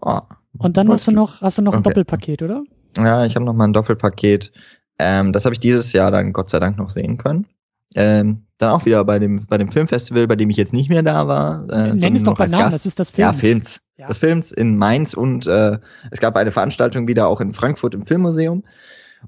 [0.00, 0.20] Oh,
[0.58, 1.80] Und dann hast du noch, hast du noch okay.
[1.80, 2.62] ein Doppelpaket, oder?
[2.98, 4.52] Ja, ich habe noch mal ein Doppelpaket.
[4.98, 7.46] Ähm, das habe ich dieses Jahr dann Gott sei Dank noch sehen können.
[7.94, 11.02] Ähm, dann auch wieder bei dem, bei dem Filmfestival, bei dem ich jetzt nicht mehr
[11.02, 11.66] da war.
[11.70, 13.32] Äh, Nenn es doch bei Namen, das ist das Films.
[13.32, 13.80] Ja, Films.
[13.96, 14.08] Ja.
[14.08, 15.78] Das Films in Mainz und äh,
[16.10, 18.64] es gab eine Veranstaltung wieder auch in Frankfurt im Filmmuseum.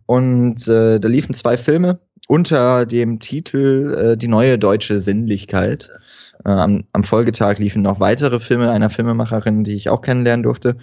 [0.07, 1.99] Und äh, da liefen zwei Filme
[2.29, 5.91] unter dem Titel äh, Die neue deutsche Sinnlichkeit.
[6.45, 10.77] Äh, am, am Folgetag liefen noch weitere Filme einer Filmemacherin, die ich auch kennenlernen durfte,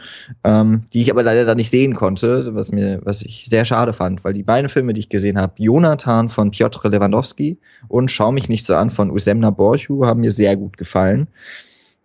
[0.43, 3.93] ähm, die ich aber leider da nicht sehen konnte, was mir, was ich sehr schade
[3.93, 7.57] fand, weil die beiden Filme, die ich gesehen habe, Jonathan von Piotr Lewandowski
[7.87, 11.27] und Schau mich nicht so an von Usemna Borchu, haben mir sehr gut gefallen.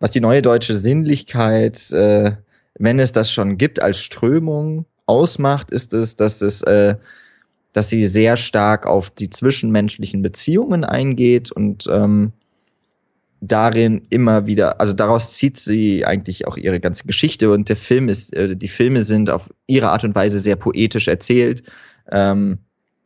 [0.01, 2.33] Was die neue deutsche Sinnlichkeit, äh,
[2.79, 6.97] wenn es das schon gibt als Strömung, ausmacht, ist es, dass es äh,
[7.73, 12.33] dass sie sehr stark auf die zwischenmenschlichen Beziehungen eingeht und ähm,
[13.41, 18.09] darin immer wieder, also daraus zieht sie eigentlich auch ihre ganze Geschichte und der Film
[18.09, 21.63] ist, äh, die Filme sind auf ihre Art und Weise sehr poetisch erzählt.
[22.11, 22.59] Ähm,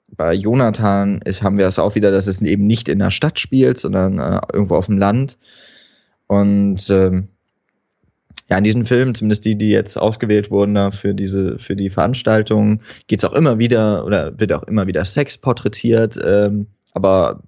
[0.09, 3.39] bei Jonathan ist, haben wir es auch wieder, dass es eben nicht in der Stadt
[3.39, 5.39] spielt, sondern äh, irgendwo auf dem Land.
[6.27, 7.29] Und ähm,
[8.49, 11.91] ja, in diesen Filmen, zumindest die, die jetzt ausgewählt wurden da für diese, für die
[11.91, 17.43] Veranstaltung, geht es auch immer wieder oder wird auch immer wieder Sex porträtiert, ähm, aber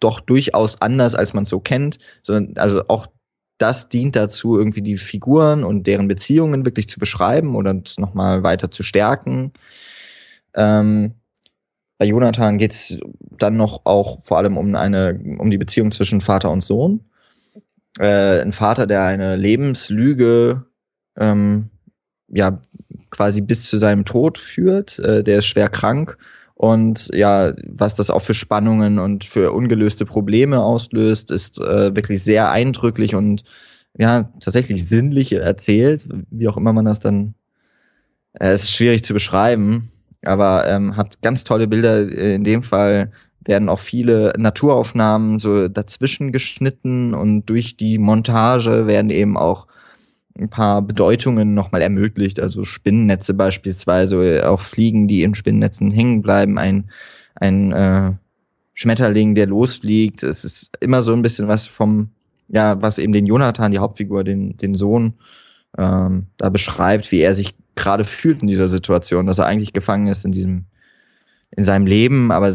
[0.00, 3.08] doch durchaus anders, als man es so kennt, sondern also auch
[3.58, 8.70] das dient dazu, irgendwie die Figuren und deren Beziehungen wirklich zu beschreiben oder nochmal weiter
[8.70, 9.52] zu stärken.
[10.54, 11.14] Ähm,
[11.98, 12.98] bei Jonathan geht es
[13.38, 17.04] dann noch auch vor allem um eine, um die Beziehung zwischen Vater und Sohn.
[17.98, 20.66] Äh, ein Vater, der eine Lebenslüge
[21.16, 21.70] ähm,
[22.28, 22.62] ja
[23.10, 26.16] quasi bis zu seinem Tod führt, äh, der ist schwer krank
[26.58, 32.24] und ja, was das auch für Spannungen und für ungelöste Probleme auslöst, ist äh, wirklich
[32.24, 33.44] sehr eindrücklich und
[33.96, 37.34] ja, tatsächlich sinnlich erzählt, wie auch immer man das dann,
[38.40, 39.92] äh, ist schwierig zu beschreiben,
[40.24, 42.08] aber ähm, hat ganz tolle Bilder.
[42.08, 43.12] In dem Fall
[43.44, 49.68] werden auch viele Naturaufnahmen so dazwischen geschnitten und durch die Montage werden eben auch
[50.38, 56.58] ein paar Bedeutungen nochmal ermöglicht, also Spinnennetze beispielsweise, auch Fliegen, die in Spinnennetzen hängen bleiben,
[56.58, 56.90] ein,
[57.34, 58.12] ein äh,
[58.74, 60.22] Schmetterling, der losfliegt.
[60.22, 62.10] Es ist immer so ein bisschen was vom,
[62.48, 65.14] ja, was eben den Jonathan, die Hauptfigur, den, den Sohn,
[65.76, 70.06] ähm, da beschreibt, wie er sich gerade fühlt in dieser Situation, dass er eigentlich gefangen
[70.06, 70.64] ist in diesem,
[71.50, 72.54] in seinem Leben, aber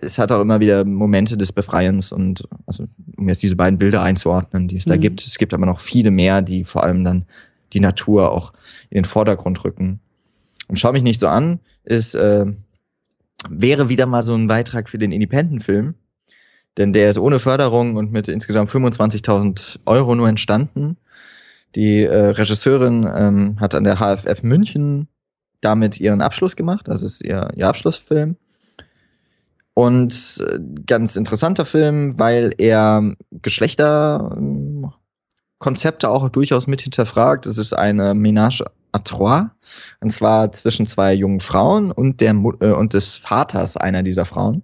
[0.00, 2.86] es hat auch immer wieder Momente des Befreiens und also
[3.16, 4.90] um jetzt diese beiden Bilder einzuordnen, die es mhm.
[4.90, 5.26] da gibt.
[5.26, 7.26] Es gibt aber noch viele mehr, die vor allem dann
[7.72, 8.52] die Natur auch
[8.90, 10.00] in den Vordergrund rücken.
[10.68, 12.46] Und schau mich nicht so an, ist äh,
[13.48, 15.94] wäre wieder mal so ein Beitrag für den Independent-Film,
[16.76, 20.96] denn der ist ohne Förderung und mit insgesamt 25.000 Euro nur entstanden.
[21.74, 25.08] Die äh, Regisseurin ähm, hat an der HFF München
[25.60, 28.36] damit ihren Abschluss gemacht, also ist ihr, ihr Abschlussfilm.
[29.78, 37.44] Und äh, ganz interessanter Film, weil er Geschlechterkonzepte auch durchaus mit hinterfragt.
[37.44, 39.50] Es ist eine Ménage à trois.
[40.00, 42.30] Und zwar zwischen zwei jungen Frauen und der
[42.60, 44.62] äh, und des Vaters einer dieser Frauen.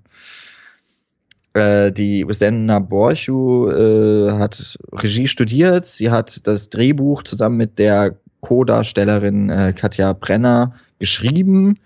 [1.53, 5.85] Äh, die Senna Borchu äh, hat Regie studiert.
[5.85, 11.81] Sie hat das Drehbuch zusammen mit der Co-Darstellerin äh, Katja Brenner geschrieben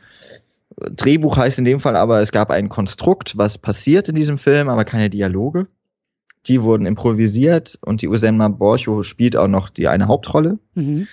[0.77, 4.69] Drehbuch heißt in dem Fall aber, es gab ein Konstrukt, was passiert in diesem Film,
[4.69, 5.69] aber keine Dialoge.
[6.47, 10.59] Die wurden improvisiert und die Usenma Borcho spielt auch noch die eine Hauptrolle.
[10.75, 11.09] Mhm.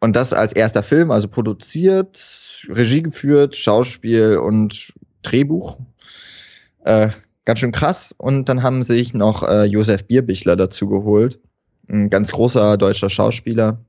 [0.00, 4.92] Und das als erster Film, also produziert, Regie geführt, Schauspiel und
[5.22, 5.78] Drehbuch.
[6.84, 7.10] Äh,
[7.44, 8.14] ganz schön krass.
[8.16, 11.38] Und dann haben sich noch äh, Josef Bierbichler dazu geholt.
[11.88, 13.84] Ein ganz großer deutscher Schauspieler,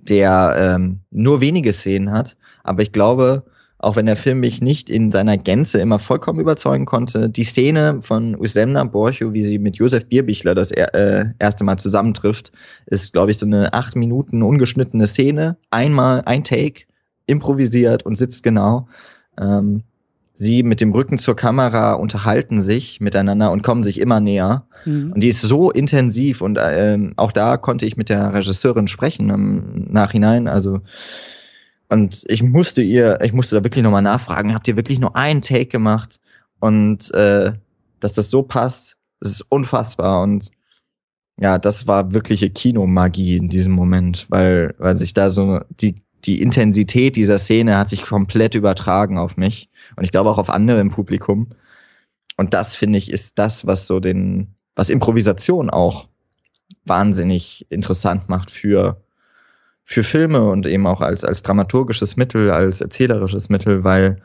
[0.00, 2.36] der ähm, nur wenige Szenen hat.
[2.62, 3.44] Aber ich glaube,
[3.82, 7.30] auch wenn der Film mich nicht in seiner Gänze immer vollkommen überzeugen konnte.
[7.30, 12.52] Die Szene von Usemna Borcho, wie sie mit Josef Bierbichler das äh, erste Mal zusammentrifft,
[12.86, 15.56] ist, glaube ich, so eine acht Minuten ungeschnittene Szene.
[15.70, 16.82] Einmal ein Take,
[17.26, 18.88] improvisiert und sitzt genau.
[19.40, 19.82] Ähm,
[20.34, 24.66] sie mit dem Rücken zur Kamera unterhalten sich miteinander und kommen sich immer näher.
[24.84, 25.12] Mhm.
[25.12, 29.30] Und die ist so intensiv und ähm, auch da konnte ich mit der Regisseurin sprechen
[29.30, 30.48] im Nachhinein.
[30.48, 30.80] Also
[31.90, 35.42] und ich musste ihr, ich musste da wirklich nochmal nachfragen, habt ihr wirklich nur einen
[35.42, 36.20] Take gemacht?
[36.60, 37.52] Und äh,
[37.98, 40.22] dass das so passt, das ist unfassbar.
[40.22, 40.52] Und
[41.38, 46.40] ja, das war wirkliche Kinomagie in diesem Moment, weil, weil sich da so die, die
[46.40, 49.68] Intensität dieser Szene hat sich komplett übertragen auf mich.
[49.96, 51.48] Und ich glaube auch auf andere im Publikum.
[52.36, 56.08] Und das, finde ich, ist das, was so den, was Improvisation auch
[56.84, 59.02] wahnsinnig interessant macht für
[59.90, 64.22] für Filme und eben auch als, als dramaturgisches Mittel, als erzählerisches Mittel, weil,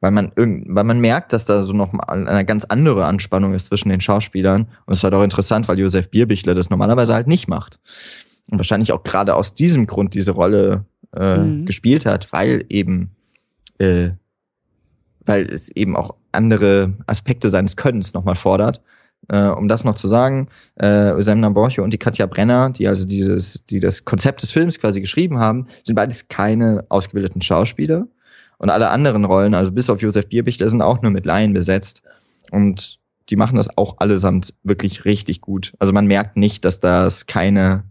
[0.00, 3.66] weil man irgend, weil man merkt, dass da so noch eine ganz andere Anspannung ist
[3.66, 4.68] zwischen den Schauspielern.
[4.86, 7.80] Und es war doch interessant, weil Josef Bierbichler das normalerweise halt nicht macht.
[8.52, 11.66] Und wahrscheinlich auch gerade aus diesem Grund diese Rolle äh, mhm.
[11.66, 13.10] gespielt hat, weil eben,
[13.78, 14.10] äh,
[15.26, 18.80] weil es eben auch andere Aspekte seines Könnens nochmal fordert.
[19.28, 23.04] Äh, um das noch zu sagen, äh, Semna Borcho und die Katja Brenner, die also
[23.06, 28.06] dieses, die das Konzept des Films quasi geschrieben haben, sind beides keine ausgebildeten Schauspieler.
[28.58, 32.02] Und alle anderen Rollen, also bis auf Josef Bierbichler, sind auch nur mit Laien besetzt.
[32.50, 35.74] Und die machen das auch allesamt wirklich richtig gut.
[35.78, 37.84] Also man merkt nicht, dass das keine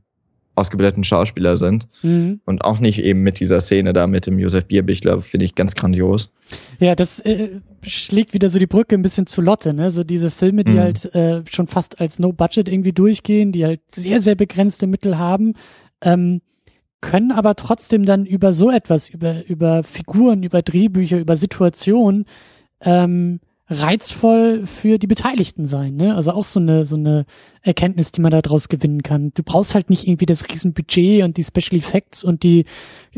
[0.57, 1.87] ausgebildeten Schauspieler sind.
[2.01, 2.41] Mhm.
[2.45, 5.75] Und auch nicht eben mit dieser Szene da mit dem Josef Bierbichler, finde ich ganz
[5.75, 6.31] grandios.
[6.79, 7.49] Ja, das äh,
[7.83, 9.91] schlägt wieder so die Brücke ein bisschen zu Lotte, ne?
[9.91, 10.79] So diese Filme, die mhm.
[10.79, 15.53] halt äh, schon fast als No-Budget irgendwie durchgehen, die halt sehr, sehr begrenzte Mittel haben,
[16.01, 16.41] ähm,
[17.01, 22.25] können aber trotzdem dann über so etwas, über, über Figuren, über Drehbücher, über Situationen,
[22.81, 26.15] ähm, reizvoll für die Beteiligten sein, ne?
[26.15, 27.25] Also auch so eine so eine
[27.61, 29.31] Erkenntnis, die man daraus gewinnen kann.
[29.33, 32.65] Du brauchst halt nicht irgendwie das Riesenbudget und die Special Effects und die,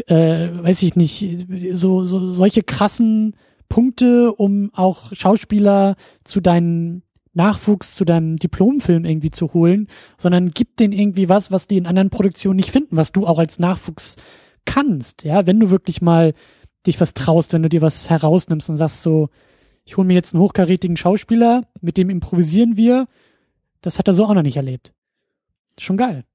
[0.07, 3.35] äh, weiß ich nicht, so, so solche krassen
[3.69, 7.03] Punkte, um auch Schauspieler zu deinen
[7.33, 11.85] Nachwuchs zu deinem Diplomfilm irgendwie zu holen, sondern gib denen irgendwie was, was die in
[11.85, 14.15] anderen Produktionen nicht finden, was du auch als Nachwuchs
[14.65, 16.33] kannst, ja, wenn du wirklich mal
[16.87, 19.29] dich was traust, wenn du dir was herausnimmst und sagst so,
[19.89, 23.07] ich hole mir jetzt einen hochkarätigen Schauspieler, mit dem improvisieren wir.
[23.81, 24.93] Das hat er so auch noch nicht erlebt.
[25.79, 26.25] Schon geil.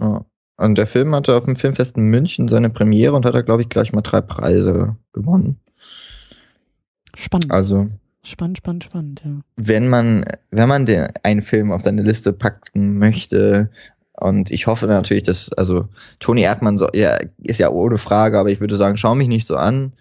[0.00, 0.24] Ja.
[0.56, 3.62] Und der Film hatte auf dem Filmfest in München seine Premiere und hat er, glaube
[3.62, 5.58] ich, gleich mal drei Preise gewonnen.
[7.16, 7.50] Spannend.
[7.50, 7.88] Also.
[8.22, 9.40] Spannend, spannend, spannend, ja.
[9.56, 13.70] Wenn man, wenn man den, einen Film auf seine Liste packen möchte,
[14.12, 15.88] und ich hoffe natürlich, dass, also
[16.20, 19.48] Toni Erdmann so, ja, ist ja ohne Frage, aber ich würde sagen, schau mich nicht
[19.48, 19.94] so an,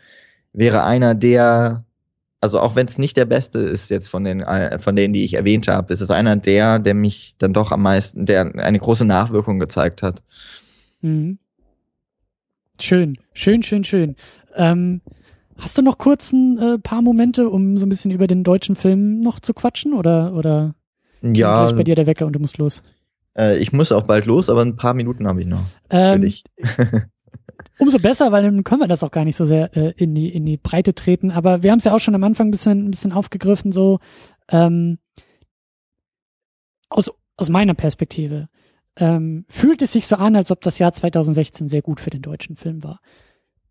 [0.53, 1.85] wäre einer der
[2.41, 5.23] also auch wenn es nicht der beste ist jetzt von den äh, von denen, die
[5.23, 8.79] ich erwähnt habe, ist es einer der, der mich dann doch am meisten, der eine
[8.79, 10.23] große Nachwirkung gezeigt hat.
[11.01, 11.39] Mhm.
[12.79, 14.15] Schön, schön, schön, schön.
[14.55, 15.01] Ähm,
[15.57, 18.77] hast du noch kurz ein äh, paar Momente, um so ein bisschen über den deutschen
[18.77, 20.75] Film noch zu quatschen oder oder
[21.21, 22.81] ja gleich bei dir der Wecker und du musst los?
[23.37, 26.19] Äh, ich muss auch bald los, aber ein paar Minuten habe ich noch ähm, für
[26.21, 26.43] dich.
[27.79, 30.29] Umso besser, weil dann können wir das auch gar nicht so sehr äh, in die
[30.29, 31.31] in die Breite treten.
[31.31, 33.99] Aber wir haben es ja auch schon am Anfang ein bisschen ein bisschen aufgegriffen so
[34.49, 34.99] ähm,
[36.89, 38.49] aus aus meiner Perspektive
[38.97, 42.21] ähm, fühlt es sich so an, als ob das Jahr 2016 sehr gut für den
[42.21, 42.99] deutschen Film war.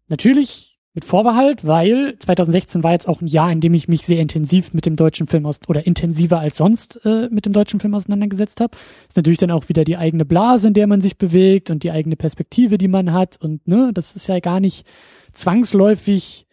[0.06, 4.18] Natürlich mit Vorbehalt, weil 2016 war jetzt auch ein Jahr, in dem ich mich sehr
[4.18, 7.94] intensiv mit dem deutschen Film aus oder intensiver als sonst äh, mit dem deutschen Film
[7.94, 8.76] auseinandergesetzt habe.
[9.06, 11.92] Ist natürlich dann auch wieder die eigene Blase, in der man sich bewegt und die
[11.92, 14.88] eigene Perspektive, die man hat und ne, das ist ja gar nicht
[15.34, 16.48] zwangsläufig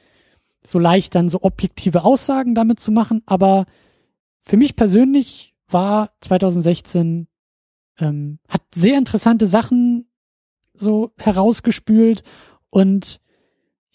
[0.64, 3.66] so leicht dann so objektive Aussagen damit zu machen, aber
[4.42, 7.26] für mich persönlich war 2016
[7.98, 10.06] ähm, hat sehr interessante Sachen
[10.76, 12.22] so herausgespült
[12.70, 13.20] und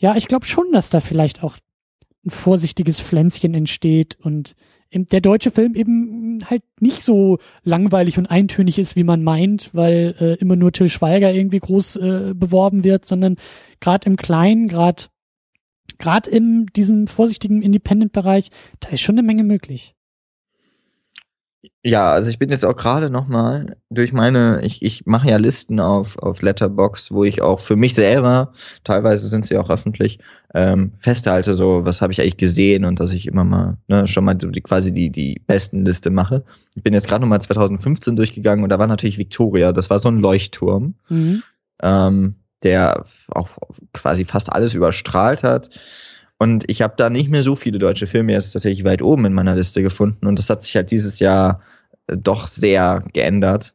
[0.00, 1.56] ja, ich glaube schon, dass da vielleicht auch
[2.24, 4.54] ein vorsichtiges Pflänzchen entsteht und
[4.92, 10.16] der deutsche Film eben halt nicht so langweilig und eintönig ist, wie man meint, weil
[10.18, 13.36] äh, immer nur Till Schweiger irgendwie groß äh, beworben wird, sondern
[13.78, 15.04] gerade im Kleinen, gerade
[15.98, 18.50] gerade in diesem vorsichtigen Independent-Bereich,
[18.80, 19.94] da ist schon eine Menge möglich.
[21.82, 25.78] Ja, also ich bin jetzt auch gerade nochmal durch meine, ich, ich mache ja Listen
[25.78, 30.20] auf, auf Letterbox, wo ich auch für mich selber, teilweise sind sie auch öffentlich,
[30.54, 34.24] ähm, festhalte, so was habe ich eigentlich gesehen und dass ich immer mal, ne, schon
[34.24, 36.44] mal die, quasi die, die besten Liste mache.
[36.76, 40.08] Ich bin jetzt gerade nochmal 2015 durchgegangen und da war natürlich Victoria, das war so
[40.08, 41.42] ein Leuchtturm, mhm.
[41.82, 43.50] ähm, der auch
[43.92, 45.68] quasi fast alles überstrahlt hat.
[46.42, 49.34] Und ich habe da nicht mehr so viele deutsche Filme jetzt tatsächlich weit oben in
[49.34, 50.26] meiner Liste gefunden.
[50.26, 51.60] Und das hat sich halt dieses Jahr
[52.06, 53.74] äh, doch sehr geändert.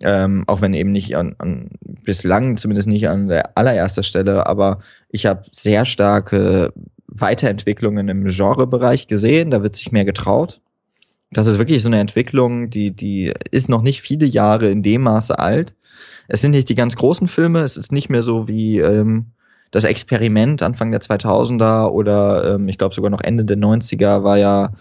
[0.00, 4.80] Ähm, auch wenn eben nicht an, an, bislang zumindest nicht an der allererster Stelle, aber
[5.10, 6.72] ich habe sehr starke
[7.08, 9.50] Weiterentwicklungen im Genrebereich gesehen.
[9.50, 10.62] Da wird sich mehr getraut.
[11.30, 15.02] Das ist wirklich so eine Entwicklung, die, die ist noch nicht viele Jahre in dem
[15.02, 15.74] Maße alt.
[16.26, 19.26] Es sind nicht die ganz großen Filme, es ist nicht mehr so wie ähm,
[19.74, 24.38] das Experiment Anfang der 2000er oder ähm, ich glaube sogar noch Ende der 90er war
[24.38, 24.72] ja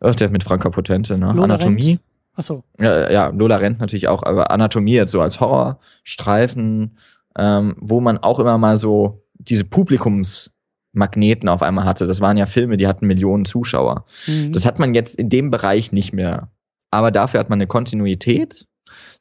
[0.00, 1.26] ach, der mit Franka Potente, ne?
[1.26, 2.00] Lola Anatomie.
[2.34, 2.64] Achso.
[2.80, 6.96] Ja, ja, Lola Rent natürlich auch, aber Anatomie jetzt so als Horrorstreifen,
[7.38, 12.06] ähm, wo man auch immer mal so diese Publikumsmagneten auf einmal hatte.
[12.06, 14.06] Das waren ja Filme, die hatten Millionen Zuschauer.
[14.26, 14.52] Mhm.
[14.52, 16.48] Das hat man jetzt in dem Bereich nicht mehr.
[16.90, 18.66] Aber dafür hat man eine Kontinuität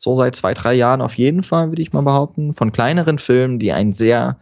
[0.06, 3.58] so seit zwei, drei Jahren auf jeden Fall, würde ich mal behaupten, von kleineren Filmen,
[3.58, 4.38] die ein sehr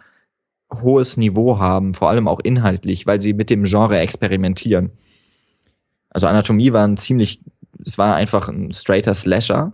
[0.81, 4.91] hohes Niveau haben, vor allem auch inhaltlich, weil sie mit dem Genre experimentieren.
[6.10, 7.40] Also Anatomie war ein ziemlich,
[7.85, 9.72] es war einfach ein straighter Slasher.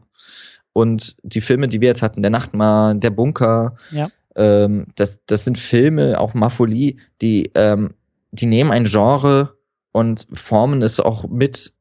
[0.73, 4.11] Und die Filme, die wir jetzt hatten, Der Nachtmar, Der Bunker, ja.
[4.35, 7.95] ähm, das, das sind Filme, auch Mafolie, die, ähm,
[8.29, 9.57] die nehmen ein Genre
[9.91, 11.73] und formen es auch mit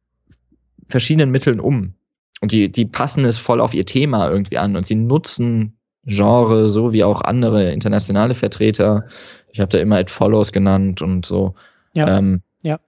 [0.88, 1.92] verschiedenen Mitteln um.
[2.40, 6.68] Und die, die passen es voll auf ihr Thema irgendwie an und sie nutzen Genre,
[6.68, 9.06] so wie auch andere internationale Vertreter.
[9.52, 11.54] Ich habe da immer It Follows genannt und so.
[11.92, 12.18] Ja.
[12.18, 12.80] Ähm, ja.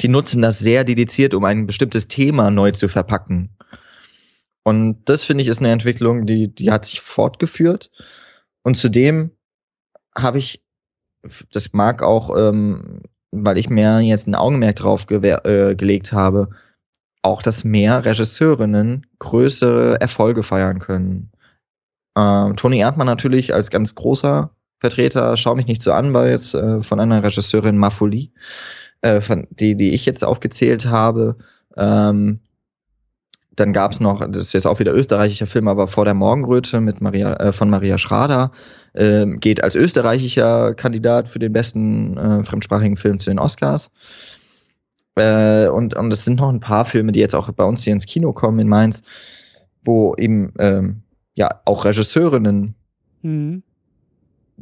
[0.00, 3.56] Die nutzen das sehr dediziert, um ein bestimmtes Thema neu zu verpacken.
[4.62, 7.90] Und das finde ich ist eine Entwicklung, die, die hat sich fortgeführt.
[8.62, 9.32] Und zudem
[10.14, 10.62] habe ich,
[11.50, 13.02] das mag auch, ähm,
[13.32, 16.50] weil ich mehr jetzt ein Augenmerk drauf äh, gelegt habe,
[17.22, 21.30] auch, dass mehr Regisseurinnen größere Erfolge feiern können.
[22.16, 26.54] Ähm, Toni Erdmann natürlich als ganz großer Vertreter, schau mich nicht so an, weil jetzt
[26.54, 28.32] äh, von einer Regisseurin Mafoli,
[29.02, 31.36] äh, von, die, die ich jetzt aufgezählt habe.
[31.76, 32.40] Ähm,
[33.56, 36.80] dann gab es noch, das ist jetzt auch wieder österreichischer Film, aber vor der Morgenröte
[36.80, 38.52] mit Maria, äh, von Maria Schrader,
[38.94, 43.90] äh, geht als österreichischer Kandidat für den besten äh, fremdsprachigen Film zu den Oscars.
[45.20, 47.92] Äh, und, und es sind noch ein paar Filme, die jetzt auch bei uns hier
[47.92, 49.02] ins Kino kommen in Mainz,
[49.84, 51.02] wo eben ähm,
[51.34, 52.74] ja auch Regisseurinnen
[53.22, 53.62] mhm.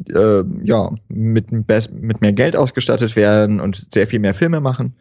[0.09, 4.95] äh, ja mit, mit mehr Geld ausgestattet werden und sehr viel mehr Filme machen,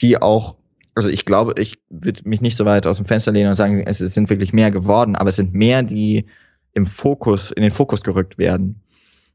[0.00, 0.56] die auch
[0.96, 3.82] also ich glaube, ich würde mich nicht so weit aus dem Fenster lehnen und sagen,
[3.86, 6.26] es sind wirklich mehr geworden, aber es sind mehr, die
[6.74, 8.80] im Fokus, in den Fokus gerückt werden.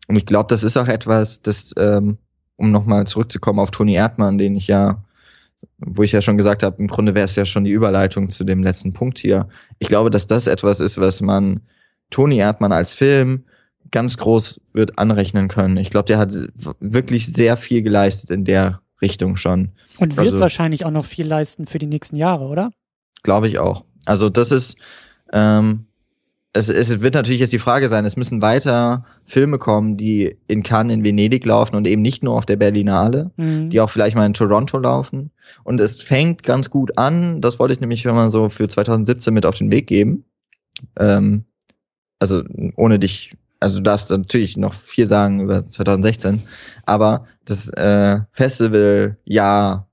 [0.08, 2.18] Und ich glaube, das ist auch etwas, das, ähm,
[2.58, 5.04] um nochmal zurückzukommen auf Toni Erdmann, den ich ja
[5.78, 8.44] wo ich ja schon gesagt habe, im Grunde wäre es ja schon die Überleitung zu
[8.44, 9.48] dem letzten Punkt hier.
[9.80, 11.62] Ich glaube, dass das etwas ist, was man
[12.10, 13.46] Toni Erdmann als Film
[13.92, 15.78] ganz groß wird anrechnen können.
[15.78, 16.34] Ich glaube, der hat
[16.80, 19.72] wirklich sehr viel geleistet in der Richtung schon.
[19.98, 22.72] Und wird also, wahrscheinlich auch noch viel leisten für die nächsten Jahre, oder?
[23.24, 23.86] Glaube ich auch.
[24.06, 24.78] Also das ist,
[25.34, 25.85] ähm,
[26.56, 30.64] es, es wird natürlich jetzt die Frage sein, es müssen weiter Filme kommen, die in
[30.64, 33.70] Cannes, in Venedig laufen und eben nicht nur auf der Berlinale, mhm.
[33.70, 35.32] die auch vielleicht mal in Toronto laufen.
[35.66, 39.34] Und es fängt ganz gut an, das wollte ich nämlich schon mal so für 2017
[39.34, 40.24] mit auf den Weg geben.
[40.98, 41.44] Ähm,
[42.20, 42.42] also
[42.78, 46.42] ohne dich, also du darfst natürlich noch viel sagen über 2016,
[46.86, 49.90] aber das äh, Festivaljahr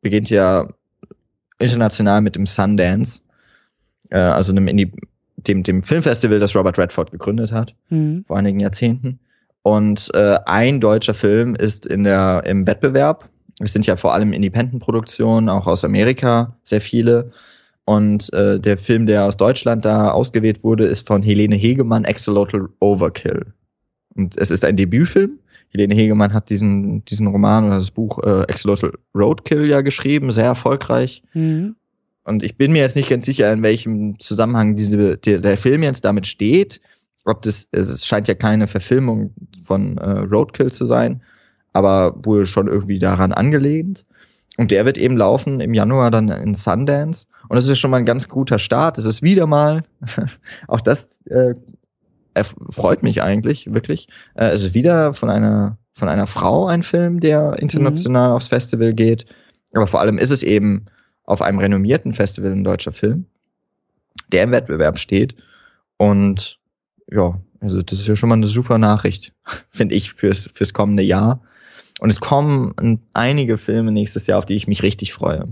[0.00, 0.66] beginnt ja
[1.60, 3.20] international mit dem Sundance,
[4.10, 4.90] äh, also einem Indie
[5.48, 8.24] dem, dem Filmfestival, das Robert Redford gegründet hat, mhm.
[8.26, 9.18] vor einigen Jahrzehnten.
[9.62, 13.28] Und äh, ein deutscher Film ist in der, im Wettbewerb.
[13.60, 17.30] Es sind ja vor allem Independent-Produktionen, auch aus Amerika, sehr viele.
[17.84, 22.68] Und äh, der Film, der aus Deutschland da ausgewählt wurde, ist von Helene Hegemann, Axolotl
[22.80, 23.46] Overkill.
[24.14, 25.38] Und es ist ein Debütfilm.
[25.70, 30.44] Helene Hegemann hat diesen, diesen Roman oder das Buch äh, Axolotl Roadkill ja geschrieben, sehr
[30.44, 31.22] erfolgreich.
[31.32, 31.76] Mhm.
[32.24, 35.82] Und ich bin mir jetzt nicht ganz sicher, in welchem Zusammenhang diese, der, der Film
[35.82, 36.80] jetzt damit steht.
[37.24, 41.22] Ob das, es scheint ja keine Verfilmung von äh, Roadkill zu sein,
[41.72, 44.04] aber wohl schon irgendwie daran angelehnt.
[44.58, 47.26] Und der wird eben laufen im Januar dann in Sundance.
[47.48, 48.98] Und das ist schon mal ein ganz guter Start.
[48.98, 49.84] Es ist wieder mal,
[50.68, 51.54] auch das äh,
[52.44, 54.08] freut mich eigentlich, wirklich.
[54.34, 58.36] Äh, es ist wieder von einer, von einer Frau ein Film, der international mhm.
[58.36, 59.26] aufs Festival geht.
[59.74, 60.86] Aber vor allem ist es eben
[61.24, 63.26] auf einem renommierten Festival ein deutscher Film,
[64.30, 65.36] der im Wettbewerb steht.
[65.96, 66.58] Und
[67.10, 69.32] ja, also das ist ja schon mal eine super Nachricht,
[69.70, 71.42] finde ich, fürs, fürs kommende Jahr.
[72.00, 75.48] Und es kommen einige Filme nächstes Jahr, auf die ich mich richtig freue.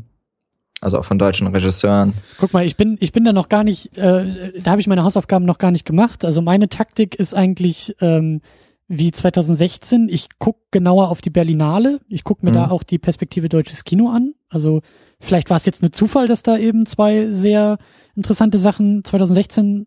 [0.80, 2.14] Also auch von deutschen Regisseuren.
[2.38, 5.05] Guck mal, ich bin, ich bin da noch gar nicht, äh, da habe ich meine
[5.05, 6.24] Hausaufgaben noch gar nicht gemacht.
[6.24, 8.40] Also meine Taktik ist eigentlich, ähm,
[8.90, 10.09] wie 2016.
[10.10, 12.01] Ich gucke genauer auf die Berlinale.
[12.09, 12.56] Ich gucke mir mhm.
[12.56, 14.34] da auch die Perspektive deutsches Kino an.
[14.48, 14.82] Also
[15.20, 17.78] vielleicht war es jetzt nur Zufall, dass da eben zwei sehr
[18.16, 19.86] interessante Sachen 2016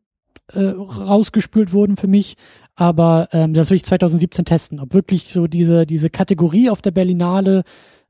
[0.54, 2.36] äh, rausgespült wurden für mich.
[2.76, 6.92] Aber ähm, das will ich 2017 testen, ob wirklich so diese, diese Kategorie auf der
[6.92, 7.64] Berlinale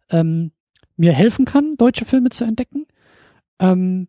[0.09, 0.51] ähm,
[0.95, 2.85] mir helfen kann, deutsche Filme zu entdecken.
[3.59, 4.07] Ähm,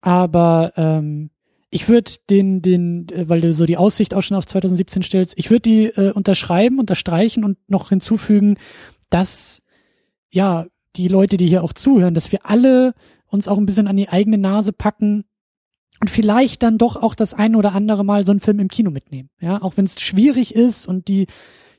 [0.00, 1.30] aber ähm,
[1.70, 5.34] ich würde den, den, äh, weil du so die Aussicht auch schon auf 2017 stellst,
[5.36, 8.56] ich würde die äh, unterschreiben, unterstreichen und noch hinzufügen,
[9.10, 9.62] dass
[10.30, 10.66] ja
[10.96, 12.94] die Leute, die hier auch zuhören, dass wir alle
[13.28, 15.24] uns auch ein bisschen an die eigene Nase packen
[16.00, 18.90] und vielleicht dann doch auch das ein oder andere Mal so einen Film im Kino
[18.90, 19.30] mitnehmen.
[19.40, 21.26] Ja, auch wenn es schwierig ist und die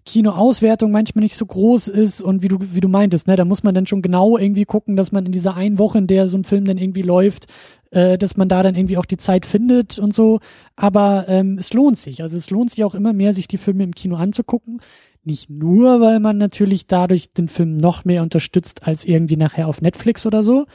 [0.06, 3.64] Kinoauswertung manchmal nicht so groß ist und wie du, wie du meintest, ne, da muss
[3.64, 6.38] man dann schon genau irgendwie gucken, dass man in dieser einen Woche, in der so
[6.38, 7.48] ein Film dann irgendwie läuft,
[7.92, 10.40] äh, dass man da dann irgendwie auch die Zeit findet und so.
[10.76, 12.24] Aber ähm, es lohnt sich.
[12.24, 14.80] Also es lohnt sich auch immer mehr, sich die Filme im Kino anzugucken.
[15.28, 19.82] Nicht nur, weil man natürlich dadurch den Film noch mehr unterstützt als irgendwie nachher auf
[19.82, 20.68] Netflix oder so,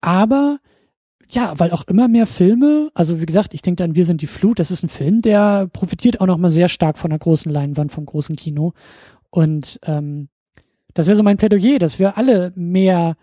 [0.00, 0.58] aber
[1.28, 4.26] ja, weil auch immer mehr Filme, also wie gesagt, ich denke an Wir sind die
[4.26, 7.92] Flut, das ist ein Film, der profitiert auch nochmal sehr stark von der großen Leinwand,
[7.92, 8.72] vom großen Kino.
[9.30, 10.28] Und ähm,
[10.92, 13.16] das wäre so mein Plädoyer, dass wir alle mehr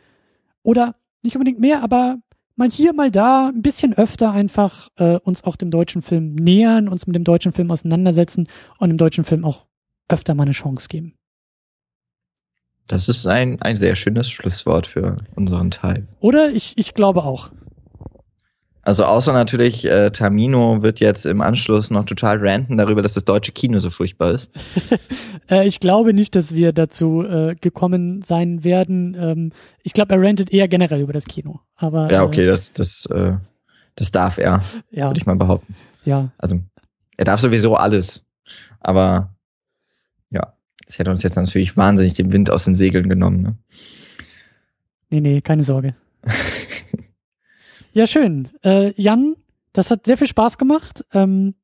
[0.64, 2.20] oder nicht unbedingt mehr, aber
[2.56, 6.88] mal hier, mal da, ein bisschen öfter einfach äh, uns auch dem deutschen Film nähern,
[6.88, 8.48] uns mit dem deutschen Film auseinandersetzen
[8.78, 9.66] und dem deutschen Film auch
[10.10, 11.14] öfter mal eine Chance geben.
[12.88, 16.08] Das ist ein, ein sehr schönes Schlusswort für unseren Teil.
[16.20, 16.50] Oder?
[16.50, 17.52] Ich, ich glaube auch.
[18.88, 23.26] Also außer natürlich, äh, Tamino wird jetzt im Anschluss noch total ranten darüber, dass das
[23.26, 24.50] deutsche Kino so furchtbar ist.
[25.50, 29.18] äh, ich glaube nicht, dass wir dazu äh, gekommen sein werden.
[29.20, 29.52] Ähm,
[29.84, 31.60] ich glaube, er rantet eher generell über das Kino.
[31.76, 33.34] Aber ja, okay, äh, das das äh,
[33.98, 35.08] das darf er, ja.
[35.08, 35.76] würde ich mal behaupten.
[36.06, 36.32] Ja.
[36.38, 36.62] Also
[37.18, 38.26] er darf sowieso alles,
[38.80, 39.36] aber
[40.88, 43.42] das hätte uns jetzt natürlich wahnsinnig den Wind aus den Segeln genommen.
[43.42, 43.56] Ne?
[45.10, 45.96] Nee, nee, keine Sorge.
[47.94, 48.50] Ja, schön.
[48.64, 49.36] Äh, Jan,
[49.74, 51.04] das hat sehr viel Spaß gemacht.
[51.14, 51.56] Ähm,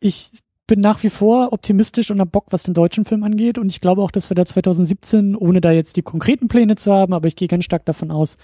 [0.00, 0.28] ich
[0.66, 3.56] bin nach wie vor optimistisch und hab Bock, was den deutschen Film angeht.
[3.56, 6.92] Und ich glaube auch, dass wir da 2017, ohne da jetzt die konkreten Pläne zu
[6.92, 8.36] haben, aber ich gehe ganz stark davon aus,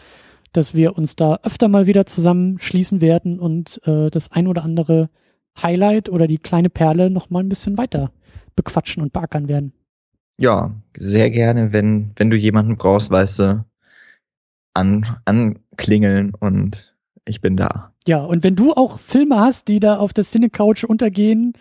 [0.53, 5.11] dass wir uns da öfter mal wieder zusammenschließen werden und äh, das ein oder andere
[5.61, 8.11] Highlight oder die kleine Perle noch mal ein bisschen weiter
[8.57, 9.73] bequatschen und beackern werden.
[10.39, 13.65] Ja, sehr gerne, wenn, wenn du jemanden brauchst, weißt du,
[14.75, 16.95] an, anklingeln und
[17.25, 17.93] ich bin da.
[18.07, 21.55] Ja, und wenn du auch Filme hast, die da auf der Cine-Couch untergehen,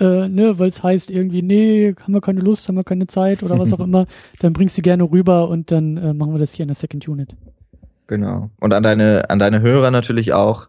[0.00, 3.42] äh, ne, weil es heißt irgendwie, nee, haben wir keine Lust, haben wir keine Zeit
[3.42, 4.06] oder was auch immer,
[4.40, 7.06] dann bringst du gerne rüber und dann äh, machen wir das hier in der Second
[7.06, 7.36] Unit.
[8.06, 8.50] Genau.
[8.60, 10.68] Und an deine, an deine Hörer natürlich auch,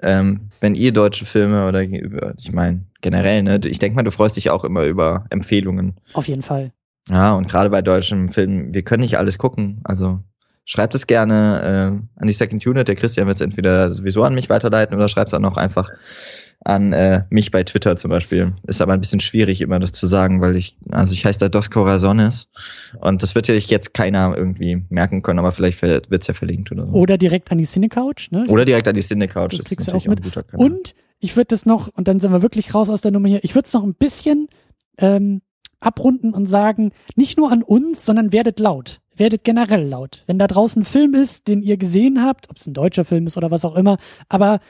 [0.00, 4.10] ähm, wenn ihr deutsche Filme oder über, ich meine, generell, ne, ich denke mal, du
[4.10, 5.94] freust dich auch immer über Empfehlungen.
[6.12, 6.72] Auf jeden Fall.
[7.08, 9.80] Ja, und gerade bei deutschen Filmen, wir können nicht alles gucken.
[9.84, 10.20] Also
[10.64, 12.86] schreibt es gerne äh, an die Second Unit.
[12.86, 15.90] Der Christian wird es entweder sowieso an mich weiterleiten oder schreibt es auch noch einfach
[16.64, 18.54] an äh, mich bei Twitter zum Beispiel.
[18.66, 21.48] Ist aber ein bisschen schwierig, immer das zu sagen, weil ich, also ich heiße da
[21.48, 22.48] Dos Corazones
[23.00, 26.72] und das wird ja jetzt keiner irgendwie merken können, aber vielleicht wird es ja verlinkt
[26.72, 26.92] oder so.
[26.92, 28.46] Oder direkt an die Cinecouch, ne?
[28.48, 29.50] Oder direkt an die Cinecouch.
[29.50, 30.20] Das, das kriegst du auch mit.
[30.36, 33.28] Auch und ich würde das noch, und dann sind wir wirklich raus aus der Nummer
[33.28, 34.48] hier, ich würde es noch ein bisschen
[34.98, 35.42] ähm,
[35.80, 40.22] abrunden und sagen, nicht nur an uns, sondern werdet laut werdet generell laut.
[40.26, 43.26] Wenn da draußen ein Film ist, den ihr gesehen habt, ob es ein deutscher Film
[43.26, 43.98] ist oder was auch immer,
[44.28, 44.60] aber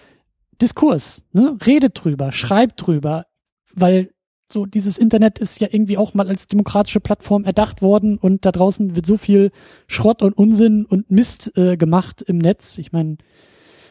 [0.61, 1.57] Diskurs, ne?
[1.65, 3.27] Redet drüber, schreibt drüber,
[3.75, 4.11] weil
[4.51, 8.53] so dieses Internet ist ja irgendwie auch mal als demokratische Plattform erdacht worden und da
[8.53, 9.51] draußen wird so viel
[9.87, 12.79] Schrott und Unsinn und Mist äh, gemacht im Netz.
[12.79, 13.19] Ich meine,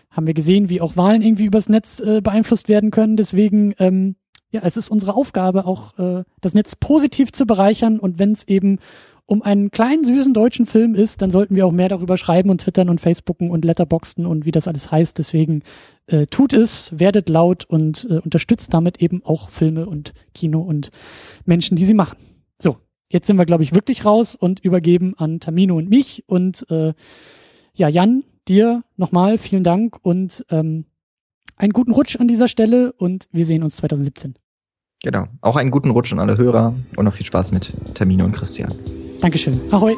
[0.09, 3.17] haben wir gesehen, wie auch Wahlen irgendwie übers Netz äh, beeinflusst werden können.
[3.17, 4.15] Deswegen, ähm,
[4.49, 8.47] ja, es ist unsere Aufgabe, auch äh, das Netz positiv zu bereichern und wenn es
[8.47, 8.79] eben
[9.27, 12.61] um einen kleinen, süßen deutschen Film ist, dann sollten wir auch mehr darüber schreiben und
[12.61, 15.17] twittern und facebooken und letterboxen und wie das alles heißt.
[15.17, 15.63] Deswegen
[16.07, 20.89] äh, tut es, werdet laut und äh, unterstützt damit eben auch Filme und Kino und
[21.45, 22.17] Menschen, die sie machen.
[22.61, 22.77] So,
[23.09, 26.23] jetzt sind wir, glaube ich, wirklich raus und übergeben an Tamino und mich.
[26.27, 26.93] Und äh,
[27.73, 30.85] ja, Jan, dir nochmal vielen Dank und ähm,
[31.55, 34.35] einen guten Rutsch an dieser Stelle und wir sehen uns 2017.
[35.03, 35.25] Genau.
[35.41, 38.73] Auch einen guten Rutsch an alle Hörer und noch viel Spaß mit Tamino und Christian.
[39.21, 39.59] Dankeschön.
[39.71, 39.95] Ahoi.